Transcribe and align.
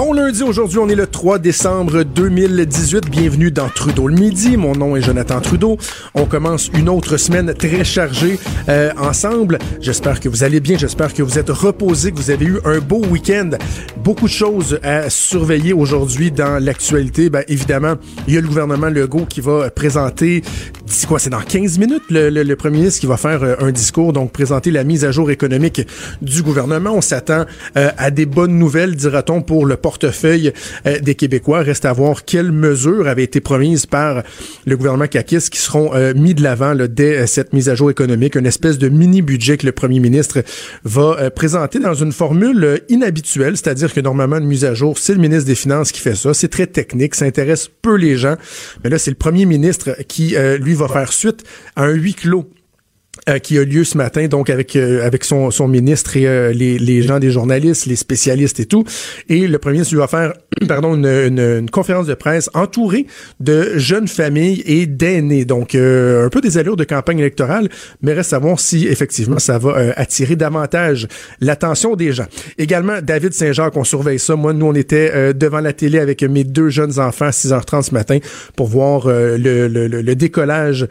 Bon 0.00 0.12
lundi, 0.12 0.44
aujourd'hui 0.44 0.78
on 0.78 0.88
est 0.88 0.94
le 0.94 1.08
3 1.08 1.40
décembre 1.40 2.04
2018. 2.04 3.10
Bienvenue 3.10 3.50
dans 3.50 3.68
Trudeau 3.68 4.06
le 4.06 4.14
midi. 4.14 4.56
Mon 4.56 4.76
nom 4.76 4.94
est 4.94 5.02
Jonathan 5.02 5.40
Trudeau. 5.40 5.76
On 6.14 6.24
commence 6.24 6.70
une 6.72 6.88
autre 6.88 7.16
semaine 7.16 7.52
très 7.52 7.82
chargée 7.82 8.38
euh, 8.68 8.92
ensemble. 8.96 9.58
J'espère 9.80 10.20
que 10.20 10.28
vous 10.28 10.44
allez 10.44 10.60
bien, 10.60 10.78
j'espère 10.78 11.12
que 11.12 11.24
vous 11.24 11.36
êtes 11.36 11.50
reposés, 11.50 12.12
que 12.12 12.16
vous 12.16 12.30
avez 12.30 12.46
eu 12.46 12.60
un 12.64 12.78
beau 12.78 13.04
week-end. 13.06 13.50
Beaucoup 13.96 14.26
de 14.26 14.30
choses 14.30 14.78
à 14.84 15.10
surveiller 15.10 15.72
aujourd'hui 15.72 16.30
dans 16.30 16.62
l'actualité. 16.62 17.28
Ben, 17.28 17.42
évidemment, 17.48 17.94
il 18.28 18.34
y 18.34 18.38
a 18.38 18.40
le 18.40 18.46
gouvernement 18.46 18.90
Legault 18.90 19.26
qui 19.28 19.40
va 19.40 19.68
présenter, 19.68 20.44
c'est 20.86 21.08
quoi, 21.08 21.18
c'est 21.18 21.30
dans 21.30 21.40
15 21.40 21.76
minutes, 21.80 22.04
le, 22.08 22.30
le, 22.30 22.56
premier 22.56 22.78
ministre 22.78 23.00
qui 23.00 23.06
va 23.06 23.16
faire 23.16 23.42
euh, 23.42 23.56
un 23.58 23.72
discours, 23.72 24.12
donc 24.12 24.30
présenter 24.30 24.70
la 24.70 24.84
mise 24.84 25.04
à 25.04 25.10
jour 25.10 25.32
économique 25.32 25.84
du 26.22 26.44
gouvernement. 26.44 26.92
On 26.92 27.00
s'attend 27.00 27.46
euh, 27.76 27.90
à 27.98 28.12
des 28.12 28.26
bonnes 28.26 28.56
nouvelles, 28.56 28.94
dira-t-on, 28.94 29.42
pour 29.42 29.66
le 29.66 29.76
portefeuille 29.88 30.52
euh, 30.86 30.98
des 30.98 31.14
Québécois. 31.14 31.60
Reste 31.62 31.86
à 31.86 31.94
voir 31.94 32.26
quelles 32.26 32.52
mesures 32.52 33.08
avaient 33.08 33.24
été 33.24 33.40
promises 33.40 33.86
par 33.86 34.22
le 34.66 34.76
gouvernement 34.76 35.06
Kakis 35.06 35.48
qui 35.50 35.58
seront 35.58 35.94
euh, 35.94 36.12
mis 36.12 36.34
de 36.34 36.42
l'avant 36.42 36.74
dès 36.74 37.20
euh, 37.20 37.26
cette 37.26 37.54
mise 37.54 37.70
à 37.70 37.74
jour 37.74 37.90
économique, 37.90 38.34
une 38.34 38.44
espèce 38.44 38.76
de 38.76 38.90
mini-budget 38.90 39.56
que 39.56 39.64
le 39.64 39.72
premier 39.72 39.98
ministre 39.98 40.42
va 40.84 41.30
présenter 41.30 41.78
dans 41.78 41.94
une 41.94 42.12
formule 42.12 42.82
inhabituelle, 42.90 43.56
c'est-à-dire 43.56 43.94
que 43.94 44.00
normalement, 44.00 44.36
une 44.36 44.46
mise 44.46 44.66
à 44.66 44.74
jour, 44.74 44.98
c'est 44.98 45.14
le 45.14 45.20
ministre 45.20 45.46
des 45.46 45.54
Finances 45.54 45.90
qui 45.90 46.00
fait 46.00 46.14
ça. 46.14 46.34
C'est 46.34 46.48
très 46.48 46.66
technique, 46.66 47.14
ça 47.14 47.24
intéresse 47.24 47.70
peu 47.80 47.96
les 47.96 48.18
gens. 48.18 48.36
Mais 48.84 48.90
là, 48.90 48.98
c'est 48.98 49.10
le 49.10 49.16
premier 49.16 49.46
ministre 49.46 49.96
qui, 50.06 50.36
lui, 50.60 50.74
va 50.74 50.88
faire 50.88 51.12
suite 51.14 51.44
à 51.76 51.84
un 51.84 51.92
huis 51.92 52.14
clos 52.14 52.50
euh, 53.28 53.38
qui 53.38 53.58
a 53.58 53.64
lieu 53.64 53.84
ce 53.84 53.96
matin, 53.96 54.26
donc 54.26 54.48
avec 54.48 54.76
euh, 54.76 55.04
avec 55.04 55.24
son, 55.24 55.50
son 55.50 55.68
ministre 55.68 56.16
et 56.16 56.26
euh, 56.26 56.52
les, 56.52 56.78
les 56.78 57.02
gens 57.02 57.18
des 57.18 57.30
journalistes, 57.30 57.86
les 57.86 57.96
spécialistes 57.96 58.60
et 58.60 58.66
tout. 58.66 58.84
Et 59.28 59.46
le 59.46 59.58
premier 59.58 59.74
ministre 59.74 59.96
va 59.96 60.06
faire, 60.06 60.32
pardon, 60.68 60.94
une, 60.94 61.06
une, 61.06 61.70
conférence 61.70 62.06
de 62.06 62.14
presse 62.14 62.48
entourée 62.54 63.06
de 63.40 63.76
jeunes 63.76 64.08
familles 64.08 64.62
et 64.66 64.86
d'aînés. 64.86 65.44
Donc 65.44 65.74
un 65.74 66.28
peu 66.30 66.40
des 66.40 66.58
allures 66.58 66.76
de 66.76 66.84
campagne 66.84 67.18
électorale, 67.18 67.68
mais 68.02 68.12
reste 68.12 68.32
à 68.32 68.38
voir 68.38 68.60
si 68.60 68.86
effectivement 68.86 69.38
ça 69.38 69.58
va 69.58 69.92
attirer 69.96 70.36
davantage 70.36 71.08
l'attention 71.40 71.96
des 71.96 72.12
gens. 72.12 72.26
Également, 72.56 73.00
David 73.02 73.32
Saint-Jacques, 73.34 73.76
on 73.76 73.84
surveille 73.84 74.18
ça. 74.18 74.36
Moi, 74.36 74.52
nous, 74.52 74.66
on 74.66 74.74
était 74.74 75.34
devant 75.34 75.60
la 75.60 75.72
télé 75.72 75.98
avec 75.98 76.22
mes 76.22 76.44
deux 76.44 76.68
jeunes 76.68 76.98
enfants 76.98 77.26
à 77.26 77.30
6h30 77.30 77.82
ce 77.82 77.94
matin 77.94 78.18
pour 78.56 78.68
voir 78.68 79.06
le, 79.06 79.36
le, 79.36 79.86
le, 79.86 80.14
décollage 80.14 80.86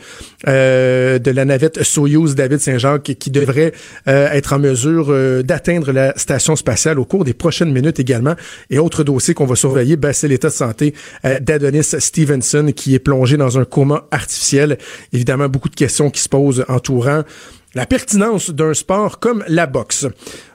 de 0.46 1.32
la 1.32 1.46
navette 1.46 1.84
Soyuz 1.84 2.17
David 2.26 2.60
Saint-Jacques 2.60 3.16
qui 3.20 3.32
devrait 3.32 3.74
euh, 4.08 4.30
être 4.32 4.54
en 4.54 4.60
mesure 4.60 5.08
euh, 5.10 5.44
d'atteindre 5.44 5.92
la 5.92 6.18
station 6.18 6.56
spatiale 6.56 7.00
au 7.00 7.06
cours 7.06 7.24
des 7.24 7.34
prochaines 7.34 7.72
minutes 7.72 8.00
également. 8.00 8.36
Et 8.70 8.80
autre 8.80 9.04
dossier 9.04 9.34
qu'on 9.34 9.46
va 9.46 9.56
surveiller, 9.56 9.96
ben, 9.96 10.14
c'est 10.14 10.28
l'état 10.28 10.50
de 10.50 10.54
santé 10.54 10.94
euh, 11.26 11.40
d'Adonis 11.40 11.84
Stevenson 11.84 12.72
qui 12.76 12.96
est 12.96 13.00
plongé 13.00 13.38
dans 13.38 13.58
un 13.58 13.66
coma 13.66 14.06
artificiel. 14.12 14.78
Évidemment, 15.14 15.50
beaucoup 15.50 15.70
de 15.70 15.76
questions 15.76 16.10
qui 16.10 16.22
se 16.22 16.30
posent 16.30 16.66
entourant 16.68 17.24
la 17.76 17.86
pertinence 17.86 18.50
d'un 18.50 18.74
sport 18.74 19.20
comme 19.20 19.44
la 19.48 19.68
boxe. 19.68 20.08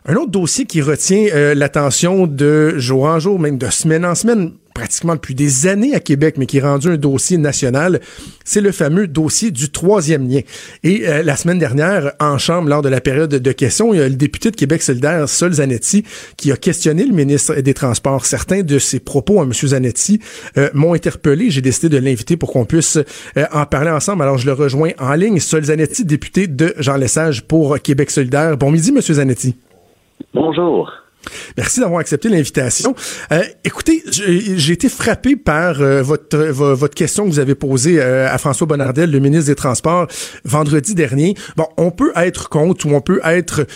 Un 0.04 0.16
autre 0.16 0.32
dossier 0.32 0.64
qui 0.64 0.82
retient 0.82 1.54
l'attention 1.54 2.26
de 2.26 2.76
jour 2.76 3.04
en 3.04 3.20
jour, 3.20 3.38
même 3.38 3.56
de 3.56 3.70
semaine 3.70 4.04
en 4.04 4.16
semaine, 4.16 4.52
pratiquement 4.74 5.14
depuis 5.14 5.34
des 5.34 5.66
années 5.66 5.94
à 5.94 6.00
Québec, 6.00 6.36
mais 6.38 6.46
qui 6.46 6.58
est 6.58 6.62
rendu 6.62 6.88
un 6.88 6.96
dossier 6.96 7.38
national, 7.38 8.00
c'est 8.44 8.60
le 8.60 8.72
fameux 8.72 9.06
dossier 9.06 9.50
du 9.50 9.70
troisième 9.70 10.28
lien. 10.28 10.40
Et 10.82 11.06
euh, 11.06 11.22
la 11.22 11.36
semaine 11.36 11.58
dernière, 11.58 12.12
en 12.20 12.38
Chambre, 12.38 12.68
lors 12.68 12.82
de 12.82 12.88
la 12.88 13.00
période 13.00 13.30
de 13.30 13.52
questions, 13.52 13.94
il 13.94 14.00
y 14.00 14.02
a 14.02 14.08
le 14.08 14.14
député 14.14 14.50
de 14.50 14.56
Québec 14.56 14.82
solidaire, 14.82 15.28
Sol 15.28 15.52
Zanetti, 15.52 16.04
qui 16.36 16.50
a 16.52 16.56
questionné 16.56 17.04
le 17.04 17.14
ministre 17.14 17.54
des 17.54 17.74
Transports. 17.74 18.26
Certains 18.26 18.62
de 18.62 18.78
ses 18.78 18.98
propos 18.98 19.40
à 19.40 19.44
M. 19.44 19.52
Zanetti 19.52 20.20
euh, 20.56 20.70
m'ont 20.74 20.94
interpellé. 20.94 21.50
J'ai 21.50 21.60
décidé 21.60 21.88
de 21.88 21.98
l'inviter 21.98 22.36
pour 22.36 22.50
qu'on 22.52 22.64
puisse 22.64 22.96
euh, 22.96 23.44
en 23.52 23.66
parler 23.66 23.90
ensemble. 23.90 24.22
Alors, 24.22 24.38
je 24.38 24.46
le 24.46 24.52
rejoins 24.52 24.90
en 24.98 25.14
ligne. 25.14 25.38
Sol 25.38 25.64
Zanetti, 25.64 26.04
député 26.04 26.46
de 26.46 26.74
Jean 26.78 26.96
Lesage 26.96 27.42
pour 27.42 27.80
Québec 27.80 28.10
solidaire. 28.10 28.56
Bon 28.56 28.70
midi, 28.70 28.90
M. 28.90 29.00
Zanetti. 29.00 29.54
Bonjour. 30.34 31.01
Merci 31.56 31.80
d'avoir 31.80 32.00
accepté 32.00 32.28
l'invitation. 32.28 32.94
Euh, 33.30 33.42
écoutez, 33.64 34.02
j'ai 34.10 34.72
été 34.72 34.88
frappé 34.88 35.36
par 35.36 35.80
euh, 35.80 36.02
votre 36.02 36.36
votre 36.36 36.94
question 36.94 37.24
que 37.24 37.30
vous 37.30 37.38
avez 37.38 37.54
posée 37.54 38.00
euh, 38.00 38.28
à 38.32 38.38
François 38.38 38.66
Bonnardel, 38.66 39.10
le 39.10 39.18
ministre 39.18 39.46
des 39.46 39.54
Transports, 39.54 40.08
vendredi 40.44 40.94
dernier. 40.94 41.34
Bon, 41.56 41.66
on 41.76 41.90
peut 41.90 42.12
être 42.16 42.48
contre 42.48 42.86
ou 42.86 42.94
on 42.94 43.00
peut 43.00 43.20
être 43.24 43.66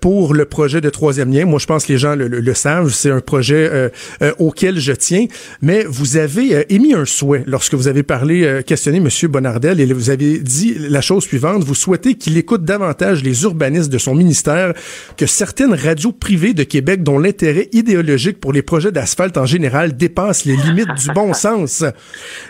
pour 0.00 0.34
le 0.34 0.44
projet 0.44 0.80
de 0.80 0.90
troisième 0.90 1.32
lien. 1.32 1.44
Moi, 1.44 1.58
je 1.58 1.66
pense 1.66 1.86
que 1.86 1.92
les 1.92 1.98
gens 1.98 2.14
le, 2.14 2.54
savent. 2.54 2.92
C'est 2.92 3.10
un 3.10 3.20
projet 3.20 3.90
auquel 4.38 4.78
je 4.78 4.92
tiens. 4.92 5.26
Mais 5.62 5.84
vous 5.84 6.16
avez 6.16 6.72
émis 6.72 6.94
un 6.94 7.04
souhait 7.04 7.42
lorsque 7.46 7.74
vous 7.74 7.88
avez 7.88 8.02
parlé, 8.02 8.62
questionné 8.66 9.00
Monsieur 9.00 9.28
Bonnardel, 9.28 9.80
et 9.80 9.92
vous 9.92 10.10
avez 10.10 10.38
dit 10.38 10.76
la 10.78 11.00
chose 11.00 11.24
suivante. 11.24 11.64
Vous 11.64 11.74
souhaitez 11.74 12.14
qu'il 12.14 12.36
écoute 12.36 12.64
davantage 12.64 13.22
les 13.22 13.42
urbanistes 13.42 13.90
de 13.90 13.98
son 13.98 14.14
ministère 14.14 14.74
que 15.16 15.26
certaines 15.26 15.74
radios 15.74 16.12
privées 16.12 16.54
de 16.54 16.62
Québec 16.62 16.83
dont 16.84 17.18
l'intérêt 17.18 17.68
idéologique 17.72 18.40
pour 18.40 18.52
les 18.52 18.62
projets 18.62 18.92
d'asphalte 18.92 19.36
en 19.36 19.46
général 19.46 19.96
dépasse 19.96 20.44
les 20.44 20.56
limites 20.56 20.94
du 20.94 21.12
bon 21.14 21.32
sens. 21.32 21.84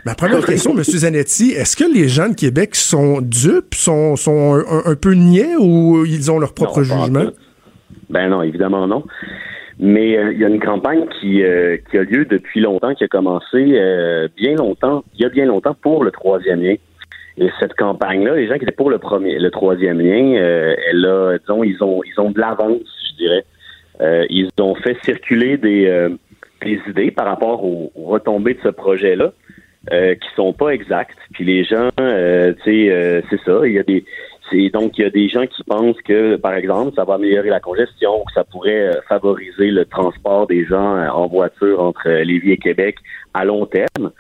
Ma 0.05 0.15
première 0.15 0.45
question, 0.45 0.77
M. 0.77 0.83
Zanetti, 0.83 1.53
est-ce 1.53 1.77
que 1.77 1.85
les 1.85 2.09
gens 2.09 2.29
de 2.29 2.35
Québec 2.35 2.75
sont 2.75 3.21
dupes, 3.21 3.75
sont, 3.75 4.17
sont 4.17 4.55
un, 4.55 4.95
peu 4.95 5.15
niais 5.15 5.57
ou 5.59 6.05
ils 6.05 6.31
ont 6.31 6.39
leur 6.39 6.55
propre 6.55 6.83
jugement? 6.83 7.31
Ben 8.11 8.29
non, 8.29 8.43
évidemment 8.43 8.87
non. 8.87 9.05
Mais 9.79 10.17
euh, 10.17 10.33
il 10.33 10.39
y 10.39 10.45
a 10.45 10.49
une 10.49 10.61
campagne 10.61 11.05
qui, 11.21 11.43
euh, 11.43 11.77
qui 11.91 11.99
a 11.99 12.05
lieu 12.05 12.25
depuis 12.25 12.61
longtemps, 12.61 12.95
qui 12.95 13.05
a 13.05 13.09
commencé 13.09 13.77
euh, 13.77 14.29
bien 14.37 14.55
longtemps, 14.55 15.05
il 15.15 15.23
y 15.23 15.25
a 15.25 15.29
bien 15.29 15.47
longtemps 15.47 15.75
pour 15.75 16.05
le 16.05 16.11
troisième 16.11 16.63
lien. 16.63 16.77
Et 17.37 17.51
cette 17.59 17.75
campagne-là, 17.75 18.37
les 18.37 18.47
gens 18.47 18.55
qui 18.55 18.63
étaient 18.63 18.73
pour 18.73 18.91
le 18.91 18.99
premier, 18.99 19.41
le 19.41 19.51
troisième 19.51 20.01
lien, 20.01 20.39
elle 20.39 21.05
a, 21.05 21.37
disons, 21.39 21.65
ils 21.65 21.83
ont, 21.83 22.01
ils 22.05 22.21
ont 22.21 22.31
de 22.31 22.39
l'avance, 22.39 22.83
je 23.11 23.17
dirais. 23.17 23.45
Euh, 24.01 24.27
ils 24.29 24.49
ont 24.61 24.75
fait 24.75 24.97
circuler 25.05 25.57
des, 25.57 25.87
euh, 25.87 26.11
des, 26.63 26.81
idées 26.89 27.11
par 27.11 27.27
rapport 27.27 27.65
aux, 27.65 27.93
retombées 27.95 28.55
de 28.55 28.61
ce 28.63 28.69
projet-là 28.69 29.33
euh, 29.93 30.15
qui 30.15 30.29
sont 30.35 30.53
pas 30.53 30.71
exactes. 30.71 31.19
Puis 31.33 31.45
les 31.45 31.65
gens, 31.65 31.91
euh, 32.01 32.53
tu 32.65 32.89
sais, 32.89 33.25
c'est 33.31 33.41
ça. 33.45 33.61
Il 33.67 33.73
y 33.73 33.79
a 33.79 33.83
des 33.83 34.05
donc 34.73 34.99
il 34.99 35.03
y 35.03 35.05
a 35.05 35.11
des 35.11 35.29
gens 35.29 35.47
qui 35.47 35.65
pensent 35.65 36.01
que, 36.03 36.37
par 36.37 36.55
exemple, 36.55 36.93
ça 36.95 37.05
va 37.05 37.15
améliorer 37.15 37.49
la 37.49 37.59
congestion, 37.59 38.23
que 38.25 38.33
ça 38.35 38.45
pourrait 38.45 38.91
favoriser 39.09 39.71
le 39.71 39.85
transport 39.85 40.47
des 40.47 40.65
gens 40.65 40.97
en 41.09 41.27
voiture 41.27 41.81
entre 41.81 42.09
Lévis 42.09 42.53
et 42.53 42.59
Québec 42.59 42.99
à 43.33 43.45
long 43.45 43.67
terme. 43.67 44.13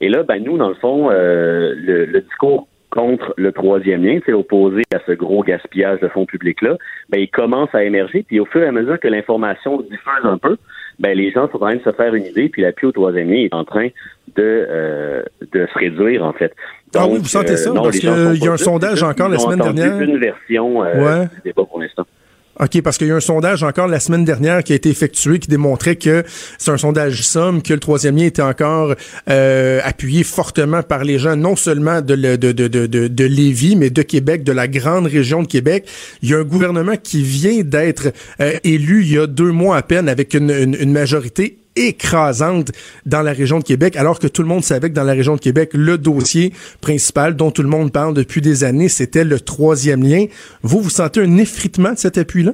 Et 0.00 0.08
là, 0.08 0.22
ben 0.22 0.42
nous, 0.42 0.56
dans 0.56 0.68
le 0.68 0.74
fond, 0.76 1.10
le, 1.10 1.74
le 2.06 2.20
discours 2.22 2.66
contre 2.94 3.34
le 3.36 3.50
troisième 3.50 4.04
lien, 4.04 4.20
c'est 4.24 4.32
opposé 4.32 4.82
à 4.94 4.98
ce 5.04 5.12
gros 5.12 5.42
gaspillage 5.42 5.98
de 5.98 6.06
fonds 6.06 6.26
publics-là, 6.26 6.76
ben, 7.10 7.18
il 7.18 7.28
commence 7.28 7.68
à 7.74 7.82
émerger. 7.82 8.24
Puis 8.26 8.38
au 8.38 8.46
fur 8.46 8.62
et 8.62 8.66
à 8.68 8.72
mesure 8.72 9.00
que 9.00 9.08
l'information 9.08 9.80
diffuse 9.80 10.22
un 10.22 10.38
peu, 10.38 10.56
ben, 11.00 11.16
les 11.16 11.32
gens 11.32 11.48
sont 11.50 11.56
en 11.56 11.66
train 11.66 11.74
de 11.74 11.82
se 11.82 11.90
faire 11.90 12.14
une 12.14 12.24
idée, 12.24 12.48
puis 12.48 12.62
l'appui 12.62 12.86
au 12.86 12.92
troisième 12.92 13.30
lien 13.30 13.38
est 13.38 13.52
en 13.52 13.64
train 13.64 13.88
de, 14.36 14.42
euh, 14.70 15.22
de 15.52 15.66
se 15.66 15.78
réduire, 15.78 16.24
en 16.24 16.32
fait. 16.32 16.54
Donc, 16.92 17.02
ah 17.02 17.08
oui, 17.10 17.18
vous 17.18 17.24
sentez 17.24 17.56
ça? 17.56 17.70
Euh, 17.70 17.74
parce 17.74 17.98
qu'il 17.98 18.08
y 18.08 18.48
a 18.48 18.52
un 18.52 18.56
sondage 18.56 19.02
encore 19.02 19.28
la 19.28 19.38
semaine 19.38 19.58
dernière. 19.58 20.00
une 20.00 20.18
version 20.18 20.84
euh, 20.84 21.24
du 21.24 21.40
débat 21.46 21.64
pour 21.64 21.80
l'instant. 21.80 22.06
OK, 22.60 22.82
parce 22.82 22.98
qu'il 22.98 23.08
y 23.08 23.10
a 23.10 23.16
un 23.16 23.20
sondage 23.20 23.62
encore 23.64 23.88
la 23.88 23.98
semaine 23.98 24.24
dernière 24.24 24.62
qui 24.62 24.72
a 24.72 24.76
été 24.76 24.88
effectué 24.88 25.40
qui 25.40 25.48
démontrait 25.48 25.96
que 25.96 26.22
c'est 26.58 26.70
un 26.70 26.76
sondage 26.76 27.22
somme, 27.22 27.62
que 27.62 27.72
le 27.72 27.80
troisième 27.80 28.16
lien 28.16 28.26
était 28.26 28.42
encore 28.42 28.94
euh, 29.28 29.80
appuyé 29.82 30.22
fortement 30.22 30.82
par 30.82 31.02
les 31.02 31.18
gens, 31.18 31.34
non 31.34 31.56
seulement 31.56 32.00
de, 32.00 32.14
de, 32.14 32.52
de, 32.52 32.68
de, 32.68 33.08
de 33.08 33.24
Lévis, 33.24 33.74
mais 33.74 33.90
de 33.90 34.02
Québec, 34.02 34.44
de 34.44 34.52
la 34.52 34.68
grande 34.68 35.06
région 35.06 35.42
de 35.42 35.48
Québec. 35.48 35.88
Il 36.22 36.30
y 36.30 36.34
a 36.34 36.38
un 36.38 36.44
gouvernement 36.44 36.94
qui 37.02 37.22
vient 37.22 37.62
d'être 37.62 38.12
euh, 38.40 38.58
élu 38.62 39.02
il 39.02 39.12
y 39.12 39.18
a 39.18 39.26
deux 39.26 39.50
mois 39.50 39.76
à 39.76 39.82
peine 39.82 40.08
avec 40.08 40.34
une, 40.34 40.50
une, 40.50 40.76
une 40.78 40.92
majorité 40.92 41.58
écrasante 41.76 42.72
dans 43.06 43.22
la 43.22 43.32
région 43.32 43.58
de 43.58 43.64
Québec, 43.64 43.96
alors 43.96 44.18
que 44.18 44.26
tout 44.26 44.42
le 44.42 44.48
monde 44.48 44.62
savait 44.62 44.90
que 44.90 44.94
dans 44.94 45.04
la 45.04 45.12
région 45.12 45.34
de 45.34 45.40
Québec, 45.40 45.70
le 45.74 45.98
dossier 45.98 46.52
principal 46.80 47.36
dont 47.36 47.50
tout 47.50 47.62
le 47.62 47.68
monde 47.68 47.92
parle 47.92 48.14
depuis 48.14 48.40
des 48.40 48.64
années, 48.64 48.88
c'était 48.88 49.24
le 49.24 49.40
troisième 49.40 50.02
lien. 50.02 50.26
Vous, 50.62 50.80
vous 50.80 50.90
sentez 50.90 51.20
un 51.20 51.36
effritement 51.36 51.92
de 51.92 51.98
cet 51.98 52.18
appui-là? 52.18 52.52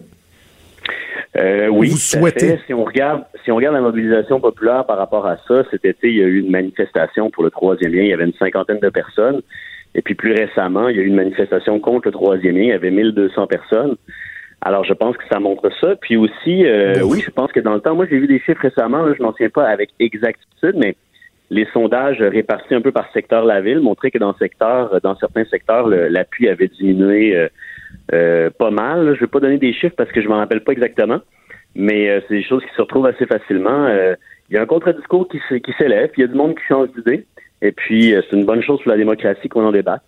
Euh, 1.37 1.69
oui, 1.69 1.91
vous 1.91 1.97
souhaitez? 1.97 2.59
Si 2.67 2.75
on 2.75 2.85
regarde, 2.85 3.23
si 3.45 3.53
on 3.53 3.57
regarde 3.57 3.75
la 3.75 3.81
mobilisation 3.81 4.41
populaire 4.41 4.85
par 4.85 4.99
rapport 4.99 5.27
à 5.27 5.37
ça, 5.47 5.63
cet 5.71 5.85
été, 5.85 6.09
il 6.09 6.17
y 6.17 6.23
a 6.23 6.27
eu 6.27 6.41
une 6.41 6.51
manifestation 6.51 7.31
pour 7.31 7.45
le 7.45 7.51
troisième 7.51 7.93
lien. 7.93 8.03
Il 8.03 8.09
y 8.09 8.13
avait 8.13 8.25
une 8.25 8.35
cinquantaine 8.35 8.81
de 8.81 8.89
personnes. 8.89 9.41
Et 9.95 10.03
puis 10.03 10.15
plus 10.15 10.33
récemment, 10.33 10.89
il 10.89 10.97
y 10.97 11.01
a 11.01 11.03
eu 11.03 11.07
une 11.07 11.17
manifestation 11.17 11.79
contre 11.79 12.09
le 12.09 12.13
troisième 12.13 12.57
lien. 12.57 12.63
Il 12.63 12.69
y 12.69 12.73
avait 12.73 12.91
1200 12.91 13.47
personnes. 13.47 13.97
Alors, 14.63 14.85
je 14.85 14.93
pense 14.93 15.17
que 15.17 15.25
ça 15.31 15.41
montre 15.41 15.71
ça. 15.81 15.97
Puis 15.97 16.17
aussi, 16.17 16.67
euh, 16.67 17.03
oui, 17.03 17.23
je 17.25 17.31
pense 17.31 17.51
que 17.53 17.61
dans 17.61 17.75
le 17.75 17.81
temps, 17.81 17.95
moi, 17.95 18.07
j'ai 18.09 18.19
vu 18.19 18.27
des 18.27 18.41
chiffres 18.41 18.61
récemment, 18.61 19.07
je 19.15 19.23
n'en 19.23 19.33
tiens 19.33 19.49
pas 19.49 19.67
avec 19.67 19.91
exactitude, 19.99 20.75
mais 20.77 20.97
les 21.51 21.67
sondages 21.73 22.23
répartis 22.23 22.75
un 22.75 22.81
peu 22.81 22.93
par 22.93 23.11
secteur 23.13 23.43
de 23.43 23.49
la 23.49 23.61
ville 23.61 23.81
montraient 23.81 24.13
que 24.13 24.19
dans 24.19 24.35
secteur, 24.35 25.01
dans 25.03 25.17
certains 25.17 25.45
secteurs, 25.45 25.89
l'appui 25.89 26.49
avait 26.49 26.69
diminué 26.69 27.37
euh, 27.37 27.49
euh, 28.13 28.51
pas 28.51 28.71
mal. 28.71 29.07
Je 29.07 29.11
ne 29.11 29.21
vais 29.21 29.27
pas 29.27 29.41
donner 29.41 29.59
des 29.59 29.73
chiffres 29.73 29.97
parce 29.97 30.13
que 30.13 30.23
je 30.23 30.29
m'en 30.29 30.37
rappelle 30.37 30.63
pas 30.63 30.73
exactement, 30.73 31.19
mais 31.75 32.09
euh, 32.09 32.21
c'est 32.29 32.35
des 32.35 32.45
choses 32.45 32.63
qui 32.63 32.75
se 32.77 32.81
retrouvent 32.81 33.07
assez 33.07 33.27
facilement. 33.27 33.89
Il 34.49 34.55
y 34.55 34.57
a 34.57 34.63
un 34.63 34.67
contre-discours 34.67 35.29
qui 35.29 35.41
s'élève, 35.79 36.11
il 36.17 36.21
y 36.21 36.25
a 36.25 36.29
du 36.29 36.35
monde 36.35 36.55
qui 36.55 36.65
change 36.69 36.89
d'idée, 36.97 37.27
et 37.63 37.73
puis 37.73 38.15
c'est 38.15 38.37
une 38.37 38.47
bonne 38.47 38.63
chose 38.63 38.81
pour 38.83 38.91
la 38.91 38.97
démocratie 38.97 39.49
qu'on 39.49 39.67
en 39.67 39.73
débatte. 39.73 40.03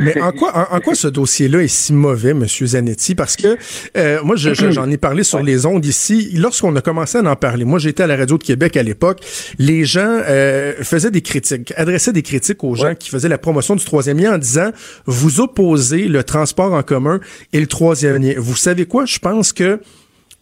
Mais 0.00 0.20
en 0.20 0.32
quoi, 0.32 0.68
en, 0.72 0.80
quoi 0.80 0.94
ce 0.94 1.06
dossier-là 1.06 1.62
est 1.62 1.68
si 1.68 1.92
mauvais, 1.92 2.32
Monsieur 2.32 2.66
Zanetti? 2.66 3.14
Parce 3.14 3.36
que 3.36 3.56
euh, 3.96 4.20
moi, 4.24 4.36
j'en 4.36 4.90
ai 4.90 4.96
parlé 4.96 5.22
sur 5.22 5.42
les 5.42 5.66
ondes 5.66 5.84
ici. 5.84 6.30
Lorsqu'on 6.34 6.74
a 6.76 6.80
commencé 6.80 7.18
à 7.18 7.22
en 7.22 7.36
parler, 7.36 7.64
moi, 7.64 7.78
j'étais 7.78 8.02
à 8.02 8.06
la 8.06 8.16
radio 8.16 8.38
de 8.38 8.42
Québec 8.42 8.76
à 8.76 8.82
l'époque. 8.82 9.20
Les 9.58 9.84
gens 9.84 10.00
euh, 10.26 10.74
faisaient 10.82 11.10
des 11.10 11.20
critiques, 11.20 11.72
adressaient 11.76 12.12
des 12.12 12.22
critiques 12.22 12.64
aux 12.64 12.74
gens 12.74 12.94
qui 12.94 13.10
faisaient 13.10 13.28
la 13.28 13.38
promotion 13.38 13.76
du 13.76 13.84
troisième 13.84 14.18
lien 14.18 14.34
en 14.34 14.38
disant 14.38 14.70
vous 15.06 15.40
opposez 15.40 16.08
le 16.08 16.24
transport 16.24 16.72
en 16.72 16.82
commun 16.82 17.20
et 17.52 17.60
le 17.60 17.66
troisième 17.66 18.22
lien. 18.22 18.34
Vous 18.38 18.56
savez 18.56 18.86
quoi? 18.86 19.04
Je 19.04 19.18
pense 19.18 19.52
que 19.52 19.80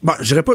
Bon, 0.01 0.13
je 0.21 0.27
dirais 0.27 0.45
pas, 0.45 0.53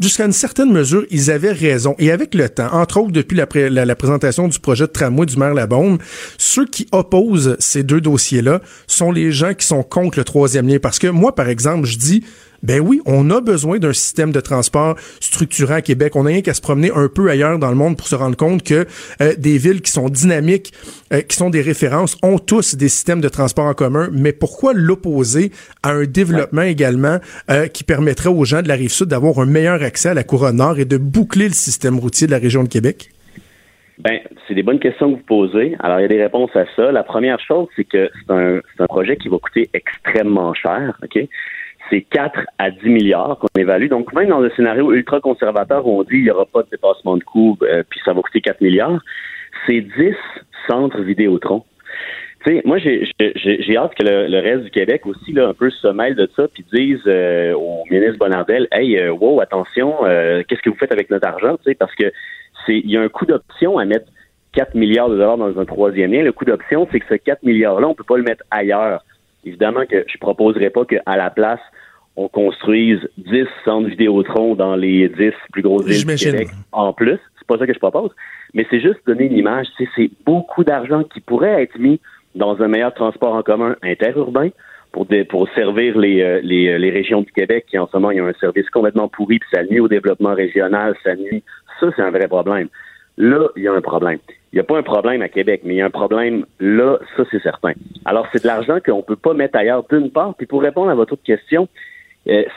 jusqu'à 0.00 0.24
une 0.24 0.32
certaine 0.32 0.72
mesure, 0.72 1.06
ils 1.10 1.30
avaient 1.30 1.52
raison. 1.52 1.94
Et 2.00 2.10
avec 2.10 2.34
le 2.34 2.48
temps, 2.48 2.72
entre 2.72 3.00
autres 3.00 3.12
depuis 3.12 3.36
la, 3.36 3.46
présentation 3.94 4.48
du 4.48 4.58
projet 4.58 4.86
de 4.88 4.90
tramway 4.90 5.26
du 5.26 5.36
maire 5.36 5.54
Labonde, 5.54 6.02
ceux 6.38 6.66
qui 6.66 6.88
opposent 6.90 7.54
ces 7.60 7.84
deux 7.84 8.00
dossiers-là 8.00 8.60
sont 8.88 9.12
les 9.12 9.30
gens 9.30 9.54
qui 9.54 9.64
sont 9.64 9.84
contre 9.84 10.18
le 10.18 10.24
troisième 10.24 10.66
lien. 10.66 10.78
Parce 10.80 10.98
que 10.98 11.06
moi, 11.06 11.36
par 11.36 11.48
exemple, 11.48 11.86
je 11.86 11.98
dis, 11.98 12.24
ben 12.62 12.80
oui, 12.80 13.00
on 13.06 13.30
a 13.30 13.40
besoin 13.40 13.78
d'un 13.78 13.92
système 13.92 14.32
de 14.32 14.40
transport 14.40 14.96
structurant 15.20 15.74
à 15.74 15.82
Québec. 15.82 16.16
On 16.16 16.24
n'a 16.24 16.30
rien 16.30 16.42
qu'à 16.42 16.54
se 16.54 16.60
promener 16.60 16.90
un 16.94 17.08
peu 17.08 17.30
ailleurs 17.30 17.58
dans 17.58 17.70
le 17.70 17.76
monde 17.76 17.96
pour 17.96 18.08
se 18.08 18.14
rendre 18.14 18.36
compte 18.36 18.62
que 18.62 18.86
euh, 19.20 19.34
des 19.38 19.58
villes 19.58 19.80
qui 19.80 19.92
sont 19.92 20.08
dynamiques, 20.08 20.72
euh, 21.12 21.20
qui 21.20 21.36
sont 21.36 21.50
des 21.50 21.62
références, 21.62 22.18
ont 22.22 22.38
tous 22.38 22.74
des 22.74 22.88
systèmes 22.88 23.20
de 23.20 23.28
transport 23.28 23.66
en 23.66 23.74
commun. 23.74 24.08
Mais 24.12 24.32
pourquoi 24.32 24.72
l'opposer 24.74 25.52
à 25.82 25.90
un 25.90 26.04
développement 26.04 26.62
également 26.62 27.18
euh, 27.50 27.66
qui 27.66 27.84
permettrait 27.84 28.30
aux 28.30 28.44
gens 28.44 28.62
de 28.62 28.68
la 28.68 28.74
rive 28.74 28.90
sud 28.90 29.06
d'avoir 29.06 29.38
un 29.38 29.46
meilleur 29.46 29.82
accès 29.82 30.08
à 30.08 30.14
la 30.14 30.24
couronne 30.24 30.56
nord 30.56 30.78
et 30.78 30.84
de 30.84 30.96
boucler 30.96 31.46
le 31.46 31.54
système 31.54 31.98
routier 31.98 32.26
de 32.26 32.32
la 32.32 32.38
région 32.38 32.64
de 32.64 32.68
Québec? 32.68 33.10
Ben, 33.98 34.20
c'est 34.46 34.54
des 34.54 34.62
bonnes 34.62 34.78
questions 34.78 35.12
que 35.12 35.18
vous 35.18 35.24
posez. 35.26 35.76
Alors, 35.80 35.98
il 35.98 36.02
y 36.02 36.04
a 36.04 36.08
des 36.08 36.22
réponses 36.22 36.54
à 36.54 36.64
ça. 36.76 36.92
La 36.92 37.02
première 37.02 37.40
chose, 37.40 37.66
c'est 37.74 37.84
que 37.84 38.08
c'est 38.14 38.32
un, 38.32 38.60
un 38.78 38.86
projet 38.86 39.16
qui 39.16 39.28
va 39.28 39.38
coûter 39.38 39.68
extrêmement 39.74 40.54
cher, 40.54 40.96
OK? 41.02 41.28
C'est 41.90 42.02
4 42.02 42.40
à 42.58 42.70
10 42.70 42.88
milliards 42.88 43.38
qu'on 43.38 43.60
évalue. 43.60 43.88
Donc, 43.88 44.12
même 44.12 44.28
dans 44.28 44.42
un 44.42 44.50
scénario 44.50 44.92
ultra 44.92 45.20
conservateur 45.20 45.86
où 45.86 46.00
on 46.00 46.02
dit 46.02 46.10
qu'il 46.10 46.24
n'y 46.24 46.30
aura 46.30 46.46
pas 46.46 46.62
de 46.62 46.68
dépassement 46.70 47.16
de 47.16 47.24
coûts, 47.24 47.56
euh, 47.62 47.82
puis 47.88 48.00
ça 48.04 48.12
va 48.12 48.20
coûter 48.22 48.40
4 48.40 48.60
milliards, 48.60 49.00
c'est 49.66 49.80
10 49.80 50.14
centres 50.68 51.00
Vidéotron. 51.00 51.64
Tu 52.44 52.54
sais, 52.54 52.62
moi, 52.64 52.78
j'ai 52.78 53.76
hâte 53.76 53.94
que 53.94 54.04
le, 54.04 54.38
reste 54.38 54.64
du 54.64 54.70
Québec 54.70 55.06
aussi, 55.06 55.32
là, 55.32 55.48
un 55.48 55.54
peu 55.54 55.70
se 55.70 55.88
mêle 55.88 56.14
de 56.14 56.28
ça, 56.36 56.46
puis 56.48 56.64
dise 56.72 57.00
euh, 57.06 57.52
au 57.54 57.84
ministre 57.90 58.18
Bonardel, 58.18 58.68
hey, 58.70 58.96
euh, 58.96 59.10
wow, 59.10 59.40
attention, 59.40 59.96
qu'est-ce 60.48 60.62
que 60.62 60.70
vous 60.70 60.76
faites 60.76 60.92
avec 60.92 61.10
notre 61.10 61.26
argent, 61.26 61.56
tu 61.56 61.64
sais, 61.64 61.74
parce 61.74 61.94
que 61.94 62.12
c'est, 62.66 62.78
il 62.78 62.90
y 62.90 62.96
a 62.96 63.00
un 63.00 63.08
coût 63.08 63.26
d'option 63.26 63.78
à 63.78 63.84
mettre 63.84 64.06
4 64.52 64.74
milliards 64.74 65.08
de 65.08 65.16
dollars 65.16 65.36
dans 65.36 65.58
un 65.58 65.64
troisième 65.64 66.12
lien. 66.12 66.22
Le 66.22 66.32
coût 66.32 66.44
d'option, 66.44 66.88
c'est 66.90 67.00
que 67.00 67.06
ce 67.08 67.14
4 67.14 67.42
milliards-là, 67.42 67.88
on 67.88 67.94
peut 67.94 68.04
pas 68.04 68.16
le 68.16 68.22
mettre 68.22 68.44
ailleurs. 68.50 69.04
Évidemment 69.44 69.86
que 69.86 70.04
je 70.06 70.18
proposerais 70.18 70.70
pas 70.70 70.84
qu'à 70.84 71.16
la 71.16 71.30
place, 71.30 71.60
on 72.18 72.28
construise 72.28 72.98
10 73.16 73.46
centres 73.64 73.88
Vidéotron 73.88 74.56
dans 74.56 74.74
les 74.74 75.08
10 75.08 75.30
plus 75.52 75.62
grosses 75.62 75.86
villes 75.86 76.04
du 76.04 76.16
Québec 76.16 76.48
en 76.72 76.92
plus. 76.92 77.18
C'est 77.38 77.46
pas 77.46 77.58
ça 77.58 77.66
que 77.66 77.72
je 77.72 77.78
propose. 77.78 78.10
Mais 78.54 78.66
c'est 78.70 78.80
juste 78.80 78.98
donner 79.06 79.26
une 79.26 79.38
image. 79.38 79.68
C'est 79.94 80.10
beaucoup 80.26 80.64
d'argent 80.64 81.04
qui 81.04 81.20
pourrait 81.20 81.62
être 81.62 81.78
mis 81.78 82.00
dans 82.34 82.60
un 82.60 82.66
meilleur 82.66 82.92
transport 82.92 83.34
en 83.34 83.42
commun 83.42 83.76
interurbain 83.82 84.48
pour, 84.90 85.06
pour 85.28 85.48
servir 85.50 85.96
les, 85.96 86.22
euh, 86.22 86.40
les, 86.42 86.68
euh, 86.68 86.78
les, 86.78 86.90
régions 86.90 87.20
du 87.20 87.30
Québec 87.30 87.66
qui, 87.70 87.78
en 87.78 87.86
ce 87.86 87.96
moment, 87.96 88.10
il 88.10 88.16
y 88.16 88.20
a 88.20 88.24
un 88.24 88.32
service 88.40 88.68
complètement 88.70 89.06
pourri, 89.06 89.38
puis 89.38 89.48
ça 89.52 89.62
nuit 89.62 89.80
au 89.80 89.86
développement 89.86 90.34
régional, 90.34 90.96
ça 91.04 91.14
nuit. 91.14 91.44
Ça, 91.78 91.88
c'est 91.94 92.02
un 92.02 92.10
vrai 92.10 92.26
problème. 92.26 92.68
Là, 93.16 93.48
il 93.56 93.62
y 93.62 93.68
a 93.68 93.72
un 93.72 93.80
problème. 93.80 94.18
Il 94.52 94.56
n'y 94.56 94.60
a 94.60 94.64
pas 94.64 94.78
un 94.78 94.82
problème 94.82 95.22
à 95.22 95.28
Québec, 95.28 95.60
mais 95.64 95.74
il 95.74 95.76
y 95.76 95.82
a 95.82 95.86
un 95.86 95.90
problème 95.90 96.46
là, 96.58 96.98
ça 97.16 97.24
c'est 97.30 97.42
certain. 97.42 97.72
Alors, 98.06 98.26
c'est 98.32 98.42
de 98.42 98.46
l'argent 98.46 98.78
qu'on 98.84 98.98
ne 98.98 99.02
peut 99.02 99.16
pas 99.16 99.34
mettre 99.34 99.58
ailleurs 99.58 99.84
d'une 99.90 100.10
part. 100.10 100.34
Puis 100.34 100.46
pour 100.46 100.62
répondre 100.62 100.90
à 100.90 100.94
votre 100.94 101.12
autre 101.12 101.22
question, 101.22 101.68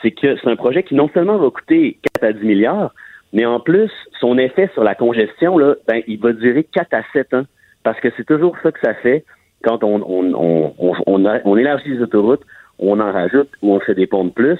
c'est 0.02 0.10
que 0.10 0.36
c'est 0.36 0.48
un 0.48 0.56
projet 0.56 0.82
qui 0.82 0.94
non 0.94 1.08
seulement 1.12 1.38
va 1.38 1.50
coûter 1.50 1.98
4 2.20 2.24
à 2.24 2.32
10 2.32 2.44
milliards, 2.44 2.92
mais 3.32 3.46
en 3.46 3.60
plus, 3.60 3.90
son 4.20 4.36
effet 4.38 4.70
sur 4.74 4.84
la 4.84 4.94
congestion, 4.94 5.56
là, 5.56 5.74
ben, 5.88 6.02
il 6.06 6.20
va 6.20 6.32
durer 6.32 6.64
4 6.64 6.92
à 6.94 7.02
7 7.12 7.34
ans. 7.34 7.44
Parce 7.82 7.98
que 8.00 8.08
c'est 8.16 8.26
toujours 8.26 8.56
ça 8.62 8.70
que 8.70 8.80
ça 8.80 8.94
fait 8.94 9.24
quand 9.64 9.82
on, 9.84 10.02
on, 10.02 10.74
on, 10.76 11.42
on, 11.44 11.56
élargit 11.56 11.90
les 11.90 12.02
autoroutes, 12.02 12.42
on 12.78 13.00
en 13.00 13.12
rajoute 13.12 13.48
ou 13.62 13.74
on 13.74 13.80
fait 13.80 13.94
des 13.94 14.06
ponts 14.06 14.24
de 14.24 14.30
plus. 14.30 14.58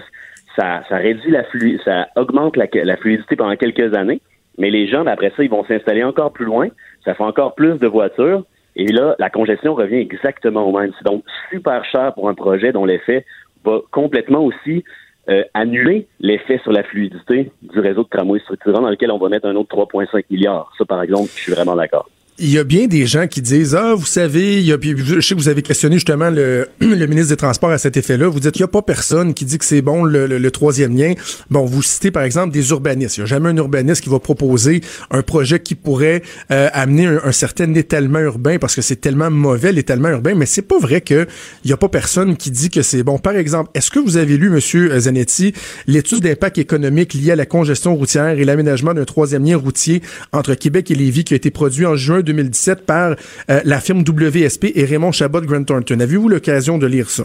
Ça, 0.56 0.82
ça 0.88 0.96
réduit 0.96 1.30
la 1.30 1.44
flu 1.44 1.78
ça 1.84 2.08
augmente 2.16 2.56
la, 2.56 2.66
la 2.72 2.96
fluidité 2.96 3.36
pendant 3.36 3.56
quelques 3.56 3.94
années. 3.94 4.20
Mais 4.58 4.70
les 4.70 4.86
gens, 4.86 5.04
ben, 5.04 5.12
après 5.12 5.32
ça, 5.36 5.42
ils 5.42 5.50
vont 5.50 5.64
s'installer 5.64 6.04
encore 6.04 6.32
plus 6.32 6.44
loin. 6.44 6.68
Ça 7.04 7.14
fait 7.14 7.24
encore 7.24 7.54
plus 7.54 7.78
de 7.78 7.86
voitures. 7.86 8.44
Et 8.74 8.86
là, 8.86 9.14
la 9.18 9.28
congestion 9.28 9.74
revient 9.74 9.96
exactement 9.96 10.62
au 10.66 10.78
même. 10.78 10.92
C'est 10.98 11.04
donc 11.04 11.24
super 11.50 11.84
cher 11.84 12.14
pour 12.14 12.28
un 12.28 12.34
projet 12.34 12.72
dont 12.72 12.86
l'effet 12.86 13.26
va 13.64 13.80
complètement 13.90 14.44
aussi 14.44 14.84
euh, 15.28 15.44
annuler 15.54 16.08
l'effet 16.20 16.58
sur 16.62 16.72
la 16.72 16.82
fluidité 16.82 17.52
du 17.62 17.78
réseau 17.78 18.02
de 18.02 18.08
tramway 18.08 18.40
structurant 18.40 18.82
dans 18.82 18.90
lequel 18.90 19.10
on 19.10 19.18
va 19.18 19.28
mettre 19.28 19.46
un 19.46 19.54
autre 19.54 19.76
3,5 19.76 20.24
milliards. 20.30 20.72
Ça, 20.76 20.84
par 20.84 21.02
exemple, 21.02 21.30
je 21.34 21.40
suis 21.42 21.52
vraiment 21.52 21.76
d'accord 21.76 22.08
il 22.38 22.48
y 22.48 22.58
a 22.58 22.64
bien 22.64 22.86
des 22.86 23.06
gens 23.06 23.26
qui 23.26 23.42
disent 23.42 23.74
ah 23.74 23.94
vous 23.94 24.06
savez 24.06 24.58
il 24.58 24.64
y 24.64 24.72
a, 24.72 24.78
je 24.80 25.20
sais 25.20 25.34
que 25.34 25.40
vous 25.40 25.48
avez 25.48 25.60
questionné 25.60 25.96
justement 25.96 26.30
le, 26.30 26.68
le 26.80 27.06
ministre 27.06 27.28
des 27.28 27.36
Transports 27.36 27.70
à 27.70 27.78
cet 27.78 27.96
effet-là. 27.96 28.28
Vous 28.28 28.40
dites 28.40 28.56
il 28.56 28.60
y 28.60 28.64
a 28.64 28.68
pas 28.68 28.80
personne 28.80 29.34
qui 29.34 29.44
dit 29.44 29.58
que 29.58 29.64
c'est 29.64 29.82
bon 29.82 30.04
le, 30.04 30.26
le, 30.26 30.50
troisième 30.50 30.96
lien. 30.96 31.12
Bon 31.50 31.66
vous 31.66 31.82
citez 31.82 32.10
par 32.10 32.22
exemple 32.22 32.52
des 32.52 32.70
urbanistes. 32.70 33.18
Il 33.18 33.20
y 33.20 33.22
a 33.24 33.26
jamais 33.26 33.50
un 33.50 33.56
urbaniste 33.56 34.02
qui 34.02 34.08
va 34.08 34.18
proposer 34.18 34.80
un 35.10 35.22
projet 35.22 35.60
qui 35.60 35.74
pourrait 35.74 36.22
euh, 36.50 36.68
amener 36.72 37.06
un, 37.06 37.32
certain 37.32 37.72
étalement 37.74 38.20
urbain 38.20 38.58
parce 38.58 38.74
que 38.74 38.82
c'est 38.82 38.96
tellement 38.96 39.30
mauvais 39.30 39.72
l'étalement 39.72 40.08
urbain. 40.08 40.34
Mais 40.34 40.46
c'est 40.46 40.62
pas 40.62 40.78
vrai 40.78 41.02
que 41.02 41.26
il 41.64 41.70
y 41.70 41.74
a 41.74 41.76
pas 41.76 41.88
personne 41.90 42.36
qui 42.36 42.50
dit 42.50 42.70
que 42.70 42.80
c'est 42.80 43.02
bon. 43.02 43.18
Par 43.18 43.36
exemple 43.36 43.70
est-ce 43.74 43.90
que 43.90 43.98
vous 43.98 44.16
avez 44.16 44.38
lu 44.38 44.48
monsieur 44.48 44.98
Zanetti 44.98 45.52
l'étude 45.86 46.20
d'impact 46.20 46.56
économique 46.56 47.12
liée 47.12 47.32
à 47.32 47.36
la 47.36 47.46
congestion 47.46 47.94
routière 47.94 48.38
et 48.38 48.44
l'aménagement 48.44 48.94
d'un 48.94 49.04
troisième 49.04 49.44
lien 49.44 49.58
routier 49.58 50.00
entre 50.32 50.54
Québec 50.54 50.90
et 50.90 50.94
Lévis 50.94 51.24
qui 51.24 51.34
a 51.34 51.36
été 51.36 51.50
produit 51.50 51.84
en 51.84 51.94
juin 51.94 52.22
2017 52.32 52.86
par 52.86 53.10
euh, 53.50 53.60
la 53.64 53.80
firme 53.80 54.00
WSP 54.00 54.72
et 54.74 54.84
Raymond 54.84 55.12
Chabot 55.12 55.40
Grant 55.40 55.64
Thornton. 55.64 56.00
Avez-vous 56.00 56.28
l'occasion 56.28 56.78
de 56.78 56.86
lire 56.86 57.08
ça? 57.10 57.24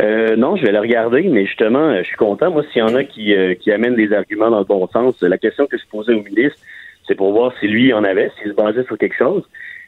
Euh, 0.00 0.36
non, 0.36 0.56
je 0.56 0.64
vais 0.64 0.72
le 0.72 0.80
regarder, 0.80 1.22
mais 1.22 1.46
justement, 1.46 1.90
euh, 1.90 2.00
je 2.02 2.08
suis 2.08 2.16
content. 2.16 2.50
Moi, 2.50 2.64
s'il 2.72 2.80
y 2.80 2.82
en 2.82 2.94
a 2.94 3.04
qui, 3.04 3.34
qui 3.60 3.72
amènent 3.72 3.94
des 3.94 4.12
arguments 4.12 4.50
dans 4.50 4.58
le 4.58 4.64
bon 4.64 4.86
sens, 4.88 5.14
la 5.22 5.38
question 5.38 5.66
que 5.66 5.78
je 5.78 5.84
posais 5.90 6.12
au 6.12 6.22
ministre, 6.22 6.58
c'est 7.06 7.14
pour 7.14 7.32
voir 7.32 7.52
si 7.60 7.68
lui 7.68 7.92
en 7.92 8.04
avait, 8.04 8.30
s'il 8.38 8.50
se 8.50 8.56
basait 8.56 8.84
sur 8.84 8.98
quelque 8.98 9.16
chose. 9.16 9.44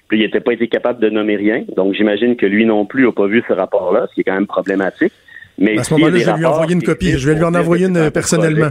Puis 0.08 0.18
il 0.18 0.22
n'était 0.22 0.40
pas 0.40 0.52
été 0.52 0.68
capable 0.68 1.00
de 1.00 1.10
nommer 1.10 1.36
rien. 1.36 1.64
Donc 1.76 1.94
j'imagine 1.94 2.36
que 2.36 2.46
lui 2.46 2.64
non 2.64 2.86
plus 2.86 3.04
n'a 3.06 3.12
pas 3.12 3.26
vu 3.26 3.42
ce 3.48 3.52
rapport-là, 3.52 4.06
ce 4.08 4.14
qui 4.14 4.20
est 4.20 4.24
quand 4.24 4.34
même 4.34 4.46
problématique. 4.46 5.12
Mais 5.58 5.78
à 5.78 5.82
ce 5.82 5.94
moment-là, 5.94 6.18
je 6.18 6.24
vais 6.24 6.36
lui 6.36 6.44
envoyer 6.44 6.74
une 6.74 6.82
copie. 6.82 7.18
Je 7.18 7.28
vais 7.28 7.34
lui 7.34 7.44
en 7.44 7.54
envoyer 7.54 7.86
une 7.86 8.10
personnellement. 8.10 8.70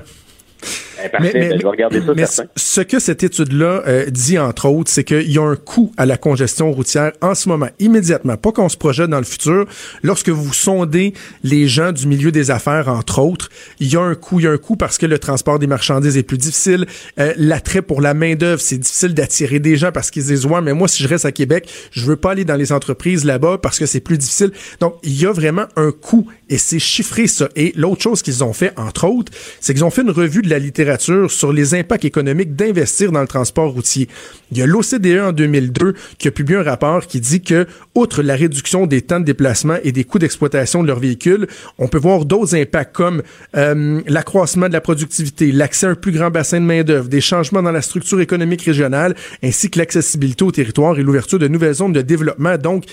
Ben, 0.97 1.19
mais, 1.21 1.33
ben, 1.33 1.57
je 1.57 1.63
vais 1.63 1.69
regarder 1.69 2.01
ça, 2.01 2.13
mais 2.15 2.25
ce 2.55 2.81
que 2.81 2.99
cette 2.99 3.23
étude-là 3.23 3.83
euh, 3.87 4.05
dit, 4.09 4.39
entre 4.39 4.67
autres, 4.67 4.91
c'est 4.91 5.03
qu'il 5.03 5.31
y 5.31 5.37
a 5.37 5.43
un 5.43 5.55
coût 5.55 5.91
à 5.97 6.05
la 6.05 6.17
congestion 6.17 6.71
routière 6.71 7.11
en 7.21 7.35
ce 7.35 7.49
moment, 7.49 7.67
immédiatement, 7.79 8.37
pas 8.37 8.51
qu'on 8.51 8.69
se 8.69 8.77
projette 8.77 9.09
dans 9.09 9.17
le 9.17 9.25
futur. 9.25 9.65
Lorsque 10.03 10.29
vous 10.29 10.53
sondez 10.53 11.13
les 11.43 11.67
gens 11.67 11.91
du 11.91 12.07
milieu 12.07 12.31
des 12.31 12.51
affaires, 12.51 12.87
entre 12.87 13.19
autres, 13.19 13.49
il 13.79 13.91
y 13.91 13.97
a 13.97 14.01
un 14.01 14.15
coût. 14.15 14.39
Il 14.39 14.43
y 14.43 14.47
a 14.47 14.51
un 14.51 14.57
coût 14.57 14.75
parce 14.75 14.97
que 14.97 15.05
le 15.05 15.19
transport 15.19 15.59
des 15.59 15.67
marchandises 15.67 16.17
est 16.17 16.23
plus 16.23 16.37
difficile. 16.37 16.85
Euh, 17.19 17.33
l'attrait 17.37 17.81
pour 17.81 18.01
la 18.01 18.13
main-d'œuvre, 18.13 18.61
c'est 18.61 18.77
difficile 18.77 19.13
d'attirer 19.13 19.59
des 19.59 19.77
gens 19.77 19.91
parce 19.91 20.11
qu'ils 20.11 20.23
disent, 20.23 20.45
ouais, 20.45 20.61
mais 20.61 20.73
moi, 20.73 20.87
si 20.87 21.03
je 21.03 21.07
reste 21.07 21.25
à 21.25 21.31
Québec, 21.31 21.69
je 21.91 22.05
veux 22.05 22.15
pas 22.15 22.31
aller 22.31 22.45
dans 22.45 22.55
les 22.55 22.71
entreprises 22.71 23.25
là-bas 23.25 23.59
parce 23.61 23.79
que 23.79 23.85
c'est 23.85 23.99
plus 23.99 24.17
difficile. 24.17 24.51
Donc, 24.79 24.95
il 25.03 25.19
y 25.19 25.25
a 25.25 25.31
vraiment 25.31 25.65
un 25.75 25.91
coût 25.91 26.27
et 26.49 26.57
c'est 26.57 26.79
chiffré, 26.79 27.27
ça. 27.27 27.49
Et 27.55 27.73
l'autre 27.75 28.01
chose 28.01 28.21
qu'ils 28.21 28.43
ont 28.43 28.53
fait, 28.53 28.73
entre 28.77 29.07
autres, 29.07 29.31
c'est 29.59 29.73
qu'ils 29.73 29.83
ont 29.83 29.89
fait 29.89 30.01
une 30.01 30.11
revue 30.11 30.41
de 30.41 30.49
la 30.49 30.59
littérature 30.59 30.84
sur 31.27 31.53
les 31.53 31.73
impacts 31.73 32.05
économiques 32.05 32.55
d'investir 32.55 33.11
dans 33.11 33.21
le 33.21 33.27
transport 33.27 33.71
routier. 33.71 34.07
Il 34.51 34.57
y 34.57 34.61
a 34.61 34.65
l'OCDE 34.65 35.19
en 35.21 35.31
2002 35.31 35.93
qui 36.17 36.27
a 36.27 36.31
publié 36.31 36.59
un 36.59 36.63
rapport 36.63 37.05
qui 37.07 37.19
dit 37.19 37.41
que, 37.41 37.67
outre 37.95 38.21
la 38.21 38.35
réduction 38.35 38.85
des 38.85 39.01
temps 39.01 39.19
de 39.19 39.25
déplacement 39.25 39.77
et 39.83 39.91
des 39.91 40.03
coûts 40.03 40.19
d'exploitation 40.19 40.83
de 40.83 40.87
leurs 40.87 40.99
véhicules, 40.99 41.47
on 41.77 41.87
peut 41.87 41.97
voir 41.97 42.25
d'autres 42.25 42.55
impacts 42.55 42.95
comme 42.95 43.21
euh, 43.55 44.01
l'accroissement 44.07 44.67
de 44.67 44.73
la 44.73 44.81
productivité, 44.81 45.51
l'accès 45.51 45.87
à 45.87 45.89
un 45.89 45.95
plus 45.95 46.11
grand 46.11 46.31
bassin 46.31 46.59
de 46.59 46.65
main-d'œuvre, 46.65 47.09
des 47.09 47.21
changements 47.21 47.63
dans 47.63 47.71
la 47.71 47.81
structure 47.81 48.21
économique 48.21 48.61
régionale, 48.61 49.15
ainsi 49.43 49.69
que 49.69 49.79
l'accessibilité 49.79 50.43
au 50.43 50.51
territoire 50.51 50.97
et 50.99 51.03
l'ouverture 51.03 51.39
de 51.39 51.47
nouvelles 51.47 51.75
zones 51.75 51.93
de 51.93 52.01
développement. 52.01 52.57
Donc, 52.57 52.85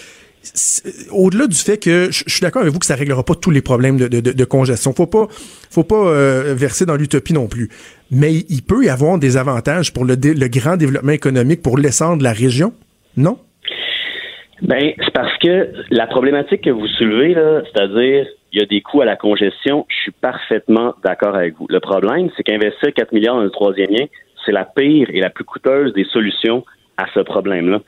au-delà 1.10 1.46
du 1.46 1.56
fait 1.56 1.78
que 1.78 2.10
je 2.10 2.24
suis 2.26 2.40
d'accord 2.40 2.62
avec 2.62 2.72
vous 2.72 2.78
que 2.78 2.86
ça 2.86 2.94
réglera 2.94 3.24
pas 3.24 3.34
tous 3.34 3.50
les 3.50 3.62
problèmes 3.62 3.96
de, 3.96 4.44
congestion. 4.44 4.92
Faut 4.92 5.06
pas, 5.06 5.26
faut 5.70 5.84
pas 5.84 6.08
euh, 6.08 6.54
verser 6.56 6.86
dans 6.86 6.96
l'utopie 6.96 7.32
non 7.32 7.46
plus. 7.46 7.68
Mais 8.10 8.32
il 8.32 8.62
peut 8.62 8.84
y 8.84 8.88
avoir 8.88 9.18
des 9.18 9.36
avantages 9.36 9.92
pour 9.92 10.04
le, 10.04 10.16
grand 10.48 10.76
développement 10.76 11.12
économique 11.12 11.62
pour 11.62 11.78
l'essor 11.78 12.16
de 12.16 12.24
la 12.24 12.32
région, 12.32 12.72
non? 13.16 13.38
Ben, 14.62 14.92
c'est 14.98 15.12
parce 15.12 15.36
que 15.38 15.72
la 15.90 16.06
problématique 16.06 16.62
que 16.62 16.70
vous 16.70 16.86
soulevez, 16.86 17.34
c'est-à-dire 17.34 18.26
il 18.52 18.60
y 18.60 18.62
a 18.62 18.66
des 18.66 18.80
coûts 18.80 19.00
à 19.00 19.04
la 19.04 19.16
congestion, 19.16 19.86
je 19.88 19.96
suis 20.02 20.12
parfaitement 20.12 20.94
d'accord 21.02 21.34
avec 21.34 21.54
vous. 21.56 21.66
Le 21.68 21.80
problème, 21.80 22.28
c'est 22.36 22.42
qu'investir 22.42 22.92
4 22.94 23.12
milliards 23.12 23.36
dans 23.36 23.42
le 23.42 23.50
troisième 23.50 23.90
lien, 23.90 24.06
c'est 24.44 24.52
la 24.52 24.64
pire 24.64 25.08
et 25.10 25.20
la 25.20 25.30
plus 25.30 25.44
coûteuse 25.44 25.92
des 25.94 26.04
solutions 26.04 26.64
à 26.96 27.06
ce 27.14 27.20
problème-là. 27.20 27.80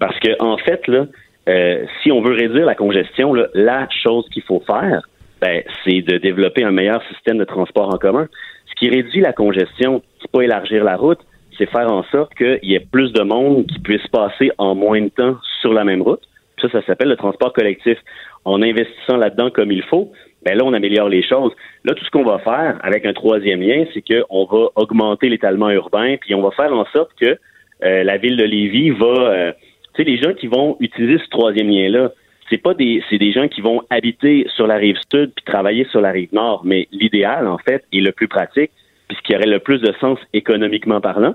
Parce 0.00 0.18
que, 0.18 0.30
en 0.40 0.58
fait, 0.58 0.86
là, 0.88 1.06
euh, 1.48 1.84
si 2.02 2.12
on 2.12 2.20
veut 2.20 2.34
réduire 2.34 2.66
la 2.66 2.74
congestion, 2.74 3.34
la 3.54 3.88
chose 4.04 4.28
qu'il 4.30 4.42
faut 4.42 4.62
faire, 4.66 5.08
ben, 5.40 5.62
c'est 5.84 6.02
de 6.02 6.18
développer 6.18 6.64
un 6.64 6.70
meilleur 6.70 7.02
système 7.12 7.38
de 7.38 7.44
transport 7.44 7.92
en 7.94 7.98
commun. 7.98 8.28
Ce 8.66 8.74
qui 8.74 8.90
réduit 8.90 9.20
la 9.20 9.32
congestion, 9.32 10.02
c'est 10.20 10.30
pas 10.30 10.42
élargir 10.42 10.84
la 10.84 10.96
route, 10.96 11.20
c'est 11.56 11.66
faire 11.66 11.90
en 11.90 12.04
sorte 12.04 12.34
qu'il 12.34 12.58
y 12.62 12.74
ait 12.74 12.86
plus 12.92 13.12
de 13.12 13.22
monde 13.22 13.66
qui 13.66 13.78
puisse 13.78 14.06
passer 14.08 14.50
en 14.58 14.74
moins 14.74 15.00
de 15.00 15.08
temps 15.08 15.36
sur 15.60 15.72
la 15.72 15.84
même 15.84 16.02
route. 16.02 16.20
Ça, 16.60 16.68
ça 16.70 16.82
s'appelle 16.82 17.08
le 17.08 17.16
transport 17.16 17.52
collectif. 17.52 17.98
En 18.44 18.62
investissant 18.62 19.16
là-dedans 19.16 19.50
comme 19.50 19.72
il 19.72 19.82
faut, 19.84 20.12
ben 20.44 20.56
là, 20.56 20.64
on 20.64 20.72
améliore 20.72 21.08
les 21.08 21.22
choses. 21.22 21.52
Là, 21.84 21.94
tout 21.94 22.04
ce 22.04 22.10
qu'on 22.10 22.24
va 22.24 22.38
faire 22.38 22.78
avec 22.82 23.04
un 23.06 23.12
troisième 23.12 23.60
lien, 23.60 23.84
c'est 23.92 24.02
qu'on 24.02 24.44
va 24.44 24.68
augmenter 24.76 25.28
l'étalement 25.28 25.70
urbain, 25.70 26.16
puis 26.20 26.34
on 26.34 26.42
va 26.42 26.50
faire 26.52 26.72
en 26.72 26.84
sorte 26.86 27.10
que 27.20 27.38
euh, 27.84 28.02
la 28.04 28.16
ville 28.16 28.36
de 28.36 28.44
Lévis 28.44 28.90
va, 28.90 29.06
euh, 29.06 29.52
tu 29.98 30.04
sais, 30.04 30.10
les 30.10 30.16
gens 30.16 30.32
qui 30.32 30.46
vont 30.46 30.76
utiliser 30.78 31.18
ce 31.18 31.28
troisième 31.28 31.68
lien-là, 31.68 32.12
c'est 32.48 32.58
pas 32.58 32.72
des, 32.72 33.02
c'est 33.10 33.18
des 33.18 33.32
gens 33.32 33.48
qui 33.48 33.60
vont 33.60 33.82
habiter 33.90 34.46
sur 34.54 34.66
la 34.66 34.76
rive 34.76 34.96
sud 35.12 35.32
puis 35.34 35.44
travailler 35.44 35.84
sur 35.90 36.00
la 36.00 36.12
rive 36.12 36.32
nord, 36.32 36.62
mais 36.64 36.86
l'idéal, 36.92 37.48
en 37.48 37.58
fait, 37.58 37.84
et 37.92 38.00
le 38.00 38.12
plus 38.12 38.28
pratique, 38.28 38.70
puis 39.08 39.16
ce 39.16 39.22
qui 39.22 39.34
aurait 39.34 39.46
le 39.46 39.58
plus 39.58 39.80
de 39.80 39.92
sens 40.00 40.18
économiquement 40.32 41.00
parlant, 41.00 41.34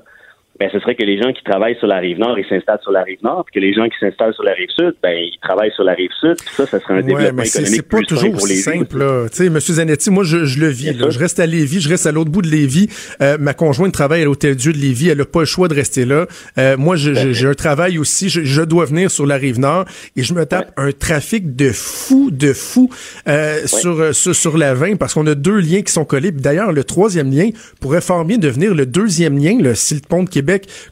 ben, 0.59 0.69
ce 0.71 0.79
serait 0.79 0.93
que 0.93 1.03
les 1.03 1.19
gens 1.19 1.33
qui 1.33 1.43
travaillent 1.43 1.77
sur 1.79 1.87
la 1.87 1.97
rive 1.97 2.19
nord, 2.19 2.37
ils 2.37 2.45
s'installent 2.47 2.81
sur 2.83 2.91
la 2.91 3.01
rive 3.01 3.17
nord, 3.23 3.43
puis 3.45 3.59
que 3.59 3.65
les 3.65 3.73
gens 3.73 3.85
qui 3.85 3.97
s'installent 3.99 4.35
sur 4.35 4.43
la 4.43 4.53
rive 4.53 4.69
sud, 4.69 4.93
ben, 5.01 5.17
ils 5.17 5.39
travaillent 5.41 5.71
sur 5.71 5.83
la 5.83 5.93
rive 5.93 6.11
sud, 6.19 6.35
puis 6.35 6.53
ça, 6.55 6.67
ça 6.67 6.79
serait 6.79 6.99
un 6.99 7.01
développement 7.01 7.41
économique 7.41 7.73
c'est 7.73 7.89
pas 7.89 8.01
toujours 8.01 8.33
pour 8.33 8.45
les 8.45 8.55
simple, 8.55 8.99
là. 8.99 9.25
Tu 9.29 9.37
sais, 9.37 9.49
Monsieur 9.49 9.73
Zanetti, 9.73 10.11
moi, 10.11 10.23
je, 10.23 10.45
je 10.45 10.59
le 10.59 10.67
vis, 10.67 10.93
là. 10.93 11.09
Je 11.09 11.17
reste 11.17 11.39
à 11.39 11.47
Lévis, 11.47 11.81
je 11.81 11.89
reste 11.89 12.05
à 12.05 12.11
l'autre 12.11 12.29
bout 12.29 12.43
de 12.43 12.49
Lévis. 12.49 12.87
Euh, 13.21 13.37
ma 13.39 13.55
conjointe 13.55 13.93
travaille 13.93 14.21
à 14.21 14.25
l'Hôtel 14.25 14.55
Dieu 14.55 14.73
de 14.73 14.77
Lévis, 14.77 15.09
elle 15.09 15.21
a 15.21 15.25
pas 15.25 15.39
le 15.39 15.45
choix 15.45 15.67
de 15.67 15.73
rester 15.73 16.05
là. 16.05 16.27
Euh, 16.59 16.77
moi, 16.77 16.97
j'ai 16.97 17.47
un 17.47 17.53
travail 17.55 17.97
aussi, 17.97 18.29
je, 18.29 18.61
dois 18.61 18.85
venir 18.85 19.09
sur 19.09 19.25
la 19.25 19.37
rive 19.37 19.59
nord, 19.59 19.85
et 20.15 20.21
je 20.21 20.35
me 20.35 20.45
tape 20.45 20.71
un 20.77 20.91
trafic 20.91 21.55
de 21.55 21.71
fou, 21.71 22.29
de 22.31 22.53
fou, 22.53 22.91
euh, 23.27 23.65
sur, 23.65 24.13
sur, 24.13 24.35
sur 24.35 24.57
la 24.57 24.75
20, 24.75 24.97
parce 24.97 25.15
qu'on 25.15 25.25
a 25.25 25.33
deux 25.33 25.59
liens 25.59 25.81
qui 25.81 25.91
sont 25.91 26.05
collés. 26.05 26.31
D'ailleurs, 26.31 26.71
le 26.71 26.83
troisième 26.83 27.31
lien 27.31 27.49
pourrait 27.81 28.01
fort 28.01 28.23
bien 28.23 28.37
devenir 28.37 28.75
le 28.75 28.85
deuxième 28.85 29.37
lien, 29.39 29.57
le, 29.59 29.73
si 29.73 29.95
le 29.95 30.01
pont 30.07 30.23
de 30.23 30.29
Québec 30.29 30.42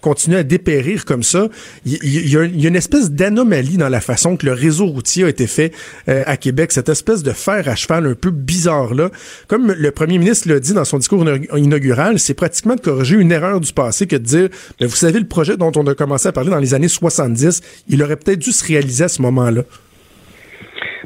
continue 0.02 0.36
à 0.36 0.44
dépérir 0.44 1.06
comme 1.06 1.24
ça, 1.24 1.48
il 1.86 2.30
y, 2.30 2.38
a, 2.38 2.44
une 2.44 2.76
espèce 2.76 3.12
d'anomalie 3.12 3.78
dans 3.78 3.90
la 3.90 4.02
façon 4.02 4.38
que 4.38 4.46
le 4.46 4.54
réseau 4.54 4.88
routier 4.88 5.26
a 5.26 5.30
été 5.30 5.48
fait 5.48 5.74
euh, 6.10 6.24
à 6.26 6.38
Québec, 6.38 6.72
cette 6.72 6.90
espèce 6.90 7.24
de 7.24 7.32
fer 7.32 7.68
à 7.68 7.76
cheval 7.76 8.08
un 8.08 8.16
peu 8.16 8.32
bizarre 8.32 8.94
là. 8.94 9.10
Comme 9.48 9.72
le 9.72 9.92
premier 9.92 10.18
ministre 10.18 10.50
l'a 10.50 10.60
dit 10.60 10.74
dans 10.74 10.86
son 10.86 10.98
discours 10.98 11.26
inaugural, 11.56 12.20
c'est 12.20 12.34
pratiquement 12.34 12.76
de 12.76 12.82
corriger 12.82 13.16
une 13.16 13.32
erreur 13.32 13.60
du 13.60 13.74
passé 13.74 14.08
que 14.08 14.16
de 14.16 14.24
dire, 14.24 14.50
vous 14.80 14.90
savez, 14.90 15.20
le 15.20 15.28
projet 15.28 15.58
dont 15.58 15.72
on 15.76 15.86
a 15.88 15.96
commencé 15.96 16.28
à 16.28 16.32
parler 16.32 16.50
dans 16.50 16.60
les 16.60 16.74
années 16.74 16.88
70, 16.88 17.62
il 17.90 18.04
aurait 18.04 18.18
peut-être 18.18 18.40
dû 18.40 18.52
se 18.52 18.66
réaliser 18.66 19.06
à 19.06 19.10
ce 19.10 19.22
moment-là. 19.22 19.64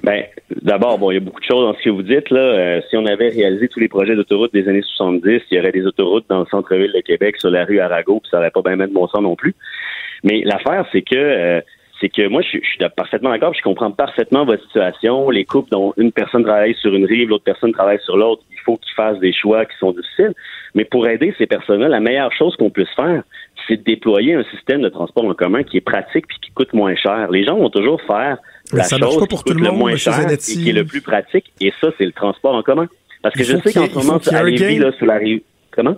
Ben, 0.06 0.24
d'abord, 0.62 1.00
bon, 1.00 1.10
il 1.10 1.16
y 1.16 1.18
a 1.18 1.20
beaucoup 1.20 1.40
de 1.40 1.46
choses 1.46 1.66
dans 1.66 1.74
ce 1.74 1.84
que 1.84 1.90
vous 1.90 2.04
dites. 2.04 2.30
Là. 2.30 2.40
Euh, 2.40 2.82
si 2.88 2.96
on 2.96 3.08
avait 3.08 3.30
réalisé 3.30 3.68
tous 3.68 3.80
les 3.80 3.88
projets 3.88 4.16
d'autoroute 4.16 4.54
des 4.54 4.70
années 4.70 4.84
70, 4.84 5.42
il 5.50 5.58
y 5.58 5.60
aurait 5.60 5.72
des 5.72 5.84
autoroutes 5.84 6.26
dans 6.30 6.42
le 6.42 6.46
centre-ville 6.46 6.92
de 6.94 7.02
Québec, 7.02 7.38
sur 7.40 7.50
la 7.50 7.66
rue 7.66 7.80
Arago, 7.80 8.20
puis 8.20 8.30
ça 8.30 8.38
n'aurait 8.38 8.52
pas 8.52 8.62
bien 8.62 8.76
mettre 8.76 8.94
bon 8.94 9.08
sens 9.08 9.22
non 9.22 9.36
plus. 9.36 9.56
Mais 10.24 10.44
l'affaire, 10.46 10.86
c'est 10.92 11.02
que 11.02 11.16
euh, 11.16 11.60
c'est 12.00 12.10
que 12.10 12.28
moi, 12.28 12.44
je, 12.44 12.50
suis 12.50 12.78
parfaitement 12.96 13.32
d'accord, 13.32 13.56
je 13.56 13.64
comprends 13.64 13.90
parfaitement 13.90 14.46
votre 14.46 14.64
situation. 14.66 15.32
Les 15.32 15.44
couples 15.44 15.72
dont 15.72 15.92
une 15.98 16.12
personne 16.12 16.44
travaille 16.44 16.76
sur 16.76 16.94
une 16.94 17.06
rive, 17.06 17.30
l'autre 17.30 17.44
personne 17.44 17.72
travaille 17.72 18.00
sur 18.06 18.16
l'autre, 18.16 18.44
il 18.52 18.60
faut 18.60 18.78
qu'ils 18.78 18.94
fassent 18.94 19.20
des 19.20 19.34
choix 19.34 19.66
qui 19.66 19.76
sont 19.80 19.92
difficiles. 19.92 20.34
Mais 20.76 20.86
pour 20.86 21.08
aider 21.08 21.34
ces 21.40 21.48
personnes-là, 21.48 21.88
la 21.88 22.00
meilleure 22.00 22.32
chose 22.34 22.56
qu'on 22.58 22.70
puisse 22.70 22.94
faire, 22.96 23.24
c'est 23.68 23.78
de 23.78 23.84
déployer 23.84 24.36
un 24.36 24.44
système 24.52 24.82
de 24.82 24.90
transport 24.90 25.26
en 25.26 25.34
commun 25.34 25.64
qui 25.64 25.78
est 25.78 25.82
pratique 25.82 26.28
puis 26.28 26.38
qui 26.42 26.52
coûte 26.52 26.74
moins 26.74 26.96
cher. 26.96 27.32
Les 27.32 27.44
gens 27.44 27.58
vont 27.58 27.72
toujours 27.72 28.00
faire 28.04 28.38
la 28.74 28.84
ça 28.84 28.98
chose 28.98 29.20
pas 29.20 29.28
pour 29.28 29.44
qui 29.44 29.54
coûte 29.54 29.62
le, 29.62 29.72
moins 29.72 29.96
cher 29.96 30.20
et 30.30 30.38
qui 30.38 30.70
est 30.70 30.74
le 30.74 30.86
plus 30.86 31.02
pratique. 31.02 31.52
Et 31.62 31.72
ça, 31.82 31.90
c'est 31.98 32.06
le 32.06 32.12
transport 32.12 32.56
en 32.56 32.64
commun. 32.64 32.88
Parce 33.22 33.36
que 33.36 33.44
je 33.44 33.58
sais 33.58 33.74
qu'en 33.74 33.88
ce 33.88 33.94
moment, 33.94 34.20
à 34.32 34.44
Lévis, 34.44 34.78
là, 34.78 34.92
sur 34.98 35.06
la 35.06 35.18
rive... 35.18 35.42
Comment? 35.72 35.98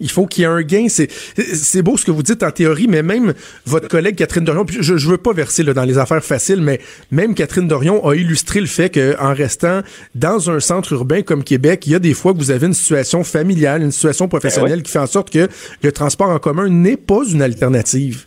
Il 0.00 0.10
faut 0.10 0.26
qu'il 0.26 0.42
y 0.42 0.44
ait 0.44 0.48
un 0.48 0.62
gain. 0.62 0.86
C'est 0.88 1.82
beau 1.82 1.96
ce 1.96 2.04
que 2.04 2.10
vous 2.10 2.24
dites 2.24 2.42
en 2.42 2.50
théorie, 2.50 2.88
mais 2.88 3.02
même 3.02 3.32
votre 3.64 3.88
collègue 3.88 4.16
Catherine 4.16 4.44
Dorion, 4.44 4.66
je, 4.68 4.96
je 4.96 5.08
veux 5.08 5.18
pas 5.18 5.32
verser 5.32 5.62
là, 5.62 5.72
dans 5.72 5.84
les 5.84 5.98
affaires 5.98 6.22
faciles, 6.22 6.60
mais 6.60 6.80
même 7.12 7.34
Catherine 7.34 7.68
Dorion 7.68 8.04
a 8.06 8.14
illustré 8.16 8.60
le 8.60 8.66
fait 8.66 8.90
qu'en 8.90 9.32
restant 9.32 9.82
dans 10.16 10.50
un 10.50 10.58
centre 10.58 10.92
urbain 10.92 11.22
comme 11.22 11.44
Québec, 11.44 11.86
il 11.86 11.92
y 11.92 11.94
a 11.94 12.00
des 12.00 12.14
fois 12.14 12.32
que 12.32 12.38
vous 12.38 12.50
avez 12.50 12.66
une 12.66 12.74
situation 12.74 13.22
familiale, 13.22 13.82
une 13.82 13.92
situation 13.92 14.26
professionnelle 14.26 14.78
ben 14.78 14.82
qui 14.82 14.90
fait 14.90 14.98
en 14.98 15.06
sorte 15.06 15.30
que 15.30 15.48
le 15.82 15.92
transport 15.92 16.28
en 16.28 16.38
commun 16.38 16.68
n'est 16.68 16.96
pas 16.96 17.22
une 17.30 17.42
alternative. 17.42 18.26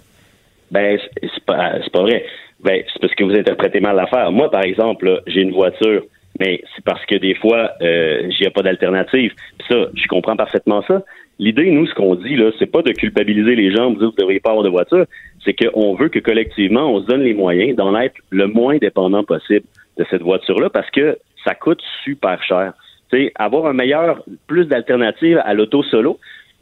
Ben, 0.72 0.98
c'est 1.22 1.46
pas, 1.46 1.80
pas 1.92 2.02
vrai. 2.02 2.24
Ben, 2.64 2.82
c'est 2.92 3.02
parce 3.02 3.14
que 3.14 3.24
vous 3.24 3.36
interprétez 3.36 3.80
mal 3.80 3.96
l'affaire. 3.96 4.32
Moi, 4.32 4.50
par 4.50 4.64
exemple, 4.64 5.22
j'ai 5.28 5.42
une 5.42 5.52
voiture, 5.52 6.04
mais 6.40 6.62
c'est 6.76 6.84
parce 6.84 7.06
que 7.06 7.16
des 7.16 7.36
fois, 7.36 7.72
euh, 7.82 8.30
j'ai 8.30 8.50
pas 8.50 8.62
d'alternative. 8.62 9.34
ça, 9.70 9.76
je 9.94 10.08
comprends 10.08 10.36
parfaitement 10.36 10.82
ça. 10.88 11.04
L'idée, 11.40 11.70
nous, 11.70 11.86
ce 11.86 11.94
qu'on 11.94 12.16
dit, 12.16 12.36
là, 12.36 12.52
c'est 12.58 12.72
pas 12.72 12.82
de 12.82 12.92
culpabiliser 12.92 13.56
les 13.56 13.72
gens, 13.72 13.92
de 13.92 14.00
dire 14.00 14.10
vous 14.10 14.16
devriez 14.18 14.40
pas 14.40 14.50
avoir 14.50 14.64
de 14.64 14.70
voiture. 14.70 15.06
C'est 15.46 15.54
qu'on 15.54 15.94
veut 15.94 16.10
que 16.10 16.20
collectivement, 16.20 16.92
on 16.92 17.02
se 17.02 17.06
donne 17.06 17.22
les 17.22 17.36
moyens 17.36 17.76
d'en 17.76 17.96
être 17.96 18.16
le 18.32 18.48
moins 18.48 18.78
dépendant 18.78 19.24
possible 19.24 19.66
de 19.98 20.06
cette 20.10 20.24
voiture-là 20.24 20.70
parce 20.72 20.90
que 20.90 21.18
ça 21.44 21.54
coûte 21.54 21.82
super 22.04 22.42
cher. 22.44 22.74
sais, 23.12 23.32
avoir 23.36 23.68
un 23.68 23.74
meilleur, 23.74 24.24
plus 24.48 24.66
d'alternatives 24.66 25.42
à 25.46 25.54
l'auto 25.54 25.84
solo, 25.84 26.20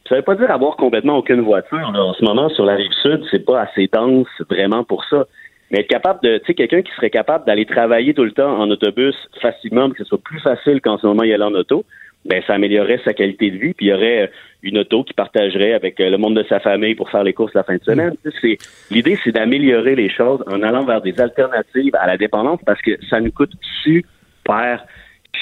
ça 0.07 0.15
veut 0.15 0.21
pas 0.21 0.35
dire 0.35 0.51
avoir 0.51 0.75
complètement 0.75 1.17
aucune 1.17 1.41
voiture. 1.41 1.91
En 1.95 2.13
ce 2.13 2.23
moment, 2.23 2.49
sur 2.49 2.65
la 2.65 2.75
rive 2.75 2.91
sud, 3.01 3.23
c'est 3.31 3.43
pas 3.43 3.61
assez 3.61 3.89
dense 3.91 4.27
vraiment 4.49 4.83
pour 4.83 5.03
ça. 5.05 5.25
Mais 5.71 5.79
être 5.79 5.87
capable 5.87 6.19
de, 6.21 6.37
tu 6.37 6.45
sais, 6.47 6.53
quelqu'un 6.53 6.81
qui 6.81 6.91
serait 6.93 7.09
capable 7.09 7.45
d'aller 7.45 7.65
travailler 7.65 8.13
tout 8.13 8.23
le 8.23 8.31
temps 8.31 8.59
en 8.59 8.69
autobus 8.69 9.15
facilement, 9.41 9.89
que 9.89 9.97
ce 9.97 10.03
soit 10.03 10.21
plus 10.21 10.39
facile 10.39 10.81
qu'en 10.81 10.97
ce 10.97 11.07
moment 11.07 11.23
y 11.23 11.33
aller 11.33 11.43
en 11.43 11.53
auto, 11.53 11.85
ben 12.25 12.41
ça 12.47 12.53
améliorerait 12.53 12.99
sa 13.05 13.13
qualité 13.13 13.51
de 13.51 13.57
vie, 13.57 13.73
puis 13.73 13.87
il 13.87 13.89
y 13.89 13.93
aurait 13.93 14.23
euh, 14.23 14.27
une 14.63 14.79
auto 14.79 15.03
qui 15.03 15.13
partagerait 15.13 15.73
avec 15.73 15.99
euh, 15.99 16.09
le 16.09 16.17
monde 16.17 16.35
de 16.35 16.43
sa 16.49 16.59
famille 16.59 16.95
pour 16.95 17.09
faire 17.09 17.23
les 17.23 17.33
courses 17.33 17.53
la 17.53 17.63
fin 17.63 17.75
de 17.75 17.83
semaine. 17.83 18.15
Mm. 18.25 18.29
C'est 18.41 18.57
l'idée, 18.89 19.17
c'est 19.23 19.31
d'améliorer 19.31 19.95
les 19.95 20.09
choses 20.09 20.43
en 20.47 20.61
allant 20.63 20.83
vers 20.83 21.01
des 21.01 21.19
alternatives 21.21 21.95
à 21.95 22.07
la 22.07 22.17
dépendance 22.17 22.59
parce 22.65 22.81
que 22.81 22.91
ça 23.09 23.19
nous 23.19 23.31
coûte 23.31 23.51
super 23.83 24.83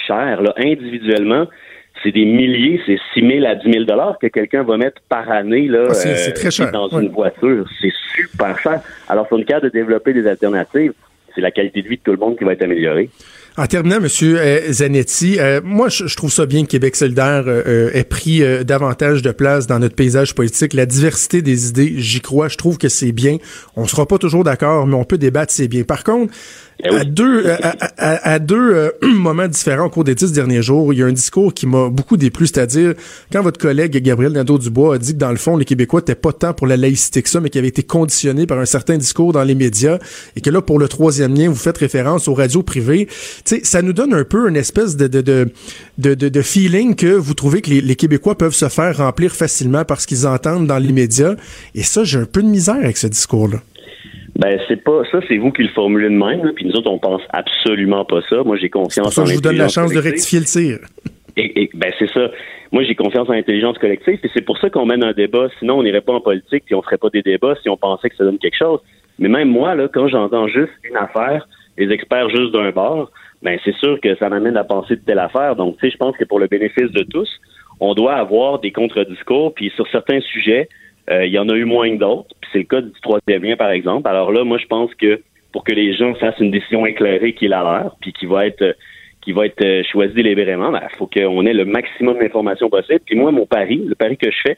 cher 0.07 0.41
là, 0.41 0.53
individuellement 0.57 1.47
c'est 2.03 2.11
des 2.11 2.25
milliers, 2.25 2.79
c'est 2.85 2.99
6 3.13 3.21
000 3.39 3.45
à 3.45 3.55
10 3.55 3.71
000 3.71 3.85
dollars 3.85 4.17
que 4.19 4.27
quelqu'un 4.27 4.63
va 4.63 4.77
mettre 4.77 5.01
par 5.07 5.29
année 5.31 5.67
là, 5.67 5.87
ah, 5.89 6.07
euh, 6.07 6.71
dans 6.71 6.99
une 6.99 7.09
voiture. 7.09 7.65
C'est 7.81 7.93
super 8.15 8.59
cher. 8.59 8.81
Alors, 9.07 9.27
sur 9.27 9.37
le 9.37 9.45
cas 9.45 9.61
de 9.61 9.69
développer 9.69 10.13
des 10.13 10.27
alternatives, 10.27 10.93
c'est 11.33 11.41
la 11.41 11.51
qualité 11.51 11.81
de 11.81 11.87
vie 11.87 11.97
de 11.97 12.01
tout 12.03 12.11
le 12.11 12.17
monde 12.17 12.37
qui 12.37 12.43
va 12.43 12.53
être 12.53 12.61
améliorée. 12.61 13.09
En 13.57 13.67
terminant, 13.67 13.99
Monsieur 13.99 14.39
euh, 14.39 14.71
Zanetti, 14.71 15.39
euh, 15.39 15.61
moi 15.63 15.87
je, 15.87 16.15
trouve 16.15 16.31
ça 16.31 16.45
bien 16.45 16.63
que 16.63 16.69
Québec 16.69 16.95
solidaire 16.95 17.45
ait 17.47 18.03
pris 18.03 18.41
davantage 18.65 19.21
de 19.21 19.31
place 19.31 19.67
dans 19.67 19.79
notre 19.79 19.95
paysage 19.95 20.35
politique. 20.35 20.73
La 20.73 20.85
diversité 20.85 21.41
des 21.41 21.69
idées, 21.69 21.93
j'y 21.97 22.19
crois, 22.19 22.49
je 22.49 22.57
trouve 22.57 22.77
que 22.77 22.89
c'est 22.89 23.11
bien. 23.11 23.37
On 23.75 23.85
sera 23.85 24.07
pas 24.07 24.17
toujours 24.17 24.43
d'accord, 24.43 24.87
mais 24.87 24.95
on 24.95 25.05
peut 25.05 25.17
débattre, 25.17 25.53
c'est 25.53 25.67
bien. 25.67 25.83
Par 25.83 26.03
contre, 26.03 26.33
eh 26.85 26.95
à 26.95 27.03
deux, 27.03 27.45
à, 27.97 28.39
deux 28.39 28.73
euh, 28.73 28.91
moments 29.01 29.47
différents 29.47 29.85
au 29.85 29.89
cours 29.89 30.03
des 30.03 30.15
dix 30.15 30.31
derniers 30.31 30.61
jours, 30.61 30.93
il 30.93 30.99
y 30.99 31.03
a 31.03 31.05
un 31.05 31.11
discours 31.13 31.53
qui 31.53 31.65
m'a 31.65 31.89
beaucoup 31.89 32.17
déplu, 32.17 32.47
c'est-à-dire 32.47 32.93
quand 33.31 33.41
votre 33.41 33.59
collègue 33.59 33.97
Gabriel 33.97 34.33
Nadeau-Dubois 34.33 34.95
a 34.95 34.97
dit 34.97 35.13
que 35.13 35.17
dans 35.19 35.31
le 35.31 35.37
fond, 35.37 35.57
les 35.57 35.65
Québécois 35.65 36.01
n'étaient 36.01 36.15
pas 36.15 36.33
tant 36.33 36.53
pour 36.53 36.67
la 36.67 36.77
laïcité 36.77 37.21
que 37.21 37.29
ça, 37.29 37.39
mais 37.39 37.49
qui 37.49 37.57
avait 37.57 37.67
été 37.67 37.83
conditionné 37.83 38.45
par 38.45 38.59
un 38.59 38.65
certain 38.65 38.97
discours 38.97 39.33
dans 39.33 39.43
les 39.43 39.55
médias, 39.55 39.99
et 40.35 40.41
que 40.41 40.49
là, 40.49 40.61
pour 40.61 40.79
le 40.79 40.87
troisième 40.87 41.33
lien, 41.35 41.49
vous 41.49 41.55
faites 41.55 41.77
référence 41.77 42.27
aux 42.27 42.33
radios 42.33 42.63
privées. 42.63 43.07
sais, 43.45 43.61
ça 43.63 43.81
nous 43.81 43.93
donne 43.93 44.13
un 44.13 44.23
peu 44.23 44.49
une 44.49 44.57
espèce 44.57 44.95
de, 44.97 45.07
de, 45.07 45.21
de, 45.21 45.49
de, 45.97 46.29
de 46.29 46.41
feeling 46.41 46.95
que 46.95 47.07
vous 47.07 47.33
trouvez 47.33 47.61
que 47.61 47.69
les, 47.69 47.81
les 47.81 47.95
Québécois 47.95 48.37
peuvent 48.37 48.53
se 48.53 48.69
faire 48.69 48.97
remplir 48.97 49.33
facilement 49.35 49.85
parce 49.85 50.05
qu'ils 50.05 50.27
entendent 50.27 50.67
dans 50.67 50.79
les 50.79 50.91
médias. 50.91 51.35
Et 51.75 51.83
ça, 51.83 52.03
j'ai 52.03 52.19
un 52.19 52.25
peu 52.25 52.41
de 52.43 52.47
misère 52.47 52.75
avec 52.75 52.97
ce 52.97 53.07
discours-là. 53.07 53.61
Ben 54.43 54.59
c'est 54.67 54.83
pas 54.83 55.03
ça, 55.09 55.19
c'est 55.29 55.37
vous 55.37 55.53
qui 55.53 55.63
le 55.63 55.69
formulez 55.69 56.09
de 56.09 56.15
même, 56.15 56.51
puis 56.53 56.65
nous 56.65 56.73
autres 56.73 56.91
on 56.91 56.99
pense 56.99 57.21
absolument 57.29 58.03
pas 58.03 58.19
ça. 58.29 58.43
Moi 58.43 58.57
j'ai 58.57 58.69
confiance 58.69 59.07
en 59.07 59.09
ça 59.09 59.25
je 59.25 59.35
vous 59.35 59.41
donne 59.41 59.55
la 59.55 59.69
chance 59.69 59.93
de 59.93 59.99
rectifier 59.99 60.39
le 60.39 60.45
tir. 60.45 60.79
Et, 61.37 61.69
ben 61.73 61.93
c'est 61.97 62.09
ça. 62.09 62.29
Moi 62.73 62.83
j'ai 62.83 62.93
confiance 62.93 63.29
en 63.29 63.31
l'intelligence 63.31 63.77
collective, 63.77 64.19
et 64.21 64.29
c'est 64.33 64.41
pour 64.41 64.57
ça 64.57 64.69
qu'on 64.69 64.85
mène 64.85 65.01
un 65.01 65.13
débat. 65.13 65.47
Sinon 65.59 65.79
on 65.79 65.83
n'irait 65.83 66.01
pas 66.01 66.11
en 66.11 66.19
politique, 66.19 66.65
puis 66.65 66.75
on 66.75 66.81
ferait 66.81 66.97
pas 66.97 67.09
des 67.09 67.21
débats 67.21 67.55
si 67.61 67.69
on 67.69 67.77
pensait 67.77 68.09
que 68.09 68.17
ça 68.17 68.25
donne 68.25 68.37
quelque 68.37 68.57
chose. 68.57 68.81
Mais 69.17 69.29
même 69.29 69.47
moi 69.47 69.75
là, 69.75 69.87
quand 69.87 70.09
j'entends 70.09 70.49
juste 70.49 70.73
une 70.83 70.97
affaire, 70.97 71.47
les 71.77 71.89
experts 71.91 72.29
juste 72.29 72.51
d'un 72.51 72.71
bord, 72.71 73.11
ben 73.43 73.57
c'est 73.63 73.75
sûr 73.75 73.97
que 74.01 74.13
ça 74.17 74.27
m'amène 74.27 74.57
à 74.57 74.65
penser 74.65 74.97
de 74.97 75.01
telle 75.05 75.19
affaire. 75.19 75.55
Donc, 75.55 75.77
tu 75.77 75.85
sais, 75.85 75.91
je 75.93 75.97
pense 75.97 76.17
que 76.17 76.25
pour 76.25 76.39
le 76.39 76.47
bénéfice 76.47 76.91
de 76.91 77.03
tous, 77.03 77.29
on 77.79 77.93
doit 77.93 78.15
avoir 78.15 78.59
des 78.59 78.71
contre-discours, 78.71 79.53
puis 79.53 79.71
sur 79.75 79.87
certains 79.87 80.19
sujets, 80.19 80.67
il 81.09 81.29
y 81.29 81.39
en 81.39 81.49
a 81.49 81.55
eu 81.55 81.65
moins 81.65 81.89
que 81.89 81.99
d'autres. 81.99 82.33
Puis 82.41 82.49
c'est 82.53 82.59
le 82.59 82.65
cas 82.65 82.81
du 82.81 82.91
troisième 83.01 83.43
lien, 83.43 83.55
par 83.55 83.71
exemple. 83.71 84.07
Alors 84.07 84.31
là, 84.31 84.43
moi, 84.43 84.57
je 84.57 84.67
pense 84.67 84.93
que 84.95 85.21
pour 85.51 85.63
que 85.63 85.73
les 85.73 85.93
gens 85.95 86.13
fassent 86.15 86.39
une 86.39 86.51
décision 86.51 86.85
éclairée 86.85 87.33
qui 87.33 87.45
est 87.45 87.49
la 87.49 87.63
leur, 87.63 87.95
puis 88.01 88.13
qui 88.13 88.25
va 88.25 88.47
être 88.47 88.75
qui 89.23 89.31
va 89.31 89.45
être 89.45 89.63
euh, 89.63 89.83
choisie 89.89 90.13
délibérément, 90.13 90.67
il 90.67 90.73
ben, 90.73 90.87
faut 90.97 91.07
qu'on 91.07 91.45
ait 91.45 91.53
le 91.53 91.65
maximum 91.65 92.19
d'informations 92.19 92.69
possible. 92.69 92.99
Puis 93.05 93.15
moi, 93.15 93.31
mon 93.31 93.45
pari, 93.45 93.77
le 93.77 93.95
pari 93.95 94.17
que 94.17 94.29
je 94.29 94.37
fais, 94.41 94.57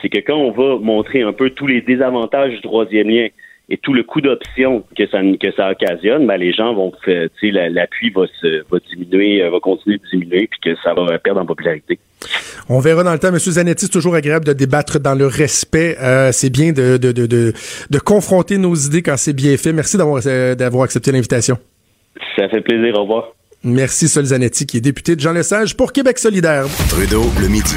c'est 0.00 0.08
que 0.08 0.18
quand 0.18 0.36
on 0.36 0.50
va 0.50 0.78
montrer 0.78 1.22
un 1.22 1.32
peu 1.32 1.50
tous 1.50 1.66
les 1.66 1.80
désavantages 1.80 2.52
du 2.52 2.60
troisième 2.60 3.08
lien 3.08 3.28
et 3.72 3.78
tout 3.78 3.94
le 3.94 4.02
coût 4.02 4.20
d'option 4.20 4.84
que 4.94 5.08
ça, 5.08 5.20
que 5.40 5.50
ça 5.56 5.70
occasionne, 5.70 6.26
ben 6.26 6.36
les 6.36 6.52
gens 6.52 6.74
vont, 6.74 6.92
tu 7.04 7.30
sais, 7.40 7.50
l'appui 7.50 8.10
va, 8.10 8.26
se, 8.40 8.62
va 8.70 8.78
diminuer, 8.90 9.42
euh, 9.42 9.48
va 9.48 9.60
continuer 9.60 9.96
de 9.96 10.02
diminuer, 10.10 10.46
puis 10.46 10.60
que 10.62 10.78
ça 10.84 10.92
va 10.92 11.18
perdre 11.18 11.40
en 11.40 11.46
popularité. 11.46 11.98
On 12.68 12.80
verra 12.80 13.02
dans 13.02 13.14
le 13.14 13.18
temps. 13.18 13.32
Monsieur 13.32 13.52
Zanetti, 13.52 13.86
c'est 13.86 13.90
toujours 13.90 14.14
agréable 14.14 14.44
de 14.44 14.52
débattre 14.52 15.00
dans 15.00 15.14
le 15.14 15.26
respect. 15.26 15.96
Euh, 16.02 16.32
c'est 16.32 16.50
bien 16.50 16.72
de, 16.72 16.98
de, 16.98 17.12
de, 17.12 17.24
de, 17.24 17.54
de 17.90 17.98
confronter 17.98 18.58
nos 18.58 18.74
idées 18.74 19.02
quand 19.02 19.16
c'est 19.16 19.32
bien 19.32 19.56
fait. 19.56 19.72
Merci 19.72 19.96
d'avoir, 19.96 20.22
euh, 20.26 20.54
d'avoir 20.54 20.84
accepté 20.84 21.10
l'invitation. 21.10 21.56
Ça 22.36 22.50
fait 22.50 22.60
plaisir. 22.60 22.94
Au 22.98 23.02
revoir. 23.02 23.32
Merci 23.64 24.06
Sol 24.08 24.24
Zanetti, 24.24 24.66
qui 24.66 24.76
est 24.76 24.80
député 24.80 25.16
de 25.16 25.20
Jean 25.20 25.32
Lesage 25.32 25.76
pour 25.78 25.92
Québec 25.92 26.18
solidaire. 26.18 26.66
Trudeau, 26.90 27.24
le 27.40 27.48
midi. 27.48 27.76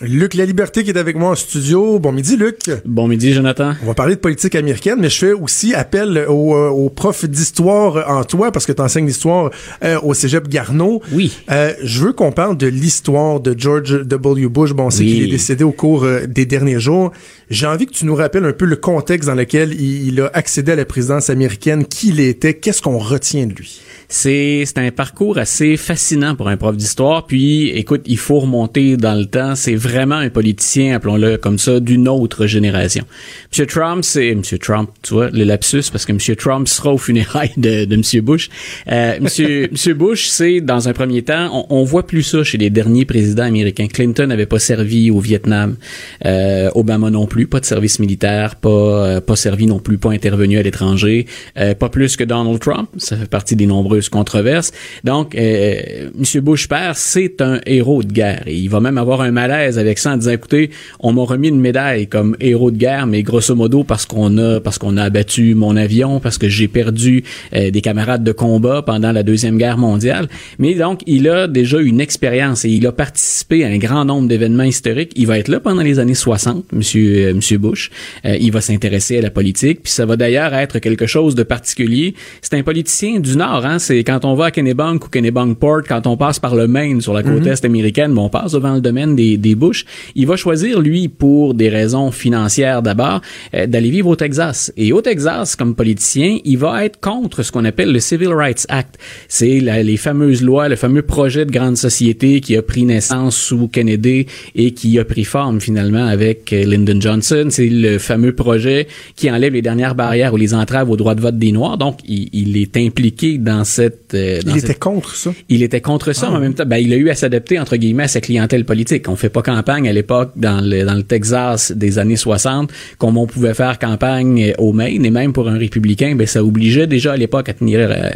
Luc 0.00 0.34
La 0.34 0.44
Liberté 0.44 0.82
qui 0.82 0.90
est 0.90 0.98
avec 0.98 1.16
moi 1.16 1.30
en 1.30 1.34
studio. 1.34 1.98
Bon 2.00 2.10
midi, 2.10 2.36
Luc. 2.36 2.70
Bon 2.84 3.06
midi, 3.06 3.32
Jonathan. 3.32 3.74
On 3.82 3.86
va 3.86 3.94
parler 3.94 4.16
de 4.16 4.20
politique 4.20 4.54
américaine, 4.56 4.96
mais 4.98 5.08
je 5.08 5.18
fais 5.18 5.32
aussi 5.32 5.72
appel 5.74 6.24
au, 6.28 6.54
euh, 6.54 6.68
au 6.68 6.90
prof 6.90 7.24
d'histoire 7.24 8.10
en 8.10 8.24
toi, 8.24 8.50
parce 8.50 8.66
que 8.66 8.72
tu 8.72 8.82
enseignes 8.82 9.06
l'histoire 9.06 9.50
euh, 9.84 10.00
au 10.02 10.12
cégep 10.12 10.48
Garneau. 10.48 11.00
Oui. 11.12 11.32
Euh, 11.50 11.72
je 11.82 12.00
veux 12.00 12.12
qu'on 12.12 12.32
parle 12.32 12.56
de 12.56 12.66
l'histoire 12.66 13.38
de 13.40 13.54
George 13.56 14.02
W. 14.02 14.48
Bush. 14.48 14.72
Bon, 14.72 14.86
on 14.86 14.90
sait 14.90 15.04
qu'il 15.04 15.22
est 15.22 15.28
décédé 15.28 15.62
au 15.62 15.72
cours 15.72 16.06
des 16.26 16.46
derniers 16.46 16.80
jours. 16.80 17.12
J'ai 17.48 17.66
envie 17.66 17.86
que 17.86 17.92
tu 17.92 18.04
nous 18.04 18.16
rappelles 18.16 18.44
un 18.44 18.52
peu 18.52 18.64
le 18.64 18.76
contexte 18.76 19.28
dans 19.28 19.34
lequel 19.34 19.72
il, 19.74 20.08
il 20.08 20.20
a 20.20 20.30
accédé 20.34 20.72
à 20.72 20.76
la 20.76 20.84
présidence 20.84 21.30
américaine, 21.30 21.84
qui 21.84 22.08
il 22.08 22.20
était, 22.20 22.54
qu'est-ce 22.54 22.82
qu'on 22.82 22.98
retient 22.98 23.46
de 23.46 23.54
lui? 23.54 23.80
C'est 24.08 24.64
c'est 24.66 24.78
un 24.78 24.90
parcours 24.90 25.38
assez 25.38 25.76
fascinant 25.76 26.34
pour 26.34 26.48
un 26.48 26.56
prof 26.56 26.76
d'histoire. 26.76 27.26
Puis, 27.26 27.70
écoute, 27.70 28.02
il 28.06 28.18
faut 28.18 28.40
remonter 28.40 28.96
dans 28.96 29.14
le 29.14 29.26
temps. 29.26 29.54
C'est 29.54 29.74
vraiment 29.74 30.16
un 30.16 30.30
politicien, 30.30 30.94
appelons-le 30.94 31.36
comme 31.36 31.58
ça, 31.58 31.80
d'une 31.80 32.08
autre 32.08 32.46
génération. 32.46 33.04
Monsieur 33.50 33.66
Trump, 33.66 34.04
c'est 34.04 34.34
Monsieur 34.34 34.58
Trump, 34.58 34.90
tu 35.02 35.14
vois, 35.14 35.30
le 35.30 35.44
lapsus, 35.44 35.84
parce 35.90 36.04
que 36.04 36.12
Monsieur 36.12 36.36
Trump 36.36 36.68
sera 36.68 36.92
au 36.92 36.98
funérailles 36.98 37.52
de, 37.56 37.84
de 37.84 37.96
Monsieur 37.96 38.20
Bush. 38.20 38.48
Euh, 38.90 39.18
Monsieur 39.20 39.68
Monsieur 39.72 39.94
Bush, 39.94 40.26
c'est 40.26 40.60
dans 40.60 40.88
un 40.88 40.92
premier 40.92 41.22
temps, 41.22 41.50
on, 41.52 41.80
on, 41.80 41.84
voit 41.84 42.06
plus 42.06 42.22
ça 42.22 42.42
chez 42.44 42.58
les 42.58 42.70
derniers 42.70 43.04
présidents 43.04 43.44
américains. 43.44 43.86
Clinton 43.88 44.26
n'avait 44.26 44.46
pas 44.46 44.58
servi 44.58 45.10
au 45.10 45.20
Vietnam, 45.20 45.76
euh, 46.24 46.70
Obama 46.74 47.10
non 47.10 47.26
plus, 47.26 47.46
pas 47.46 47.60
de 47.60 47.64
service 47.64 47.98
militaire, 47.98 48.56
pas 48.56 48.68
euh, 48.68 49.20
pas 49.20 49.36
servi 49.36 49.66
non 49.66 49.78
plus, 49.78 49.98
pas 49.98 50.10
intervenu 50.10 50.58
à 50.58 50.62
l'étranger, 50.62 51.26
euh, 51.58 51.74
pas 51.74 51.88
plus 51.88 52.16
que 52.16 52.24
Donald 52.24 52.58
Trump. 52.60 52.88
Ça 52.96 53.16
fait 53.16 53.28
partie 53.28 53.56
des 53.56 53.66
nombreux 53.66 53.93
controverse. 54.00 54.72
Donc, 55.04 55.34
euh, 55.34 56.10
M. 56.16 56.40
Bush 56.42 56.68
père, 56.68 56.96
c'est 56.96 57.40
un 57.40 57.60
héros 57.66 58.02
de 58.02 58.12
guerre. 58.12 58.42
Et 58.46 58.54
il 58.54 58.68
va 58.68 58.80
même 58.80 58.98
avoir 58.98 59.20
un 59.20 59.30
malaise 59.30 59.78
avec 59.78 59.98
ça 59.98 60.12
en 60.12 60.16
disant, 60.16 60.32
écoutez, 60.32 60.70
on 61.00 61.12
m'a 61.12 61.22
remis 61.22 61.48
une 61.48 61.60
médaille 61.60 62.06
comme 62.06 62.36
héros 62.40 62.70
de 62.70 62.76
guerre, 62.76 63.06
mais 63.06 63.22
grosso 63.22 63.54
modo 63.54 63.84
parce 63.84 64.06
qu'on 64.06 64.38
a 64.38 64.60
parce 64.60 64.78
qu'on 64.78 64.96
a 64.96 65.04
abattu 65.04 65.54
mon 65.54 65.76
avion, 65.76 66.20
parce 66.20 66.38
que 66.38 66.48
j'ai 66.48 66.68
perdu 66.68 67.24
euh, 67.54 67.70
des 67.70 67.80
camarades 67.80 68.24
de 68.24 68.32
combat 68.32 68.82
pendant 68.82 69.12
la 69.12 69.22
deuxième 69.22 69.58
guerre 69.58 69.78
mondiale. 69.78 70.28
Mais 70.58 70.74
donc, 70.74 71.00
il 71.06 71.28
a 71.28 71.46
déjà 71.48 71.80
une 71.80 72.00
expérience 72.00 72.64
et 72.64 72.70
il 72.70 72.86
a 72.86 72.92
participé 72.92 73.64
à 73.64 73.68
un 73.68 73.78
grand 73.78 74.04
nombre 74.04 74.28
d'événements 74.28 74.64
historiques. 74.64 75.12
Il 75.16 75.26
va 75.26 75.38
être 75.38 75.48
là 75.48 75.60
pendant 75.60 75.82
les 75.82 75.98
années 75.98 76.14
60, 76.14 76.72
Monsieur 76.72 77.28
euh, 77.28 77.34
Monsieur 77.34 77.58
Bush. 77.58 77.90
Euh, 78.24 78.36
il 78.40 78.52
va 78.52 78.60
s'intéresser 78.60 79.18
à 79.18 79.20
la 79.20 79.30
politique, 79.30 79.82
puis 79.82 79.92
ça 79.92 80.06
va 80.06 80.16
d'ailleurs 80.16 80.54
être 80.54 80.78
quelque 80.78 81.06
chose 81.06 81.34
de 81.34 81.42
particulier. 81.42 82.14
C'est 82.42 82.54
un 82.54 82.62
politicien 82.62 83.20
du 83.20 83.36
Nord, 83.36 83.64
hein 83.66 83.78
c'est 83.84 84.02
quand 84.02 84.24
on 84.24 84.34
va 84.34 84.46
à 84.46 84.50
Kennebunk 84.50 85.06
ou 85.06 85.08
Kennebunkport, 85.08 85.82
quand 85.88 86.06
on 86.06 86.16
passe 86.16 86.38
par 86.38 86.54
le 86.54 86.66
Maine 86.66 87.00
sur 87.00 87.12
la 87.12 87.22
côte 87.22 87.42
mhm. 87.42 87.48
est 87.48 87.64
américaine, 87.64 88.16
on 88.16 88.28
passe 88.28 88.52
devant 88.52 88.74
le 88.74 88.80
domaine 88.80 89.14
des, 89.14 89.36
des 89.36 89.54
Bush, 89.54 89.84
il 90.14 90.26
va 90.26 90.36
choisir, 90.36 90.80
lui, 90.80 91.08
pour 91.08 91.54
des 91.54 91.68
raisons 91.68 92.10
financières 92.10 92.82
d'abord, 92.82 93.20
euh, 93.54 93.66
d'aller 93.66 93.90
vivre 93.90 94.08
au 94.08 94.16
Texas. 94.16 94.72
Et 94.76 94.92
au 94.92 95.02
Texas, 95.02 95.54
comme 95.56 95.74
politicien, 95.74 96.38
il 96.44 96.58
va 96.58 96.84
être 96.84 96.98
contre 97.00 97.42
ce 97.42 97.52
qu'on 97.52 97.64
appelle 97.64 97.92
le 97.92 98.00
Civil 98.00 98.28
Rights 98.28 98.66
Act. 98.68 98.98
C'est 99.28 99.60
les 99.60 99.96
fameuses 99.96 100.42
lois, 100.42 100.68
le 100.68 100.76
fameux 100.76 101.02
projet 101.02 101.44
de 101.44 101.50
grande 101.50 101.76
société 101.76 102.40
qui 102.40 102.56
a 102.56 102.62
pris 102.62 102.84
naissance 102.84 103.36
sous 103.36 103.68
Kennedy 103.68 104.26
et 104.54 104.70
qui 104.72 104.98
a 104.98 105.04
pris 105.04 105.24
forme 105.24 105.60
finalement 105.60 106.06
avec 106.06 106.52
euh, 106.52 106.64
Lyndon 106.64 107.00
Johnson. 107.00 107.48
C'est 107.50 107.68
le 107.68 107.98
fameux 107.98 108.34
projet 108.34 108.86
qui 109.16 109.30
enlève 109.30 109.52
les 109.52 109.62
dernières 109.62 109.94
barrières 109.94 110.32
ou 110.32 110.36
les 110.36 110.54
entraves 110.54 110.90
au 110.90 110.96
droit 110.96 111.14
de 111.14 111.20
vote 111.20 111.38
des 111.38 111.52
Noirs. 111.52 111.76
Donc, 111.76 111.98
il, 112.06 112.28
il 112.32 112.56
est 112.56 112.76
impliqué 112.76 113.38
dans 113.38 113.64
cette 113.74 114.14
euh, 114.14 114.40
il 114.46 114.56
était 114.56 114.74
contre 114.74 115.14
ça. 115.16 115.32
Il 115.48 115.62
était 115.62 115.80
contre 115.80 116.12
ça, 116.12 116.28
mais 116.28 116.34
en 116.34 116.36
ah. 116.36 116.40
même 116.40 116.54
temps, 116.54 116.64
ben, 116.66 116.76
il 116.76 116.92
a 116.92 116.96
eu 116.96 117.10
à 117.10 117.14
s'adapter 117.14 117.58
entre 117.58 117.76
guillemets 117.76 118.04
à 118.04 118.08
sa 118.08 118.20
clientèle 118.20 118.64
politique. 118.64 119.08
On 119.08 119.16
fait 119.16 119.28
pas 119.28 119.42
campagne 119.42 119.88
à 119.88 119.92
l'époque 119.92 120.32
dans 120.36 120.60
le 120.60 120.84
dans 120.84 120.94
le 120.94 121.02
Texas 121.02 121.72
des 121.72 121.98
années 121.98 122.16
60 122.16 122.70
comme 122.98 123.16
on 123.16 123.26
pouvait 123.26 123.54
faire 123.54 123.78
campagne 123.78 124.54
au 124.58 124.72
Maine 124.72 125.04
et 125.04 125.10
même 125.10 125.32
pour 125.32 125.48
un 125.48 125.58
républicain, 125.58 126.14
ben 126.14 126.26
ça 126.26 126.44
obligeait 126.44 126.86
déjà 126.86 127.12
à 127.12 127.16
l'époque 127.16 127.48
à 127.48 127.54
tenir 127.54 127.80
euh, 127.80 128.10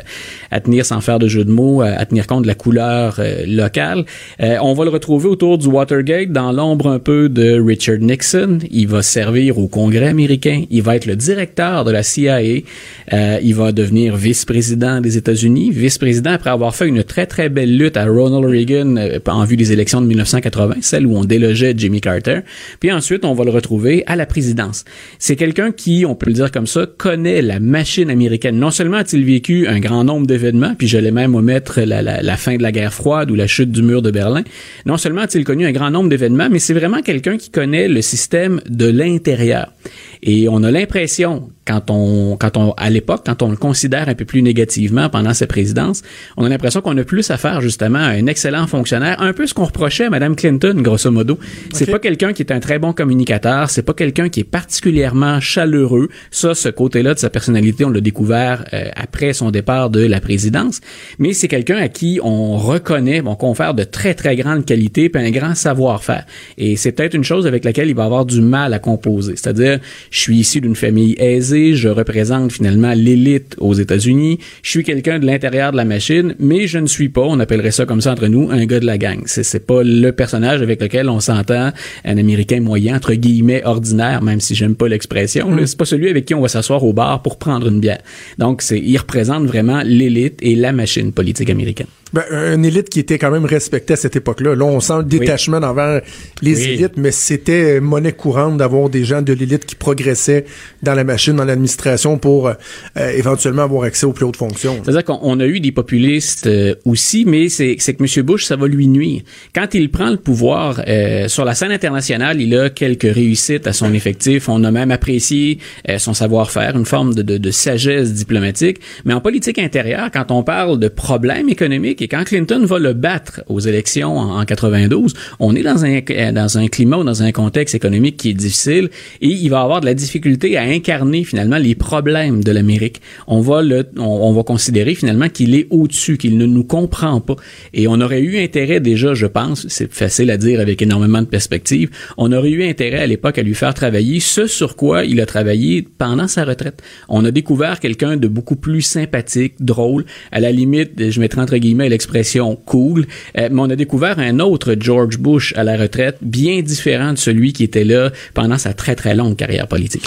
à 0.51 0.61
tenir 0.61 0.87
sans 0.87 1.01
faire 1.01 1.19
de 1.19 1.29
jeu 1.29 1.45
de 1.45 1.51
mots, 1.51 1.83
à, 1.83 2.05
tenir 2.07 2.27
compte 2.27 2.43
de 2.43 2.49
la 2.49 2.55
couleur 2.55 3.17
euh, 3.19 3.45
locale. 3.47 4.05
on 4.41 4.75
va 4.75 4.85
le 4.85 4.91
retrouver 4.91 5.29
autour 5.29 5.59
du 5.59 5.67
Watergate 5.67 6.31
dans 6.31 6.53
l'ombre 6.53 6.89
un 6.89 6.99
peu 6.99 7.29
de 7.29 7.61
Richard 7.61 7.99
Nixon. 7.99 8.59
Il 8.71 8.89
va 8.89 9.03
servir 9.03 9.59
au 9.59 9.67
Congrès 9.67 10.09
américain. 10.09 10.65
Il 10.71 10.83
va 10.83 10.97
être 10.97 11.07
le 11.07 11.17
directeur 11.17 11.85
de 11.85 11.91
la 11.91 12.03
CIA. 12.03 12.41
il 12.43 13.55
va 13.55 13.73
devenir 13.73 14.17
vice-président 14.17 15.01
des 15.01 15.17
États-Unis 15.17 15.48
vice-président 15.49 16.33
après 16.33 16.51
avoir 16.51 16.75
fait 16.75 16.87
une 16.87 17.03
très 17.03 17.27
très 17.27 17.49
belle 17.49 17.77
lutte 17.77 17.97
à 17.97 18.07
Ronald 18.07 18.45
Reagan 18.45 18.97
euh, 18.97 19.19
en 19.27 19.45
vue 19.45 19.57
des 19.57 19.73
élections 19.73 20.01
de 20.01 20.07
1980, 20.07 20.77
celle 20.81 21.07
où 21.07 21.17
on 21.17 21.25
délogeait 21.25 21.75
Jimmy 21.77 22.01
Carter. 22.01 22.41
Puis 22.81 22.93
ensuite, 22.93 23.25
on 23.25 23.35
va 23.35 23.45
le 23.45 23.51
retrouver 23.51 24.05
à 24.07 24.17
la 24.17 24.27
présidence. 24.27 24.85
C'est 25.19 25.37
quelqu'un 25.37 25.73
qui, 25.73 26.05
on 26.07 26.15
peut 26.15 26.27
le 26.27 26.35
dire 26.35 26.53
comme 26.53 26.67
ça, 26.67 26.87
connaît 26.87 27.43
la 27.43 27.61
machine 27.61 28.11
américaine. 28.11 28.59
Non 28.59 28.71
seulement 28.71 28.99
a-t-il 28.99 29.25
vécu 29.25 29.67
un 29.67 29.81
grand 29.81 30.05
nombre 30.05 30.27
d'événements, 30.27 30.75
puis 30.77 30.87
j'allais 30.87 31.11
même 31.11 31.35
omettre 31.35 31.81
la, 31.81 32.37
fin 32.37 32.57
de 32.57 32.63
la 32.63 32.73
guerre 32.73 32.95
froide 32.95 33.31
ou 33.31 33.35
la 33.35 33.47
chute 33.47 33.71
du 33.71 33.83
mur 33.83 34.03
de 34.03 34.11
Berlin. 34.11 34.43
Non 34.87 34.97
seulement 34.97 35.23
a-t-il 35.23 35.45
connu 35.45 35.67
un 35.67 35.73
grand 35.73 35.91
nombre 35.91 36.09
d'événements, 36.09 36.49
mais 36.51 36.59
c'est 36.59 36.75
vraiment 36.75 37.03
quelqu'un 37.03 37.37
qui 37.37 37.51
connaît 37.51 37.89
le 37.89 38.03
système 38.03 38.61
de 38.69 38.87
l'intérieur. 38.87 39.73
Et 40.23 40.49
on 40.49 40.63
a 40.63 40.71
l'impression, 40.71 41.51
quand 41.67 41.91
on, 41.91 42.37
quand 42.37 42.57
on, 42.57 42.73
à 42.73 42.91
l'époque, 42.91 43.23
quand 43.27 43.43
on 43.43 43.51
le 43.51 43.57
considère 43.57 44.09
un 44.09 44.15
peu 44.15 44.25
plus 44.25 44.43
négativement 44.43 45.09
pendant 45.09 45.35
sa 45.35 45.47
présidence, 45.47 46.03
on 46.37 46.45
a 46.45 46.49
l'impression 46.49 46.81
qu'on 46.81 46.97
a 46.97 47.05
plus 47.05 47.31
à 47.31 47.37
faire 47.37 47.61
justement 47.61 47.99
à 47.99 48.09
un 48.09 48.27
excellent 48.27 48.67
fonctionnaire, 48.67 49.21
un 49.21 49.33
peu 49.33 49.47
ce 49.47 49.55
qu'on 49.55 49.65
reprochait 49.65 50.07
à 50.07 50.11
Mme 50.11 50.37
Clinton, 50.37 50.75
grosso 50.77 51.11
modo. 51.11 51.39
C'est 51.73 51.91
pas 51.91 51.99
quelqu'un 51.99 52.33
qui 52.33 52.43
est 52.43 52.53
un 52.53 52.61
très 52.61 52.79
bon 52.79 52.93
communicateur, 52.93 53.71
c'est 53.71 53.83
pas 53.83 53.95
quelqu'un 53.95 54.29
qui 54.29 54.41
est 54.41 54.45
particulièrement 54.45 55.41
chaleureux. 55.41 56.09
Ça, 56.31 56.55
ce 56.55 56.69
côté-là 56.69 57.15
de 57.15 57.19
sa 57.19 57.31
personnalité, 57.31 57.85
on 57.85 57.91
l'a 57.91 58.01
découvert 58.01 58.65
euh, 58.73 58.89
après 58.97 59.33
son 59.33 59.51
départ 59.51 59.91
de 59.91 60.05
la 60.05 60.21
présidence. 60.21 60.81
Mais 61.19 61.33
c'est 61.33 61.49
quelqu'un 61.49 61.77
à 61.77 61.89
qui 61.89 62.21
on 62.23 62.57
reconnaît, 62.57 63.23
on 63.25 63.37
confère 63.37 63.75
de 63.75 63.85
très 63.85 64.15
très 64.15 64.37
grandes 64.37 64.65
qualités 64.65 65.09
puis 65.09 65.23
un 65.23 65.31
grand 65.31 65.55
savoir-faire. 65.55 66.25
Et 66.57 66.77
c'est 66.77 66.93
peut-être 66.93 67.15
une 67.15 67.25
chose 67.25 67.47
avec 67.47 67.65
laquelle 67.65 67.89
il 67.89 67.95
va 67.95 68.05
avoir 68.05 68.25
du 68.25 68.41
mal 68.41 68.73
à 68.75 68.79
composer. 68.79 69.35
C'est-à-dire, 69.37 69.79
je 70.11 70.21
suis 70.21 70.39
issu 70.39 70.61
d'une 70.61 70.77
famille 70.77 71.15
aisée, 71.19 71.75
je 71.75 71.89
représente 71.89 72.53
finalement 72.53 72.93
l'élite 72.95 73.57
aux 73.59 73.75
États-Unis, 73.75 74.39
je 74.63 74.71
suis 74.71 74.85
quelqu'un 74.85 75.19
de 75.19 75.27
l'intérieur 75.27 75.73
de 75.73 75.77
la 75.77 75.85
machine, 75.85 76.35
mais 76.39 76.67
je 76.67 76.79
ne 76.79 76.87
suis 76.87 77.09
pas, 77.09 77.23
on 77.23 77.39
appellerait 77.41 77.71
ça 77.71 77.87
comme 77.87 78.01
ça 78.01 78.13
entre 78.13 78.27
nous, 78.27 78.51
un 78.51 78.65
gars 78.67 78.81
de 78.81 78.87
la 78.87 78.99
gang. 78.99 79.23
C'est, 79.27 79.43
c'est 79.43 79.67
pas 79.67 79.83
le 79.83 80.11
personnage 80.13 80.63
avec 80.63 80.81
lequel 80.81 81.09
on 81.09 81.21
s'entend 81.21 81.73
un 82.05 82.19
Américain 82.19 82.61
moyen, 82.61 82.97
entre 82.97 83.15
guillemets, 83.15 83.65
ordinaire, 83.65 84.23
même 84.23 84.41
si 84.41 84.55
j'aime 84.55 84.75
pas 84.75 84.89
l'expression. 84.89 85.51
Mm. 85.51 85.67
C'est 85.67 85.79
pas 85.79 85.85
celui 85.85 86.09
avec 86.09 86.25
qui 86.25 86.35
on 86.35 86.41
va 86.41 86.49
s'asseoir 86.49 86.85
au 86.85 86.93
bar 86.93 87.23
pour 87.23 87.39
prendre 87.39 87.69
une 87.69 87.81
bière. 87.81 88.01
Donc, 88.39 88.63
c'est, 88.63 88.79
il 88.79 88.97
représente 88.97 89.45
vraiment 89.45 89.83
l'élite 89.85 90.39
et 90.43 90.55
la 90.55 90.73
machine 90.73 91.13
politique 91.13 91.51
américaine. 91.51 91.87
Ben, 92.13 92.25
une 92.55 92.65
élite 92.65 92.89
qui 92.89 93.01
était 93.01 93.19
quand 93.19 93.31
même 93.31 93.45
respectée 93.45 93.95
à 93.95 93.97
cette 93.97 94.17
époque-là. 94.17 94.55
Là, 94.55 94.65
on 94.65 94.81
sent 94.81 94.99
le 94.99 95.05
détachement 95.05 95.59
envers 95.59 96.01
les 96.43 96.69
élites, 96.69 96.97
mais 96.97 97.11
c'était 97.11 97.81
monnaie 97.81 98.13
courante 98.13 98.57
d'avoir 98.57 98.89
des 98.89 99.05
gens 99.05 99.23
de 99.23 99.33
l'élite 99.33 99.67
qui 99.67 99.75
progressaient 99.75 100.45
dans 100.83 100.95
la 100.95 101.05
machine, 101.05 101.35
dans 101.35 101.45
l'administration 101.45 102.19
pour 102.19 102.49
euh, 102.49 102.55
éventuellement 102.97 103.63
avoir 103.63 103.85
accès 103.85 104.07
aux 104.07 104.13
plus 104.13 104.25
hautes 104.25 104.37
fonctions. 104.37 104.81
C'est-à-dire 104.83 105.05
qu'on 105.05 105.41
a 105.41 105.47
eu 105.47 105.61
des 105.61 105.73
populistes 105.73 106.47
euh, 106.47 106.75
aussi, 106.85 107.25
mais 107.27 107.49
c'est 107.49 107.77
que 107.77 108.21
M. 108.21 108.25
Bush, 108.25 108.45
ça 108.45 108.57
va 108.57 108.67
lui 108.67 108.87
nuire. 108.87 109.23
Quand 109.55 109.75
il 109.75 109.91
prend 109.91 110.11
le 110.11 110.17
pouvoir 110.17 110.83
euh, 110.89 111.29
sur 111.29 111.45
la 111.45 111.55
scène 111.55 111.73
internationale, 111.73 112.41
il 112.41 112.55
a 112.57 112.71
quelques 112.71 113.03
réussites 113.03 113.67
à 113.67 113.73
son 113.73 113.93
effectif. 113.93 114.49
On 114.49 114.65
a 114.65 114.71
même 114.71 114.91
apprécié 114.91 115.59
son 115.99 116.15
savoir-faire, 116.15 116.77
une 116.77 116.85
forme 116.85 117.15
de, 117.15 117.23
de, 117.23 117.39
de 117.39 117.51
sagesse 117.51 118.13
diplomatique. 118.13 118.79
Mais 119.05 119.15
en 119.15 119.21
politique 119.21 119.59
intérieure, 119.59 120.11
quand 120.13 120.31
on 120.31 120.43
parle 120.43 120.79
de 120.79 120.89
problèmes 120.89 121.49
économiques, 121.49 121.98
et 122.01 122.09
quand 122.09 122.25
Clinton 122.25 122.65
va 122.65 122.79
le 122.79 122.93
battre 122.93 123.43
aux 123.49 123.61
élections 123.61 124.17
en, 124.17 124.45
92, 124.45 125.15
on 125.41 125.55
est 125.55 125.63
dans 125.63 125.85
un 125.85 126.01
dans 126.33 126.59
un 126.59 126.69
climat, 126.69 127.03
dans 127.03 127.23
un 127.23 127.33
contexte 127.33 127.75
économique 127.75 128.17
qui 128.17 128.31
est 128.31 128.35
difficile 128.35 128.91
et 129.21 129.29
il 129.29 129.49
va 129.49 129.63
avoir 129.63 129.81
de 129.81 129.87
la 129.87 129.95
difficulté 129.95 130.57
à 130.57 130.63
incarner 130.63 131.25
finalement 131.25 131.59
les 131.59 131.75
problèmes 131.75 132.43
de 132.43 132.53
l'Amérique. 132.53 133.01
On 133.27 133.41
va 133.41 133.63
le 133.63 133.87
on, 133.97 134.33
va 134.33 134.43
considérer 134.43 134.95
finalement 134.95 135.29
qu'il 135.29 135.55
est 135.55 135.67
au-dessus, 135.71 136.19
qu'il 136.19 136.37
ne 136.37 136.47
nous 136.47 136.65
comprend 136.65 137.21
pas 137.21 137.37
et 137.75 137.89
on 137.89 138.01
aurait 138.01 138.21
eu 138.21 138.39
intérêt 138.39 138.81
déjà, 138.81 139.15
je 139.15 139.27
pense, 139.27 139.67
c'est 139.69 139.93
facile 139.93 140.31
à 140.31 140.37
dire 140.37 140.61
avec 140.61 140.83
énormément 140.83 141.23
de 141.23 141.27
perspectives, 141.27 141.91
on 142.17 142.33
aurait 142.33 142.51
eu 142.51 142.69
intérêt 142.69 143.01
à 143.01 143.07
l'époque 143.07 143.39
à 143.39 143.43
lui 143.43 143.55
faire 143.55 143.75
travailler 143.75 144.21
ce 144.21 144.47
sur 144.47 144.77
quoi 144.77 145.05
il 145.05 145.21
a 145.21 145.27
travaillé 145.27 145.87
pendant 145.99 146.29
sa 146.29 146.45
retraite. 146.45 146.83
On 147.09 147.25
a 147.25 147.31
découvert 147.31 147.81
quelqu'un 147.81 148.17
de 148.17 148.29
beaucoup 148.29 148.57
plus 148.57 148.83
sympathique, 148.83 149.55
drôle, 149.61 150.05
à 150.33 150.41
la 150.41 150.53
limite, 150.53 151.11
je 151.11 151.21
mettrai 151.21 151.41
entre 151.41 151.57
guillemets 151.57 151.88
l'expression 151.89 152.57
cool, 152.57 153.07
euh, 153.37 153.49
mais 153.51 153.61
on 153.61 153.71
a 153.71 153.77
découvert 153.77 154.19
un 154.19 154.39
autre 154.41 154.77
George 154.79 155.19
Bush 155.19 155.55
à 155.57 155.65
la 155.65 155.77
retraite, 155.77 156.19
bien 156.23 156.61
différent 156.63 157.13
de 157.13 157.19
celui 157.19 157.53
qui 157.53 157.65
était 157.65 157.85
là 157.85 158.11
pendant 158.35 158.59
sa 158.59 158.75
très 158.75 158.95
très 158.95 159.15
longue 159.15 159.37
carrière 159.37 159.69
politique 159.69 160.05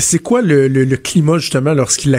c'est 0.00 0.18
quoi 0.18 0.42
le, 0.42 0.68
le, 0.68 0.96
climat 0.96 1.38
justement 1.38 1.74
lorsqu'il 1.74 2.18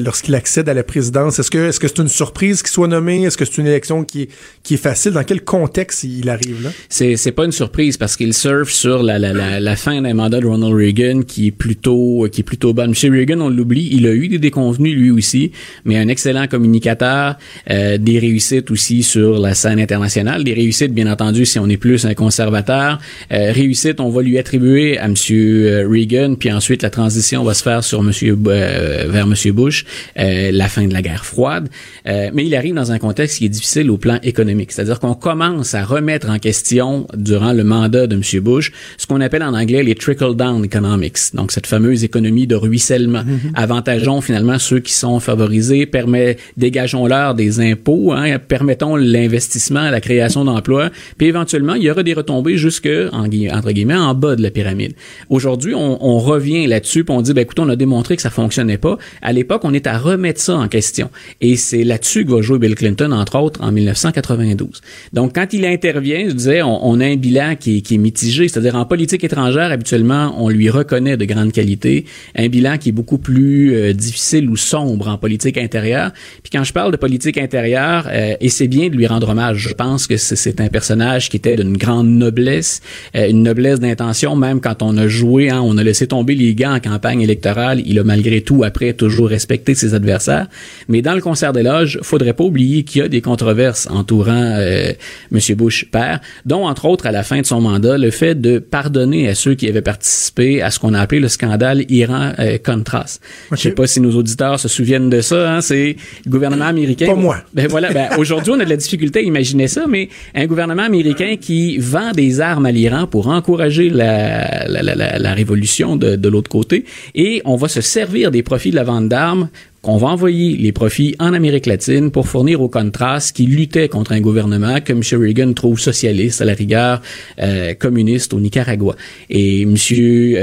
lorsqu'il 0.00 0.34
accède 0.34 0.68
à 0.68 0.74
la 0.74 0.82
présidence? 0.82 1.38
Est-ce 1.38 1.50
que 1.50 1.68
est-ce 1.68 1.80
que 1.80 1.88
c'est 1.88 1.98
une 1.98 2.08
surprise 2.08 2.62
qu'il 2.62 2.70
soit 2.70 2.88
nommé? 2.88 3.22
Est-ce 3.22 3.36
que 3.36 3.44
c'est 3.44 3.58
une 3.58 3.66
élection 3.66 4.04
qui 4.04 4.28
qui 4.62 4.74
est 4.74 4.78
facile? 4.78 5.12
Dans 5.12 5.24
quel 5.24 5.42
contexte 5.42 6.04
il 6.04 6.28
arrive 6.28 6.62
là? 6.62 6.70
C'est 6.88 7.16
c'est 7.16 7.32
pas 7.32 7.44
une 7.44 7.52
surprise 7.52 7.96
parce 7.96 8.16
qu'il 8.16 8.34
surfe 8.34 8.70
sur 8.70 9.02
la, 9.02 9.18
la, 9.18 9.32
la, 9.32 9.60
la 9.60 9.76
fin 9.76 10.02
d'un 10.02 10.14
mandat 10.14 10.40
de 10.40 10.46
Ronald 10.46 10.74
Reagan 10.74 11.22
qui 11.22 11.48
est 11.48 11.50
plutôt 11.50 12.28
qui 12.30 12.42
est 12.42 12.44
plutôt 12.44 12.74
bonne. 12.74 12.90
Monsieur 12.90 13.10
Reagan, 13.10 13.40
on 13.40 13.48
l'oublie, 13.48 13.88
il 13.92 14.06
a 14.06 14.12
eu 14.12 14.28
des 14.28 14.38
déconvenus 14.38 14.94
lui 14.94 15.10
aussi, 15.10 15.52
mais 15.84 15.96
un 15.96 16.08
excellent 16.08 16.46
communicateur, 16.46 17.36
euh, 17.70 17.98
des 17.98 18.18
réussites 18.18 18.70
aussi 18.70 19.02
sur 19.02 19.38
la 19.38 19.54
scène 19.54 19.80
internationale, 19.80 20.44
des 20.44 20.54
réussites 20.54 20.92
bien 20.92 21.10
entendu 21.10 21.46
si 21.46 21.58
on 21.58 21.68
est 21.68 21.76
plus 21.76 22.04
un 22.04 22.14
conservateur, 22.14 22.98
euh, 23.32 23.52
réussite 23.52 24.00
on 24.00 24.10
va 24.10 24.22
lui 24.22 24.38
attribuer 24.38 24.98
à 24.98 25.08
Monsieur 25.08 25.68
euh, 25.68 25.88
Reagan 25.88 26.34
puis 26.34 26.52
ensuite 26.52 26.82
la 26.82 26.90
transition 26.90 27.13
transition 27.14 27.44
va 27.44 27.54
se 27.54 27.62
faire 27.62 27.84
sur 27.84 28.02
Monsieur 28.02 28.36
euh, 28.48 29.06
vers 29.08 29.28
Monsieur 29.28 29.52
Bush, 29.52 29.84
euh, 30.18 30.50
la 30.50 30.66
fin 30.66 30.84
de 30.84 30.92
la 30.92 31.00
guerre 31.00 31.24
froide. 31.24 31.68
Euh, 32.08 32.30
mais 32.34 32.44
il 32.44 32.56
arrive 32.56 32.74
dans 32.74 32.90
un 32.90 32.98
contexte 32.98 33.38
qui 33.38 33.44
est 33.44 33.48
difficile 33.48 33.88
au 33.88 33.98
plan 33.98 34.18
économique, 34.24 34.72
c'est-à-dire 34.72 34.98
qu'on 34.98 35.14
commence 35.14 35.76
à 35.76 35.84
remettre 35.84 36.28
en 36.28 36.40
question 36.40 37.06
durant 37.14 37.52
le 37.52 37.62
mandat 37.62 38.08
de 38.08 38.16
Monsieur 38.16 38.40
Bush 38.40 38.72
ce 38.98 39.06
qu'on 39.06 39.20
appelle 39.20 39.44
en 39.44 39.54
anglais 39.54 39.84
les 39.84 39.94
trickle 39.94 40.34
down 40.34 40.64
economics, 40.64 41.34
donc 41.34 41.52
cette 41.52 41.68
fameuse 41.68 42.02
économie 42.02 42.48
de 42.48 42.56
ruissellement. 42.56 43.22
Mm-hmm. 43.22 43.54
Avantageons 43.54 44.20
finalement 44.20 44.58
ceux 44.58 44.80
qui 44.80 44.92
sont 44.92 45.20
favorisés, 45.20 45.86
permet 45.86 46.36
dégageons-leur 46.56 47.36
des 47.36 47.60
impôts, 47.60 48.12
hein, 48.12 48.40
permettons 48.40 48.96
l'investissement, 48.96 49.88
la 49.88 50.00
création 50.00 50.44
d'emplois, 50.44 50.90
puis 51.16 51.28
éventuellement 51.28 51.74
il 51.74 51.84
y 51.84 51.90
aura 51.92 52.02
des 52.02 52.14
retombées 52.14 52.56
jusque 52.56 52.88
entre 53.12 53.70
guillemets 53.70 53.94
en 53.94 54.14
bas 54.14 54.34
de 54.34 54.42
la 54.42 54.50
pyramide. 54.50 54.94
Aujourd'hui, 55.30 55.76
on, 55.76 56.04
on 56.04 56.18
revient 56.18 56.66
là-dessus 56.66 56.93
on 57.08 57.22
dit, 57.22 57.32
ben 57.32 57.42
écoute, 57.42 57.58
on 57.58 57.68
a 57.68 57.76
démontré 57.76 58.16
que 58.16 58.22
ça 58.22 58.30
fonctionnait 58.30 58.78
pas. 58.78 58.98
À 59.22 59.32
l'époque, 59.32 59.62
on 59.64 59.72
est 59.72 59.86
à 59.86 59.98
remettre 59.98 60.40
ça 60.40 60.56
en 60.56 60.68
question. 60.68 61.10
Et 61.40 61.56
c'est 61.56 61.84
là-dessus 61.84 62.24
que 62.24 62.30
va 62.32 62.42
jouer 62.42 62.58
Bill 62.58 62.74
Clinton, 62.74 63.12
entre 63.12 63.38
autres, 63.38 63.62
en 63.62 63.72
1992. 63.72 64.80
Donc, 65.12 65.34
quand 65.34 65.52
il 65.52 65.64
intervient, 65.64 66.28
je 66.28 66.34
disais, 66.34 66.62
on, 66.62 67.00
a 67.00 67.04
un 67.04 67.16
bilan 67.16 67.56
qui, 67.58 67.78
est 67.78 67.98
mitigé, 67.98 68.48
c'est-à-dire 68.48 68.76
en 68.76 68.84
politique 68.84 69.24
étrangère, 69.24 69.70
habituellement, 69.70 70.34
on 70.38 70.48
lui 70.48 70.70
reconnaît 70.70 71.16
de 71.16 71.24
grandes 71.24 71.52
qualités. 71.52 72.04
Un 72.36 72.48
bilan 72.48 72.78
qui 72.78 72.90
est 72.90 72.92
beaucoup 72.92 73.18
plus 73.18 73.74
euh, 73.74 73.92
difficile 73.92 74.48
ou 74.48 74.56
sombre 74.56 75.08
en 75.08 75.18
politique 75.18 75.58
intérieure. 75.58 76.12
Puis 76.42 76.50
quand 76.52 76.64
je 76.64 76.72
parle 76.72 76.92
de 76.92 76.96
politique 76.96 77.38
intérieure, 77.38 78.08
euh, 78.10 78.34
et 78.40 78.48
c'est 78.48 78.68
bien 78.68 78.88
de 78.88 78.96
lui 78.96 79.06
rendre 79.06 79.28
hommage, 79.28 79.58
je 79.58 79.74
pense 79.74 80.06
que 80.06 80.16
c'est 80.16 80.60
un 80.60 80.68
personnage 80.68 81.28
qui 81.28 81.36
était 81.36 81.56
d'une 81.56 81.76
grande 81.76 82.08
noblesse, 82.08 82.80
euh, 83.16 83.28
une 83.28 83.42
noblesse 83.42 83.80
d'intention, 83.80 84.36
même 84.36 84.60
quand 84.60 84.82
on 84.82 84.96
a 84.96 85.08
joué, 85.08 85.50
hein, 85.50 85.60
on 85.62 85.78
a 85.78 85.82
laissé 85.82 86.06
tomber 86.06 86.34
les 86.34 86.54
gants 86.54 86.78
campagne 86.90 87.20
électorale, 87.28 87.78
il 87.84 87.98
a 87.98 88.04
malgré 88.04 88.42
tout 88.42 88.60
après 88.64 88.92
toujours 88.92 89.28
respecté 89.28 89.74
ses 89.74 89.94
adversaires. 89.94 90.46
Mais 90.88 91.00
dans 91.02 91.14
le 91.14 91.20
concert 91.20 91.52
des 91.52 91.62
loges, 91.62 91.98
faudrait 92.02 92.34
pas 92.34 92.44
oublier 92.44 92.82
qu'il 92.84 93.00
y 93.02 93.04
a 93.04 93.08
des 93.08 93.20
controverses 93.30 93.88
entourant 93.90 94.44
euh, 94.58 94.92
M. 95.32 95.38
Bush 95.56 95.86
père, 95.90 96.20
dont 96.44 96.64
entre 96.66 96.84
autres 96.84 97.06
à 97.06 97.12
la 97.12 97.22
fin 97.22 97.40
de 97.40 97.46
son 97.46 97.60
mandat 97.60 97.96
le 97.98 98.10
fait 98.10 98.34
de 98.48 98.58
pardonner 98.58 99.28
à 99.28 99.34
ceux 99.34 99.54
qui 99.54 99.66
avaient 99.68 99.82
participé 99.94 100.62
à 100.62 100.70
ce 100.70 100.78
qu'on 100.78 100.94
a 100.94 101.00
appelé 101.00 101.20
le 101.20 101.28
scandale 101.28 101.84
Iran-Contras. 101.88 103.18
Euh, 103.52 103.56
Je 103.56 103.60
sais 103.62 103.70
pas 103.80 103.86
si 103.86 104.00
nos 104.00 104.14
auditeurs 104.20 104.58
se 104.60 104.68
souviennent 104.68 105.10
de 105.10 105.20
ça. 105.20 105.40
Hein, 105.54 105.60
c'est 105.60 105.96
le 106.26 106.30
gouvernement 106.30 106.66
américain. 106.66 107.06
Pas 107.06 107.14
moi. 107.14 107.38
Ben 107.54 107.66
voilà. 107.68 107.92
Ben, 107.92 108.08
aujourd'hui, 108.18 108.52
on 108.56 108.60
a 108.60 108.64
de 108.64 108.70
la 108.76 108.76
difficulté 108.84 109.20
à 109.20 109.22
imaginer 109.22 109.68
ça, 109.68 109.84
mais 109.88 110.08
un 110.34 110.46
gouvernement 110.46 110.82
américain 110.82 111.36
qui 111.40 111.78
vend 111.78 112.12
des 112.12 112.40
armes 112.40 112.66
à 112.66 112.72
l'Iran 112.72 113.06
pour 113.06 113.28
encourager 113.28 113.88
la, 113.90 114.66
la, 114.68 114.82
la, 114.82 115.18
la 115.18 115.34
révolution 115.34 115.96
de, 115.96 116.16
de 116.16 116.28
l'autre 116.28 116.50
côté 116.50 116.73
et 117.14 117.42
on 117.44 117.56
va 117.56 117.68
se 117.68 117.80
servir 117.80 118.30
des 118.30 118.42
profits 118.42 118.70
de 118.70 118.76
la 118.76 118.84
vente 118.84 119.08
d'armes 119.08 119.48
qu'on 119.84 119.98
va 119.98 120.08
envoyer 120.08 120.56
les 120.56 120.72
profits 120.72 121.14
en 121.18 121.34
Amérique 121.34 121.66
latine 121.66 122.10
pour 122.10 122.26
fournir 122.26 122.62
au 122.62 122.68
Contras 122.68 123.30
qui 123.34 123.44
luttait 123.44 123.88
contre 123.88 124.12
un 124.12 124.20
gouvernement 124.20 124.80
que 124.80 124.92
M. 124.92 125.02
Reagan 125.20 125.52
trouve 125.52 125.78
socialiste, 125.78 126.40
à 126.40 126.46
la 126.46 126.54
rigueur 126.54 127.02
euh, 127.38 127.74
communiste 127.74 128.32
au 128.32 128.40
Nicaragua. 128.40 128.96
Et 129.28 129.62
M. 129.62 129.74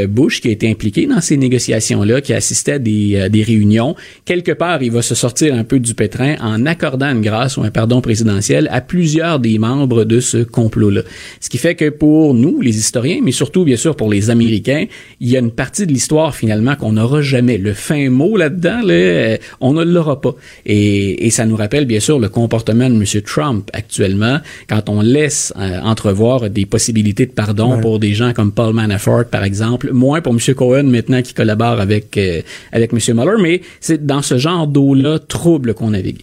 Bush, 0.10 0.42
qui 0.42 0.50
a 0.50 0.52
été 0.52 0.70
impliqué 0.70 1.08
dans 1.08 1.22
ces 1.22 1.38
négociations-là, 1.38 2.22
qui 2.22 2.34
assistait 2.34 2.74
à 2.74 2.80
des, 2.80 3.16
euh, 3.16 3.30
des 3.30 3.42
réunions, 3.42 3.96
quelque 4.26 4.52
part, 4.52 4.84
il 4.84 4.92
va 4.92 5.02
se 5.02 5.16
sortir 5.16 5.56
un 5.56 5.64
peu 5.64 5.80
du 5.80 5.96
pétrin 5.96 6.36
en 6.40 6.68
accordant 6.68 7.12
une 7.12 7.22
grâce 7.22 7.58
ou 7.58 7.64
un 7.64 7.72
pardon 7.72 8.00
présidentiel 8.00 8.70
à 8.72 8.80
plusieurs 8.80 9.40
des 9.40 9.58
membres 9.58 10.04
de 10.04 10.20
ce 10.20 10.38
complot-là. 10.38 11.02
Ce 11.40 11.50
qui 11.50 11.58
fait 11.58 11.74
que 11.74 11.90
pour 11.90 12.36
nous, 12.36 12.62
les 12.62 12.78
historiens, 12.78 13.22
mais 13.24 13.32
surtout, 13.32 13.64
bien 13.64 13.76
sûr, 13.76 13.96
pour 13.96 14.12
les 14.12 14.30
Américains, 14.30 14.86
il 15.20 15.30
y 15.30 15.36
a 15.36 15.40
une 15.40 15.52
partie 15.52 15.88
de 15.88 15.92
l'histoire, 15.92 16.36
finalement, 16.36 16.76
qu'on 16.76 16.94
n'aura 16.94 17.24
jamais. 17.24 17.58
Le 17.58 17.74
fin 17.74 18.12
mot 18.12 18.38
là-dedans, 18.38 18.82
là, 18.84 19.31
euh, 19.32 19.38
on 19.60 19.74
ne 19.74 19.84
l'aura 19.84 20.22
pas. 20.22 20.36
Et, 20.66 21.30
ça 21.32 21.46
nous 21.46 21.56
rappelle 21.56 21.86
bien 21.86 22.02
sûr 22.02 22.20
le 22.20 22.28
comportement 22.28 22.90
de 22.90 22.96
M. 22.96 23.22
Trump 23.24 23.70
actuellement, 23.74 24.40
quand 24.68 24.90
on 24.90 25.02
laisse 25.02 25.54
euh, 25.58 25.80
entrevoir 25.82 26.50
des 26.50 26.66
possibilités 26.66 27.26
de 27.26 27.32
pardon 27.32 27.80
pour 27.80 28.00
des 28.00 28.14
gens 28.14 28.34
comme 28.34 28.52
Paul 28.52 28.74
Manafort, 28.74 29.26
par 29.26 29.44
exemple, 29.44 29.92
moins 29.94 30.22
pour 30.22 30.34
M. 30.34 30.56
Cohen 30.56 30.84
maintenant 30.84 31.22
qui 31.22 31.34
collabore 31.34 31.80
avec, 31.80 32.18
euh, 32.18 32.42
avec 32.72 32.92
M. 32.92 33.00
Mueller, 33.16 33.42
mais 33.42 33.62
c'est 33.80 34.06
dans 34.06 34.22
ce 34.22 34.38
genre 34.38 34.68
d'eau-là 34.68 35.20
trouble 35.20 35.74
qu'on 35.74 35.92
navigue. 35.92 36.22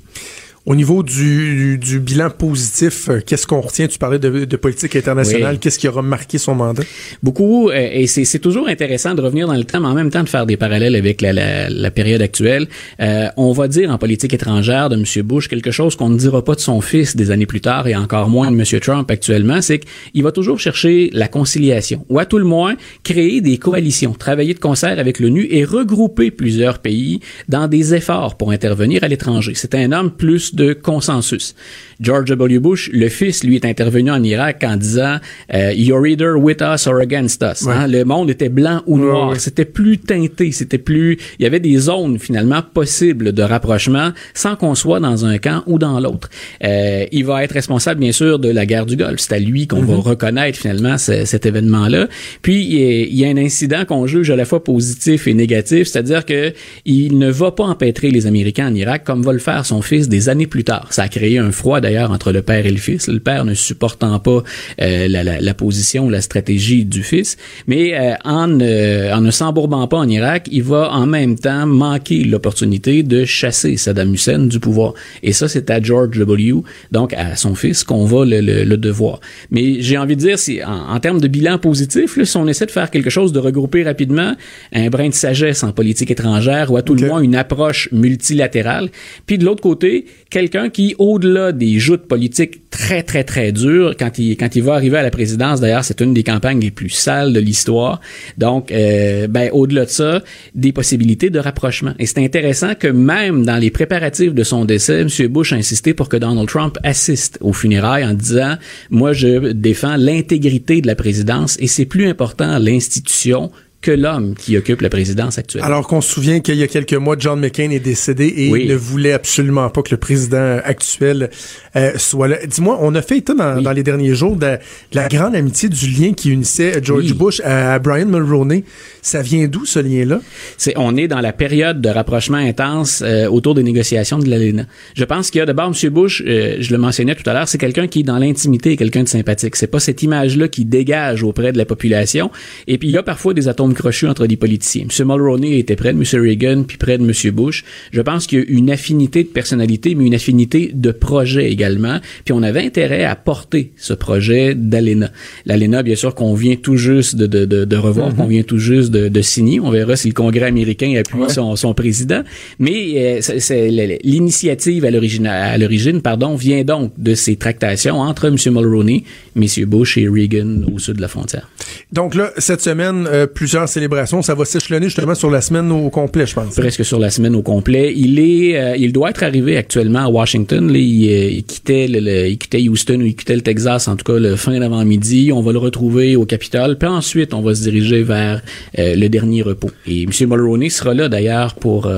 Au 0.69 0.75
niveau 0.75 1.03
du, 1.03 1.79
du 1.79 1.99
bilan 1.99 2.29
positif, 2.29 3.09
euh, 3.09 3.21
qu'est-ce 3.25 3.47
qu'on 3.47 3.63
retient? 3.63 3.87
Tu 3.89 3.99
parlais 3.99 4.19
de, 4.19 4.45
de 4.45 4.57
politique 4.59 4.95
internationale. 4.97 5.59
Qu'est-ce 5.59 5.79
qui 5.79 5.89
aura 5.89 6.03
marqué 6.03 6.37
son 6.37 6.55
mandat? 6.55 6.83
Beaucoup, 7.23 7.71
euh, 7.71 7.89
et 7.91 8.07
c'est 8.07 8.39
toujours 8.39 8.69
intéressant 8.69 9.15
de 9.15 9.23
revenir 9.23 9.47
dans 9.47 9.55
le 9.55 9.65
temps, 9.65 9.81
mais 9.81 9.87
en 9.87 9.95
même 9.95 10.11
temps 10.11 10.23
de 10.23 10.29
faire 10.29 10.45
des 10.45 10.59
parallèles 10.59 10.95
avec 10.95 11.23
la, 11.23 11.33
la, 11.33 11.71
la 11.71 11.91
période 11.91 12.21
actuelle. 12.21 12.69
Euh, 13.01 13.29
on 13.39 13.53
va 13.53 13.67
dire 13.67 13.91
en 13.91 13.97
politique 13.97 14.35
étrangère 14.35 14.91
de 14.91 14.97
M. 14.97 15.23
Bush 15.25 15.49
quelque 15.49 15.71
chose 15.71 15.97
qu'on 15.97 16.11
ne 16.11 16.19
dira 16.19 16.45
pas 16.45 16.55
de 16.55 16.61
son 16.61 16.83
fils 16.83 17.17
des 17.17 17.31
années 17.31 17.47
plus 17.47 17.63
tard 17.63 17.89
et 17.89 17.97
encore 17.97 18.29
moins 18.29 18.51
de 18.51 18.57
M. 18.59 18.81
Trump 18.83 19.11
actuellement, 19.11 19.63
c'est 19.63 19.79
qu'il 19.79 20.23
va 20.23 20.33
toujours 20.33 20.61
chercher 20.61 21.09
la 21.15 21.29
conciliation, 21.29 22.05
ou 22.11 22.19
à 22.19 22.27
tout 22.27 22.37
le 22.37 22.45
moins 22.45 22.75
créer 23.05 23.41
des 23.41 23.57
coalitions, 23.57 24.13
travailler 24.13 24.53
de 24.53 24.59
concert 24.59 24.99
avec 24.99 25.19
l'ONU 25.19 25.47
et 25.51 25.65
regrouper 25.65 26.31
plusieurs 26.31 26.81
pays 26.81 27.21
dans 27.49 27.69
des 27.69 27.95
efforts 27.95 28.37
pour 28.37 28.51
intervenir 28.51 29.03
à 29.03 29.09
l'étranger. 29.09 29.53
C'est 29.55 29.75
un 29.75 29.93
homme 29.93 30.11
plus 30.11 30.55
de 30.59 30.73
consensus. 30.75 31.55
George 32.01 32.27
W. 32.27 32.61
Bush, 32.61 32.91
le 32.93 33.09
fils, 33.09 33.43
lui, 33.43 33.57
est 33.57 33.65
intervenu 33.65 34.11
en 34.11 34.23
Irak 34.23 34.63
en 34.65 34.77
disant 34.77 35.17
euh, 35.53 35.73
You're 35.73 36.07
either 36.07 36.37
with 36.37 36.61
us 36.61 36.87
or 36.87 37.01
against 37.01 37.43
us. 37.43 37.67
Hein? 37.67 37.89
Le 37.89 38.05
monde 38.05 38.31
était 38.31 38.49
blanc 38.49 38.83
ou 38.87 38.99
noir. 38.99 39.35
C'était 39.39 39.65
plus 39.65 39.99
teinté. 39.99 40.53
C'était 40.53 40.79
plus. 40.79 41.19
Il 41.39 41.43
y 41.43 41.47
avait 41.47 41.59
des 41.61 41.77
zones 41.77 42.19
finalement 42.19 42.63
possibles 42.63 43.33
de 43.33 43.43
rapprochement 43.43 44.13
sans 44.35 44.55
qu'on 44.55 44.75
soit 44.77 45.01
dans 45.01 45.25
un 45.25 45.39
camp 45.39 45.63
ou 45.67 45.79
dans 45.79 45.99
l'autre. 45.99 46.29
Euh, 46.63 47.07
il 47.11 47.25
va 47.25 47.43
être 47.43 47.53
responsable, 47.53 48.01
bien 48.01 48.13
sûr, 48.13 48.39
de 48.39 48.49
la 48.49 48.65
guerre 48.65 48.87
du 48.87 48.97
Golfe. 48.97 49.21
C'est 49.21 49.35
à 49.35 49.39
lui 49.41 49.67
qu'on 49.67 49.83
va 49.83 49.95
mm-hmm. 49.95 50.01
reconnaître 50.01 50.59
finalement 50.59 50.99
cet 50.99 51.47
événement-là. 51.47 52.09
Puis 52.43 52.65
il 52.65 53.15
y, 53.15 53.25
a, 53.25 53.29
un 53.29 53.37
incident 53.37 53.85
qu'on 53.85 54.07
juge 54.07 54.31
à 54.31 54.37
la 54.37 54.45
fois 54.45 54.63
positif 54.63 55.27
et 55.27 55.35
négatif, 55.35 55.89
c'est-à-dire 55.89 56.25
que 56.25 56.53
il 56.85 57.19
ne 57.19 57.31
va 57.31 57.51
pas 57.51 57.65
empêtrer 57.65 58.11
les 58.11 58.27
Américains 58.27 58.69
en 58.69 58.75
Irak 58.75 59.05
comme 59.05 59.23
va 59.23 59.33
le 59.33 59.39
faire 59.39 59.67
son 59.67 59.83
fils 59.83 60.09
des 60.09 60.29
années 60.29 60.47
plus 60.49 60.65
tard. 60.65 60.93
Ça 60.93 61.03
a 61.05 61.09
créé 61.09 61.39
un 61.39 61.53
froid 61.53 61.81
d'ailleurs 61.81 62.11
entre 62.11 62.33
le 62.33 62.43
père 62.43 62.67
et 62.67 62.71
le 62.71 62.79
fils. 62.79 63.09
Le 63.09 63.21
père 63.21 63.45
ne 63.45 63.55
supportant 63.55 64.19
pas 64.19 64.43
euh, 64.81 65.09
la, 65.09 65.23
la, 65.23 65.41
la, 65.41 65.55
position, 65.55 66.09
la 66.11 66.21
stratégie 66.21 66.85
du 66.85 67.03
fils, 67.03 67.37
mais 67.67 67.95
euh, 67.95 68.15
en, 68.25 68.61
en 68.61 69.21
ne 69.21 69.31
s'embourbant 69.31 69.87
pas 69.87 69.99
en 69.99 70.09
Irak, 70.09 70.49
il 70.51 70.63
va 70.63 70.91
en 70.93 71.07
même 71.07 71.39
temps 71.39 71.67
manquer 71.67 72.25
l'opportunité 72.25 73.03
de 73.03 73.25
chasser 73.25 73.77
Saddam 73.77 74.13
Hussein 74.13 74.47
du 74.47 74.61
pouvoir. 74.61 74.95
Et 75.23 75.33
ça, 75.33 75.49
c'est 75.49 75.71
à 75.71 75.81
George 75.81 76.19
W., 76.19 76.55
donc 76.93 77.13
à 77.15 77.37
son 77.37 77.55
fils, 77.55 77.85
qu'on 77.85 78.05
va 78.05 78.25
le, 78.25 78.41
le, 78.41 78.77
devoir. 78.77 79.21
Mais 79.51 79.81
j'ai 79.81 79.99
envie 79.99 80.17
de 80.17 80.21
dire, 80.21 80.39
si 80.39 80.63
en, 80.65 80.95
en, 80.95 81.01
termes 81.01 81.21
de 81.21 81.29
bilan 81.29 81.59
positif, 81.59 82.17
là, 82.17 82.25
si 82.25 82.37
on 82.37 82.47
essaie 82.47 82.67
de 82.67 82.71
faire 82.71 82.91
quelque 82.91 83.11
chose 83.11 83.33
de 83.33 83.39
regrouper 83.39 83.83
rapidement, 83.83 84.35
un 84.73 84.89
brin 84.89 85.09
de 85.09 85.15
sagesse 85.15 85.63
en 85.65 85.73
politique 85.73 86.11
étrangère 86.11 86.71
ou 86.73 86.77
à 86.77 86.83
tout 86.83 86.95
le 86.95 87.07
moins 87.07 87.21
une 87.21 87.37
approche 87.37 87.89
multilatérale, 87.93 88.91
puis 89.27 89.39
de 89.39 89.45
l'autre 89.45 89.63
côté, 89.63 90.07
quelqu'un 90.31 90.69
qui, 90.69 90.95
au-delà 90.99 91.53
des 91.53 91.79
joutes 91.79 92.07
politiques 92.07 92.69
très, 92.71 93.03
très, 93.03 93.25
très 93.25 93.53
dures, 93.53 93.95
quand 93.99 94.19
il, 94.19 94.37
quand 94.37 94.55
il 94.55 94.63
va 94.63 94.75
arriver 94.75 94.99
à 94.99 95.03
la 95.03 95.11
présidence, 95.11 95.61
d'ailleurs, 95.61 95.85
c'est 95.85 96.01
une 96.01 96.15
des 96.15 96.23
campagnes 96.23 96.61
les 96.61 96.71
plus 96.71 96.91
sales 96.91 97.33
de 97.33 97.41
l'histoire. 97.41 98.01
Donc, 98.37 98.71
euh, 98.71 99.27
ben, 99.27 99.51
au-delà 99.53 99.85
de 99.85 99.91
ça, 99.91 100.23
des 100.55 100.73
possibilités 100.73 101.31
de 101.31 101.39
rapprochement. 101.39 101.95
Et 101.99 102.07
c'est 102.07 102.23
intéressant 102.25 102.75
que 102.75 102.89
même 102.89 103.45
dans 103.45 103.57
les 103.57 103.71
préparatifs 103.71 104.35
de 104.35 104.45
son 104.45 104.65
décès, 104.65 105.01
M. 105.01 105.09
Bush 105.29 105.53
a 105.53 105.57
insisté 105.57 105.95
pour 105.95 106.09
que 106.09 106.17
Donald 106.17 106.49
Trump 106.49 106.79
assiste 106.83 107.39
aux 107.41 107.53
funérailles 107.53 108.05
en 108.05 108.15
disant, 108.15 108.57
moi, 108.91 109.13
je 109.13 109.53
défends 109.53 109.97
l'intégrité 109.97 110.81
de 110.81 110.87
la 110.87 110.95
présidence 110.95 111.57
et 111.61 111.67
c'est 111.67 111.87
plus 111.87 112.07
important 112.07 112.59
l'institution 112.59 113.51
que 113.81 113.93
l'homme 113.93 114.35
qui 114.35 114.57
occupe 114.57 114.81
la 114.81 114.89
présidence 114.89 115.39
actuelle. 115.39 115.63
Alors 115.63 115.87
qu'on 115.87 116.01
se 116.01 116.13
souvient 116.13 116.41
qu'il 116.41 116.57
y 116.57 116.65
a 116.65 116.67
quelques 116.67 116.95
mois, 116.95 117.15
John 117.17 117.39
McCain 117.39 117.71
est 117.71 117.79
décédé 117.79 118.27
et 118.27 118.47
il 118.49 118.69
ne 118.69 118.75
voulait 118.75 119.13
absolument 119.13 119.71
pas 119.71 119.83
que 119.83 119.93
le 119.93 119.99
président 119.99 120.59
actuel 120.65 121.31
euh, 121.77 121.93
soit 121.97 122.27
là. 122.27 122.39
Dis-moi, 122.45 122.77
on 122.81 122.95
a 122.97 123.03
fait 123.03 123.19
état 123.19 123.35
dans, 123.35 123.63
dans 123.63 123.71
les 123.71 123.85
derniers 123.85 124.17
jours 124.17 124.35
de, 124.35 124.59
la 124.93 125.09
grande 125.09 125.37
amitié 125.37 125.69
du 125.69 125.87
lien 125.91 126.13
qui 126.13 126.31
unissait 126.31 126.81
George 126.83 127.15
Bush 127.15 127.41
à 127.45 127.79
Brian 127.79 128.07
Mulroney. 128.07 128.65
Ça 129.01 129.23
vient 129.23 129.47
d'où 129.47 129.65
ce 129.65 129.79
lien-là? 129.79 130.21
C'est, 130.57 130.75
on 130.77 130.97
est 130.97 131.07
dans 131.07 131.21
la 131.21 131.33
période 131.33 131.81
de 131.81 131.89
rapprochement 131.89 132.37
intense 132.37 133.03
euh, 133.03 133.29
autour 133.29 133.55
des 133.55 133.63
négociations 133.63 134.19
de 134.19 134.29
l'ALENA. 134.29 134.65
Je 134.97 135.05
pense 135.05 135.31
qu'il 135.31 135.39
y 135.39 135.43
a 135.43 135.47
d'abord 135.47 135.67
M. 135.73 135.91
Bush, 135.91 136.23
euh, 136.27 136.57
je 136.59 136.73
le 136.73 136.79
mentionnais 136.79 137.15
tout 137.15 137.29
à 137.31 137.33
l'heure, 137.33 137.49
c'est 137.49 137.59
quelqu'un 137.59 137.87
qui, 137.87 138.03
dans 138.03 138.19
l'intimité, 138.19 138.73
est 138.73 138.77
quelqu'un 138.77 139.05
de 139.05 139.09
sympathique. 139.09 139.55
C'est 139.55 139.69
pas 139.69 139.81
cette 139.81 140.03
image-là 140.03 140.49
qui 140.49 140.65
dégage 140.65 141.23
auprès 141.23 141.53
de 141.53 141.59
la 141.59 141.65
population. 141.65 142.31
Et 142.67 142.77
puis, 142.77 142.89
il 142.89 142.93
y 142.93 142.99
a 142.99 143.05
parfois 143.05 143.35
des 143.35 143.47
atomes 143.47 143.68
entre 144.09 144.27
des 144.27 144.37
politiciens. 144.37 144.85
M. 144.85 145.07
Mulroney 145.07 145.59
était 145.59 145.77
près 145.77 145.93
de 145.93 145.99
M. 145.99 146.23
Reagan, 146.23 146.63
puis 146.65 146.77
près 146.77 146.99
de 146.99 147.05
M. 147.05 147.35
Bush. 147.35 147.65
Je 147.93 148.01
pense 148.01 148.27
qu'il 148.27 148.39
y 148.39 148.43
a 148.43 148.45
une 148.49 148.71
affinité 148.71 149.23
de 149.23 149.29
personnalité, 149.29 149.95
mais 149.95 150.07
une 150.07 150.15
affinité 150.15 150.71
de 150.73 150.91
projet 150.91 151.51
également. 151.51 152.01
Puis 152.25 152.33
on 152.33 152.43
avait 152.43 152.65
intérêt 152.65 153.05
à 153.05 153.17
porter 153.17 153.73
ce 153.77 153.93
projet 153.93 154.55
d'ALENA. 154.55 155.11
L'ALENA, 155.47 155.83
bien 155.83 155.97
sûr, 155.97 156.15
qu'on 156.15 156.35
vient 156.35 156.57
tout 156.57 156.77
juste 156.77 157.17
de, 157.17 157.27
de, 157.27 157.45
de, 157.45 157.65
de 157.65 157.77
revoir, 157.77 158.11
mm-hmm. 158.11 158.17
qu'on 158.17 158.27
vient 158.27 158.43
tout 158.43 158.59
juste 158.59 158.91
de, 158.91 159.09
de, 159.09 159.23
signer. 159.23 159.61
On 159.61 159.71
verra 159.71 159.97
si 159.97 160.09
le 160.09 160.15
Congrès 160.15 160.47
américain 160.47 160.95
appuie 160.99 161.31
son, 161.31 161.57
son 161.57 161.75
président. 161.75 162.23
Mais 162.59 163.21
euh, 163.21 163.99
l'initiative 164.03 164.85
à 164.85 164.91
l'origine, 164.91 165.27
à 165.27 165.59
l'origine, 165.59 166.03
pardon, 166.03 166.35
vient 166.35 166.65
donc 166.65 166.93
de 166.99 167.15
ces 167.15 167.37
tractations 167.37 168.01
entre 168.01 168.27
M. 168.27 168.37
Mulroney, 168.53 169.05
M. 169.37 169.45
Bush 169.67 169.99
et 169.99 170.09
Reagan 170.09 170.63
au 170.73 170.79
sud 170.79 170.97
de 170.97 171.01
la 171.01 171.09
frontière. 171.09 171.49
Donc 171.93 172.15
là, 172.15 172.33
cette 172.39 172.61
semaine, 172.61 173.07
euh, 173.11 173.27
plusieurs 173.27 173.58
célébrations. 173.67 174.23
Ça 174.23 174.35
va 174.35 174.45
s'échelonner 174.45 174.87
justement 174.87 175.15
sur 175.15 175.31
la 175.31 175.41
semaine 175.41 175.71
au 175.73 175.91
complet, 175.91 176.27
je 176.27 176.35
pense. 176.35 176.55
Presque 176.55 176.85
sur 176.85 176.99
la 176.99 177.11
semaine 177.11 177.35
au 177.35 177.43
complet. 177.43 177.93
Il 177.97 178.19
est, 178.19 178.59
euh, 178.59 178.77
il 178.77 178.93
doit 178.93 179.11
être 179.11 179.23
arrivé 179.23 179.57
actuellement 179.57 180.01
à 180.01 180.09
Washington. 180.09 180.71
Il, 180.75 181.09
euh, 181.09 181.31
il, 181.31 181.45
quittait 181.45 181.89
le, 181.89 182.29
il 182.29 182.39
quittait 182.39 182.69
Houston 182.69 183.01
ou 183.01 183.07
il 183.07 183.15
quittait 183.15 183.37
le 183.37 183.43
Texas, 183.43 183.89
en 183.89 183.97
tout 183.97 184.05
cas 184.05 184.19
le 184.19 184.37
fin 184.37 184.59
d'avant-midi. 184.59 185.31
On 185.33 185.41
va 185.41 185.53
le 185.53 185.59
retrouver 185.59 186.17
au 186.17 186.25
Capitole. 186.25 186.77
Puis 186.79 186.89
ensuite, 186.89 187.35
on 187.35 187.41
va 187.41 187.55
se 187.55 187.63
diriger 187.63 188.03
vers 188.03 188.43
le 188.77 189.09
dernier 189.09 189.43
repos. 189.43 189.71
Et 189.87 190.05
M. 190.05 190.11
Mulroney 190.21 190.71
sera 190.71 190.95
là 190.95 191.09
d'ailleurs 191.09 191.55
pour. 191.55 191.91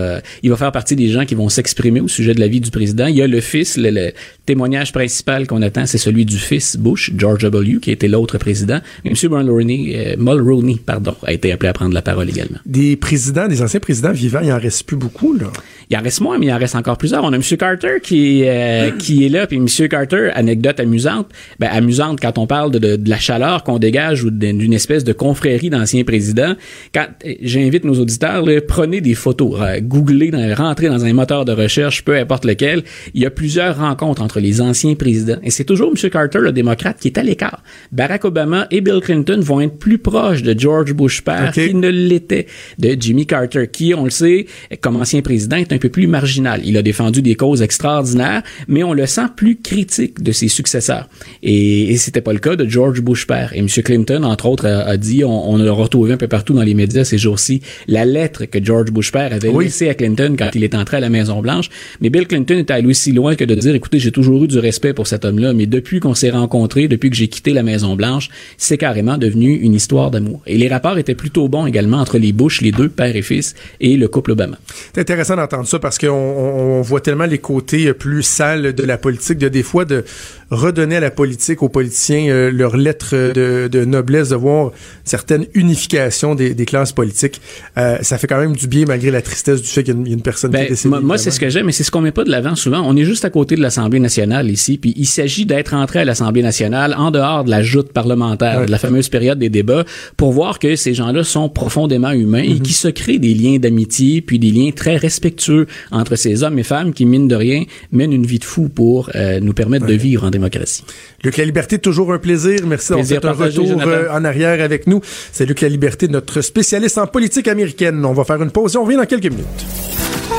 il 0.42 0.50
va 0.50 0.56
faire 0.56 0.72
partie 0.72 0.96
des 0.96 1.08
gens 1.08 1.24
qui 1.24 1.34
vont 1.34 1.48
s'exprimer 1.48 2.00
au 2.00 2.08
sujet 2.08 2.34
de 2.34 2.40
la 2.40 2.48
vie 2.48 2.60
du 2.60 2.70
président. 2.70 3.06
Il 3.06 3.16
y 3.16 3.22
a 3.22 3.26
le 3.26 3.40
fils, 3.40 3.76
le, 3.76 3.90
le 3.90 4.12
témoignage 4.46 4.92
principal 4.92 5.46
qu'on 5.46 5.62
attend, 5.62 5.86
c'est 5.86 5.98
celui 5.98 6.24
du 6.24 6.36
fils 6.36 6.76
Bush, 6.76 7.12
George 7.16 7.42
W., 7.42 7.78
qui 7.80 7.90
était 7.90 8.08
l'autre 8.08 8.38
président. 8.38 8.80
M. 9.04 9.14
Mulroney, 9.30 10.16
Mulroney, 10.18 10.76
pardon, 10.84 11.14
a 11.24 11.32
été 11.32 11.49
appelé 11.52 11.68
à 11.68 11.72
prendre 11.72 11.94
la 11.94 12.02
parole 12.02 12.28
également. 12.28 12.58
Des 12.66 12.96
présidents, 12.96 13.48
des 13.48 13.62
anciens 13.62 13.80
présidents 13.80 14.12
vivants, 14.12 14.40
il 14.42 14.52
en 14.52 14.58
reste 14.58 14.84
plus 14.84 14.96
beaucoup, 14.96 15.34
là. 15.34 15.46
Il 15.90 15.96
en 15.96 16.02
reste 16.02 16.20
moins, 16.20 16.38
mais 16.38 16.46
il 16.46 16.52
en 16.52 16.58
reste 16.58 16.76
encore 16.76 16.96
plusieurs. 16.96 17.24
On 17.24 17.32
a 17.32 17.36
M. 17.36 17.42
Carter 17.58 17.96
qui, 18.00 18.44
euh, 18.46 18.92
qui 18.92 19.26
est 19.26 19.28
là, 19.28 19.48
puis 19.48 19.56
M. 19.56 19.66
Carter, 19.88 20.30
anecdote 20.34 20.78
amusante, 20.78 21.26
ben, 21.58 21.66
amusante 21.66 22.20
quand 22.20 22.38
on 22.38 22.46
parle 22.46 22.70
de, 22.70 22.78
de, 22.94 23.10
la 23.10 23.18
chaleur 23.18 23.64
qu'on 23.64 23.80
dégage 23.80 24.22
ou 24.22 24.30
d'une 24.30 24.72
espèce 24.72 25.02
de 25.02 25.12
confrérie 25.12 25.68
d'anciens 25.68 26.04
présidents. 26.04 26.54
Quand 26.94 27.06
j'invite 27.42 27.84
nos 27.84 27.98
auditeurs, 27.98 28.46
là, 28.46 28.60
prenez 28.60 29.00
des 29.00 29.14
photos, 29.14 29.56
euh, 29.60 29.80
googlez, 29.80 30.30
rentrez 30.54 30.86
dans 30.86 31.04
un 31.04 31.12
moteur 31.12 31.44
de 31.44 31.50
recherche, 31.50 32.04
peu 32.04 32.16
importe 32.16 32.44
lequel. 32.44 32.84
Il 33.14 33.22
y 33.22 33.26
a 33.26 33.30
plusieurs 33.30 33.76
rencontres 33.76 34.22
entre 34.22 34.38
les 34.38 34.60
anciens 34.60 34.94
présidents, 34.94 35.40
et 35.42 35.50
c'est 35.50 35.64
toujours 35.64 35.90
M. 35.90 36.08
Carter, 36.08 36.38
le 36.38 36.52
démocrate, 36.52 36.98
qui 37.00 37.08
est 37.08 37.18
à 37.18 37.24
l'écart. 37.24 37.64
Barack 37.90 38.24
Obama 38.24 38.68
et 38.70 38.80
Bill 38.80 39.00
Clinton 39.00 39.40
vont 39.40 39.60
être 39.60 39.76
plus 39.76 39.98
proches 39.98 40.44
de 40.44 40.56
George 40.56 40.92
Bush 40.92 41.22
père 41.22 41.50
qu'il 41.50 41.80
ne 41.80 41.88
l'était 41.88 42.46
de 42.78 42.96
Jimmy 42.98 43.26
Carter, 43.26 43.66
qui, 43.66 43.92
on 43.92 44.04
le 44.04 44.10
sait, 44.10 44.46
comme 44.80 44.94
ancien 44.94 45.20
président, 45.20 45.56
est 45.56 45.72
un 45.72 45.79
peu 45.80 45.88
plus 45.88 46.06
marginal. 46.06 46.60
Il 46.64 46.76
a 46.76 46.82
défendu 46.82 47.22
des 47.22 47.34
causes 47.34 47.62
extraordinaires, 47.62 48.42
mais 48.68 48.84
on 48.84 48.92
le 48.92 49.06
sent 49.06 49.26
plus 49.34 49.56
critique 49.56 50.22
de 50.22 50.30
ses 50.30 50.48
successeurs. 50.48 51.08
Et, 51.42 51.90
et 51.92 51.96
c'était 51.96 52.20
pas 52.20 52.32
le 52.32 52.38
cas 52.38 52.54
de 52.54 52.68
George 52.68 53.00
Bush 53.00 53.26
père. 53.26 53.52
Et 53.54 53.58
M. 53.58 53.66
Clinton, 53.68 54.22
entre 54.22 54.46
autres, 54.46 54.66
a, 54.66 54.96
dit, 54.96 55.24
on, 55.24 55.50
on 55.50 55.58
a 55.58 55.70
retrouvé 55.72 56.12
un 56.12 56.16
peu 56.16 56.28
partout 56.28 56.54
dans 56.54 56.62
les 56.62 56.74
médias 56.74 57.04
ces 57.04 57.18
jours-ci, 57.18 57.62
la 57.88 58.04
lettre 58.04 58.44
que 58.44 58.62
George 58.62 58.90
Bush 58.90 59.10
père 59.10 59.32
avait 59.32 59.50
laissée 59.50 59.88
à 59.88 59.94
Clinton 59.94 60.36
quand 60.38 60.50
il 60.54 60.62
est 60.64 60.74
entré 60.74 60.98
à 60.98 61.00
la 61.00 61.08
Maison 61.08 61.40
Blanche. 61.40 61.70
Mais 62.00 62.10
Bill 62.10 62.26
Clinton 62.26 62.54
est 62.54 62.70
allé 62.70 62.86
aussi 62.86 63.12
loin 63.12 63.34
que 63.34 63.44
de 63.44 63.54
dire, 63.54 63.74
écoutez, 63.74 63.98
j'ai 63.98 64.12
toujours 64.12 64.44
eu 64.44 64.48
du 64.48 64.58
respect 64.58 64.92
pour 64.92 65.06
cet 65.06 65.24
homme-là, 65.24 65.52
mais 65.54 65.66
depuis 65.66 66.00
qu'on 66.00 66.14
s'est 66.14 66.30
rencontrés, 66.30 66.88
depuis 66.88 67.10
que 67.10 67.16
j'ai 67.16 67.28
quitté 67.28 67.52
la 67.52 67.62
Maison 67.62 67.96
Blanche, 67.96 68.28
c'est 68.58 68.78
carrément 68.78 69.18
devenu 69.18 69.54
une 69.54 69.74
histoire 69.74 70.10
d'amour. 70.10 70.42
Et 70.46 70.58
les 70.58 70.68
rapports 70.68 70.98
étaient 70.98 71.14
plutôt 71.14 71.48
bons 71.48 71.66
également 71.66 71.98
entre 71.98 72.18
les 72.18 72.32
Bush, 72.32 72.60
les 72.60 72.72
deux, 72.72 72.88
père 72.88 73.14
et 73.16 73.22
fils, 73.22 73.54
et 73.80 73.96
le 73.96 74.08
couple 74.08 74.32
Obama. 74.32 74.58
C'est 74.94 75.00
intéressant 75.00 75.36
d'entendre 75.36 75.66
ça 75.70 75.78
parce 75.78 75.98
qu'on 75.98 76.08
on 76.08 76.82
voit 76.82 77.00
tellement 77.00 77.24
les 77.24 77.38
côtés 77.38 77.92
plus 77.94 78.22
sales 78.22 78.74
de 78.74 78.82
la 78.82 78.98
politique, 78.98 79.38
de 79.38 79.48
des 79.48 79.62
fois 79.62 79.84
de 79.84 80.04
redonner 80.50 80.96
à 80.96 81.00
la 81.00 81.10
politique, 81.10 81.62
aux 81.62 81.68
politiciens, 81.68 82.28
euh, 82.28 82.50
leur 82.50 82.76
lettre 82.76 83.14
de, 83.32 83.68
de, 83.68 83.84
noblesse, 83.84 84.30
de 84.30 84.36
voir 84.36 84.72
certaines 85.04 85.46
unifications 85.54 86.34
des, 86.34 86.54
des 86.54 86.64
classes 86.66 86.92
politiques. 86.92 87.40
Euh, 87.78 87.98
ça 88.02 88.18
fait 88.18 88.26
quand 88.26 88.40
même 88.40 88.56
du 88.56 88.66
bien 88.66 88.84
malgré 88.86 89.10
la 89.10 89.22
tristesse 89.22 89.62
du 89.62 89.68
fait 89.68 89.82
qu'il 89.84 89.94
y, 90.06 90.10
a 90.10 90.14
une 90.14 90.22
personne 90.22 90.50
ben, 90.50 90.60
qui 90.60 90.66
est 90.66 90.68
décédée. 90.70 90.96
Moi, 91.00 91.18
c'est 91.18 91.30
ce 91.30 91.40
que 91.40 91.48
j'aime, 91.48 91.66
mais 91.66 91.72
c'est 91.72 91.84
ce 91.84 91.90
qu'on 91.90 92.00
met 92.00 92.12
pas 92.12 92.24
de 92.24 92.30
l'avant 92.30 92.56
souvent. 92.56 92.82
On 92.84 92.96
est 92.96 93.04
juste 93.04 93.24
à 93.24 93.30
côté 93.30 93.54
de 93.54 93.62
l'Assemblée 93.62 94.00
nationale 94.00 94.50
ici, 94.50 94.78
puis 94.78 94.92
il 94.96 95.06
s'agit 95.06 95.46
d'être 95.46 95.74
entré 95.74 96.00
à 96.00 96.04
l'Assemblée 96.04 96.42
nationale 96.42 96.94
en 96.96 97.10
dehors 97.10 97.44
de 97.44 97.50
la 97.50 97.62
joute 97.62 97.92
parlementaire, 97.92 98.66
de 98.66 98.70
la 98.70 98.78
fameuse 98.78 99.08
période 99.08 99.38
des 99.38 99.48
débats, 99.48 99.84
pour 100.16 100.32
voir 100.32 100.58
que 100.58 100.76
ces 100.76 100.94
gens-là 100.94 101.24
sont 101.24 101.48
profondément 101.48 102.10
humains 102.10 102.42
et 102.42 102.54
mhm. 102.54 102.60
qui 102.60 102.72
se 102.72 102.88
créent 102.88 103.18
des 103.18 103.34
liens 103.34 103.58
d'amitié, 103.58 104.20
puis 104.20 104.38
des 104.38 104.50
liens 104.50 104.70
très 104.74 104.96
respectueux 104.96 105.66
entre 105.90 106.16
ces 106.16 106.42
hommes 106.42 106.58
et 106.58 106.64
femmes 106.64 106.92
qui, 106.92 107.06
mine 107.06 107.28
de 107.28 107.36
rien, 107.36 107.64
mènent 107.92 108.12
une 108.12 108.26
vie 108.26 108.38
de 108.38 108.44
fou 108.44 108.68
pour 108.68 109.10
euh, 109.14 109.40
nous 109.40 109.52
permettre 109.52 109.86
de 109.86 109.94
vivre 109.94 110.24
en 110.24 110.30
démocratie. 110.40 110.84
Luc 111.24 111.36
La 111.36 111.44
Liberté, 111.44 111.78
toujours 111.78 112.12
un 112.12 112.18
plaisir. 112.18 112.60
Merci 112.66 112.92
d'avoir 112.92 113.12
fait 113.12 113.26
un 113.26 113.32
retour 113.32 113.82
euh, 113.86 114.08
en 114.10 114.24
arrière 114.24 114.62
avec 114.62 114.86
nous. 114.86 115.00
C'est 115.32 115.46
Luc 115.46 115.60
La 115.60 115.68
Liberté, 115.68 116.08
notre 116.08 116.40
spécialiste 116.40 116.98
en 116.98 117.06
politique 117.06 117.48
américaine. 117.48 118.04
On 118.04 118.12
va 118.12 118.24
faire 118.24 118.42
une 118.42 118.50
pause 118.50 118.74
et 118.74 118.78
on 118.78 118.84
revient 118.84 118.96
dans 118.96 119.06
quelques 119.06 119.30
minutes. 119.30 119.46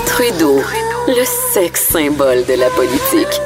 Trudeau, 0.05 0.61
le 1.07 1.23
sexe 1.53 1.87
symbole 1.89 2.45
de 2.45 2.59
la 2.59 2.69
politique. 2.71 3.41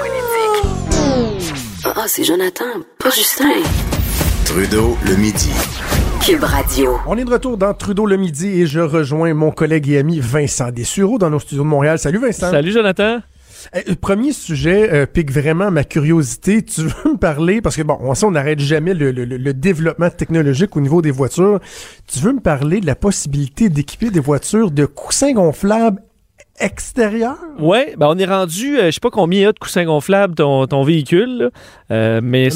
Ah, 1.86 2.06
c'est 2.08 2.24
Jonathan, 2.24 2.66
pas 2.98 3.12
Justin. 3.12 3.62
Trudeau, 4.46 4.98
le 5.06 5.16
midi. 5.16 5.52
Cube 6.26 6.44
Radio. 6.44 6.98
On 7.06 7.18
est 7.18 7.24
de 7.24 7.30
retour 7.30 7.58
dans 7.58 7.74
Trudeau 7.74 8.08
le 8.08 8.18
midi 8.18 8.62
et 8.62 8.66
je 8.66 8.80
rejoins 8.80 9.34
mon 9.36 9.52
collègue 9.52 9.90
et 9.90 10.00
ami 10.00 10.20
Vincent 10.20 10.72
Dessureau 10.72 11.20
dans 11.20 11.30
nos 11.30 11.40
studios 11.40 11.64
de 11.64 11.68
Montréal. 11.68 12.00
Salut 12.00 12.18
Vincent. 12.18 12.50
Salut 12.50 12.72
Jonathan. 12.72 13.22
Le 13.74 13.96
premier 13.96 14.32
sujet 14.32 14.92
euh, 14.94 15.06
pique 15.06 15.32
vraiment 15.32 15.72
ma 15.72 15.84
curiosité. 15.84 16.62
Tu 16.76 16.82
veux 16.82 17.14
me 17.14 17.18
parler, 17.18 17.62
parce 17.62 17.76
que 17.76 17.82
bon, 17.82 17.98
on 18.02 18.14
sait, 18.16 18.26
on 18.26 18.32
n'arrête 18.32 18.60
jamais 18.60 18.94
le, 18.94 19.12
le, 19.12 19.54
développement 19.54 20.10
technologique 20.10 20.76
au 20.76 20.82
niveau 20.82 21.02
des 21.02 21.12
voitures. 21.12 21.60
Tu 22.08 22.20
veux 22.20 22.34
me 22.34 22.40
parler 22.40 22.82
de 22.82 22.86
la 22.86 22.96
possibilité 22.96 23.70
d'équiper 23.70 24.10
des 24.10 24.20
voitures 24.20 24.72
de 24.72 24.86
coussins 24.86 25.34
gonflables 25.34 26.02
extérieur? 26.60 27.38
Oui, 27.60 27.80
ben 27.98 28.08
on 28.10 28.18
est 28.18 28.26
rendu, 28.26 28.78
euh, 28.78 28.86
je 28.88 28.92
sais 28.92 29.00
pas 29.00 29.10
combien 29.10 29.40
il 29.40 29.44
y 29.44 29.46
a 29.46 29.52
de 29.52 29.60
coussins 29.60 29.86
gonflables 29.86 30.36
ton, 30.36 30.66
ton 30.68 30.84
véhicule, 30.84 31.38
là, 31.38 31.50
euh, 31.92 32.20
mais 32.24 32.50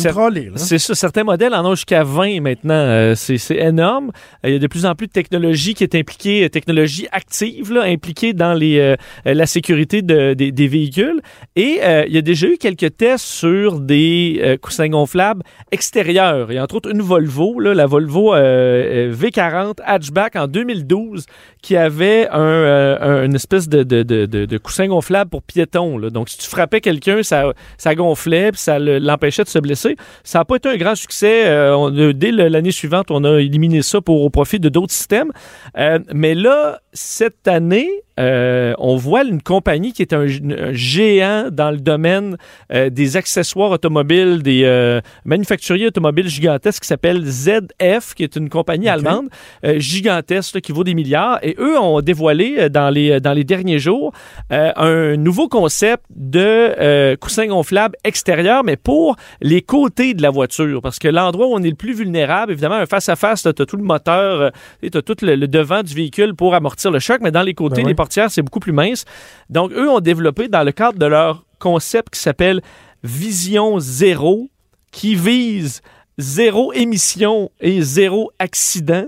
c'est 0.57 0.77
ça, 0.79 0.95
certains 0.95 1.23
modèles 1.23 1.53
en 1.53 1.65
ont 1.65 1.75
jusqu'à 1.75 2.03
20 2.03 2.41
maintenant. 2.41 2.73
Euh, 2.73 3.13
c'est 3.15 3.37
c'est 3.37 3.57
énorme. 3.57 4.11
Euh, 4.45 4.49
Il 4.49 4.53
y 4.53 4.55
a 4.55 4.59
de 4.59 4.67
plus 4.67 4.85
en 4.85 4.95
plus 4.95 5.07
de 5.07 5.11
technologie 5.11 5.73
qui 5.73 5.83
est 5.83 5.95
impliquée, 5.95 6.45
euh, 6.45 6.49
technologie 6.49 7.07
active, 7.11 7.71
là, 7.73 7.83
impliquée 7.83 8.33
dans 8.33 8.53
les, 8.53 8.79
euh, 8.79 8.95
la 9.25 9.45
sécurité 9.45 10.01
de- 10.01 10.33
des- 10.33 10.51
des 10.51 10.67
véhicules. 10.67 11.21
Et 11.55 11.79
euh, 11.83 12.03
il 12.07 12.13
y 12.13 12.17
a 12.17 12.21
déjà 12.21 12.47
eu 12.47 12.57
quelques 12.57 12.95
tests 12.97 13.25
sur 13.25 13.79
des 13.79 14.39
euh, 14.43 14.57
coussins 14.57 14.87
gonflables 14.89 15.43
extérieurs. 15.71 16.51
Il 16.51 16.55
y 16.55 16.57
a 16.57 16.63
entre 16.63 16.75
autres 16.75 16.89
une 16.91 17.01
Volvo, 17.01 17.59
là, 17.59 17.73
la 17.73 17.85
Volvo 17.85 18.33
euh, 18.33 19.09
euh, 19.09 19.13
V40 19.13 19.79
hatchback 19.85 20.35
en 20.35 20.47
2012, 20.47 21.25
qui 21.61 21.75
avait 21.75 22.27
un, 22.31 22.39
euh, 22.39 22.97
un- 23.01 23.23
une 23.25 23.35
espèce 23.35 23.67
de, 23.69 23.83
de, 23.89 24.03
de, 24.03 24.25
de- 24.25 24.45
de 24.45 24.57
coussin 24.57 24.87
gonflable 24.87 25.29
pour 25.29 25.43
piétons. 25.43 25.97
là. 25.97 26.09
Donc, 26.09 26.29
si 26.29 26.37
tu 26.37 26.47
frappais 26.47 26.79
quelqu'un, 26.79 27.23
ça, 27.23 27.51
ça 27.77 27.95
gonflait, 27.95 28.51
ça 28.53 28.79
le- 28.79 28.99
l'empêchait 28.99 29.43
de 29.43 29.49
se 29.49 29.59
blesser. 29.59 29.95
Ça 30.23 30.39
n'a 30.39 30.45
pas 30.45 30.55
été 30.57 30.69
un 30.69 30.77
grand 30.77 30.95
succès. 30.95 31.43
Euh, 31.47 32.13
dès 32.13 32.31
l'année 32.31 32.71
suivante, 32.71 33.07
on 33.11 33.23
a 33.23 33.39
éliminé 33.39 33.81
ça 33.81 33.99
pour, 34.01 34.21
au 34.21 34.29
profit 34.29 34.59
de 34.59 34.69
d'autres 34.69 34.93
systèmes. 34.93 35.31
Euh, 35.77 35.99
mais 36.13 36.35
là, 36.35 36.79
cette 36.93 37.47
année, 37.47 37.89
euh, 38.19 38.73
on 38.79 38.97
voit 38.97 39.23
une 39.23 39.41
compagnie 39.41 39.93
qui 39.93 40.01
est 40.01 40.11
un, 40.11 40.25
un 40.25 40.73
géant 40.73 41.49
dans 41.51 41.71
le 41.71 41.77
domaine 41.77 42.35
euh, 42.73 42.89
des 42.89 43.15
accessoires 43.15 43.71
automobiles, 43.71 44.41
des 44.43 44.63
euh, 44.65 44.99
manufacturiers 45.23 45.87
automobiles 45.87 46.27
gigantesques 46.27 46.81
qui 46.81 46.87
s'appelle 46.87 47.23
ZF, 47.25 48.13
qui 48.15 48.23
est 48.23 48.35
une 48.35 48.49
compagnie 48.49 48.89
allemande 48.89 49.29
gigantesque 49.63 50.55
là, 50.55 50.61
qui 50.61 50.71
vaut 50.71 50.83
des 50.83 50.95
milliards. 50.95 51.39
Et 51.43 51.55
eux 51.59 51.79
ont 51.79 52.01
dévoilé 52.01 52.69
dans 52.69 52.89
les, 52.89 53.19
dans 53.21 53.33
les 53.33 53.43
derniers 53.43 53.79
jours 53.79 54.11
un 54.49 55.15
nouveau 55.15 55.47
concept 55.47 56.03
de 56.09 57.15
coussin 57.15 57.47
gonflable 57.47 57.95
extérieur, 58.03 58.63
mais 58.63 58.75
pour 58.75 59.15
les 59.41 59.61
côtés 59.61 60.13
de 60.13 60.21
la 60.21 60.29
voiture. 60.29 60.81
Parce 60.81 60.99
que 60.99 61.07
l'endroit 61.07 61.47
où 61.47 61.53
on 61.53 61.63
est 61.63 61.69
le 61.69 61.75
plus 61.75 61.93
vulnérable, 61.93 62.51
évidemment, 62.51 62.75
un 62.75 62.85
face-à-face, 62.85 63.43
tu 63.43 63.49
as 63.49 63.53
tout 63.53 63.77
le 63.77 63.83
moteur, 63.83 64.51
tu 64.81 64.97
as 64.97 65.01
tout 65.01 65.15
le, 65.21 65.35
le 65.35 65.47
devant 65.47 65.83
du 65.83 65.93
véhicule 65.93 66.33
pour 66.33 66.55
amortir 66.55 66.78
le 66.91 66.99
choc, 66.99 67.19
mais 67.21 67.31
dans 67.31 67.41
les 67.41 67.53
côtés, 67.53 67.77
Ben 67.77 67.83
oui. 67.85 67.89
les 67.91 67.95
portières, 67.95 68.31
c'est 68.31 68.41
beaucoup 68.41 68.59
plus 68.59 68.71
mince. 68.71 69.05
Donc, 69.49 69.71
eux 69.71 69.89
ont 69.89 69.99
développé 69.99 70.47
dans 70.47 70.63
le 70.63 70.71
cadre 70.71 70.97
de 70.97 71.05
leur 71.05 71.43
concept 71.59 72.11
qui 72.13 72.19
s'appelle 72.19 72.61
Vision 73.03 73.79
Zéro, 73.79 74.49
qui 74.91 75.15
vise 75.15 75.81
zéro 76.17 76.73
émission 76.73 77.49
et 77.61 77.81
zéro 77.81 78.31
accident. 78.39 79.05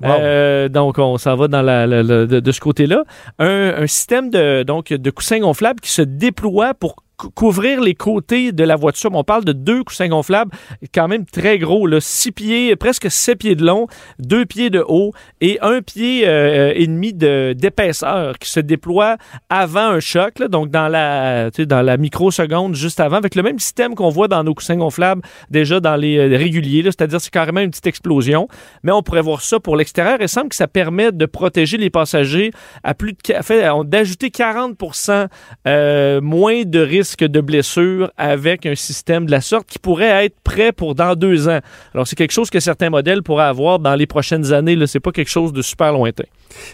Wow. 0.00 0.10
Euh, 0.10 0.68
donc, 0.68 0.98
on 0.98 1.18
s'en 1.18 1.34
va 1.36 1.48
dans 1.48 1.60
la, 1.62 1.86
la- 1.86 2.02
la- 2.02 2.24
de, 2.26 2.40
de 2.40 2.52
ce 2.52 2.60
côté-là. 2.60 3.02
Un, 3.38 3.82
un 3.82 3.86
système 3.86 4.30
de, 4.30 4.62
donc, 4.62 4.92
de 4.92 5.10
coussins 5.10 5.40
gonflables 5.40 5.80
qui 5.80 5.90
se 5.90 6.02
déploie 6.02 6.72
pour 6.74 6.96
couvrir 7.34 7.80
les 7.80 7.94
côtés 7.94 8.52
de 8.52 8.64
la 8.64 8.76
voiture. 8.76 9.10
On 9.12 9.24
parle 9.24 9.44
de 9.44 9.52
deux 9.52 9.82
coussins 9.82 10.08
gonflables 10.08 10.52
quand 10.94 11.08
même 11.08 11.24
très 11.26 11.58
gros, 11.58 11.86
là, 11.86 12.00
six 12.00 12.32
pieds, 12.32 12.76
presque 12.76 13.10
sept 13.10 13.38
pieds 13.38 13.56
de 13.56 13.64
long, 13.64 13.86
deux 14.18 14.46
pieds 14.46 14.70
de 14.70 14.84
haut 14.86 15.12
et 15.40 15.58
un 15.60 15.82
pied 15.82 16.26
euh, 16.26 16.72
et 16.74 16.86
demi 16.86 17.12
de- 17.12 17.54
d'épaisseur 17.56 18.38
qui 18.38 18.50
se 18.50 18.60
déploie 18.60 19.16
avant 19.48 19.88
un 19.88 20.00
choc, 20.00 20.38
là, 20.38 20.48
donc 20.48 20.70
dans 20.70 20.88
la, 20.88 21.50
tu 21.50 21.62
sais, 21.62 21.66
dans 21.66 21.82
la 21.82 21.96
microseconde 21.96 22.74
juste 22.74 23.00
avant, 23.00 23.16
avec 23.16 23.34
le 23.34 23.42
même 23.42 23.58
système 23.58 23.94
qu'on 23.94 24.10
voit 24.10 24.28
dans 24.28 24.44
nos 24.44 24.54
coussins 24.54 24.76
gonflables 24.76 25.22
déjà 25.50 25.80
dans 25.80 25.96
les 25.96 26.18
euh, 26.18 26.36
réguliers, 26.36 26.82
c'est-à-dire 26.84 27.20
c'est 27.20 27.32
carrément 27.32 27.60
une 27.60 27.70
petite 27.70 27.86
explosion, 27.86 28.48
mais 28.82 28.92
on 28.92 29.02
pourrait 29.02 29.22
voir 29.22 29.42
ça 29.42 29.58
pour 29.60 29.76
l'extérieur. 29.76 30.18
Il 30.20 30.28
semble 30.28 30.50
que 30.50 30.56
ça 30.56 30.68
permet 30.68 31.10
de 31.12 31.26
protéger 31.26 31.76
les 31.78 31.90
passagers 31.90 32.52
à 32.84 32.94
plus 32.94 33.12
de, 33.12 33.82
d'ajouter 33.84 34.28
40% 34.28 35.26
euh, 35.66 36.20
moins 36.20 36.62
de 36.64 36.78
risques 36.80 37.07
de 37.16 37.40
blessures 37.40 38.10
avec 38.16 38.66
un 38.66 38.74
système 38.74 39.26
de 39.26 39.30
la 39.30 39.40
sorte 39.40 39.66
qui 39.66 39.78
pourrait 39.78 40.26
être 40.26 40.36
prêt 40.44 40.72
pour 40.72 40.94
dans 40.94 41.14
deux 41.14 41.48
ans. 41.48 41.60
Alors 41.94 42.06
c'est 42.06 42.16
quelque 42.16 42.32
chose 42.32 42.50
que 42.50 42.60
certains 42.60 42.90
modèles 42.90 43.22
pourraient 43.22 43.44
avoir 43.44 43.78
dans 43.78 43.94
les 43.94 44.06
prochaines 44.06 44.52
années, 44.52 44.76
là, 44.76 44.86
c'est 44.86 45.00
pas 45.00 45.12
quelque 45.12 45.30
chose 45.30 45.52
de 45.52 45.62
super 45.62 45.92
lointain. 45.92 46.24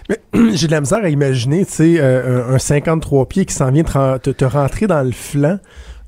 Mais 0.08 0.18
j'ai 0.54 0.66
de 0.66 0.72
la 0.72 0.80
misère 0.80 1.04
à 1.04 1.08
imaginer, 1.08 1.64
tu 1.64 1.72
sais, 1.72 1.96
euh, 2.00 2.48
un, 2.50 2.54
un 2.54 2.58
53 2.58 3.26
pieds 3.28 3.44
qui 3.44 3.54
s'en 3.54 3.70
vient 3.70 3.84
te, 3.84 4.18
te- 4.18 4.30
te 4.30 4.44
rentrer 4.44 4.86
dans 4.86 5.02
le 5.02 5.12
flanc, 5.12 5.58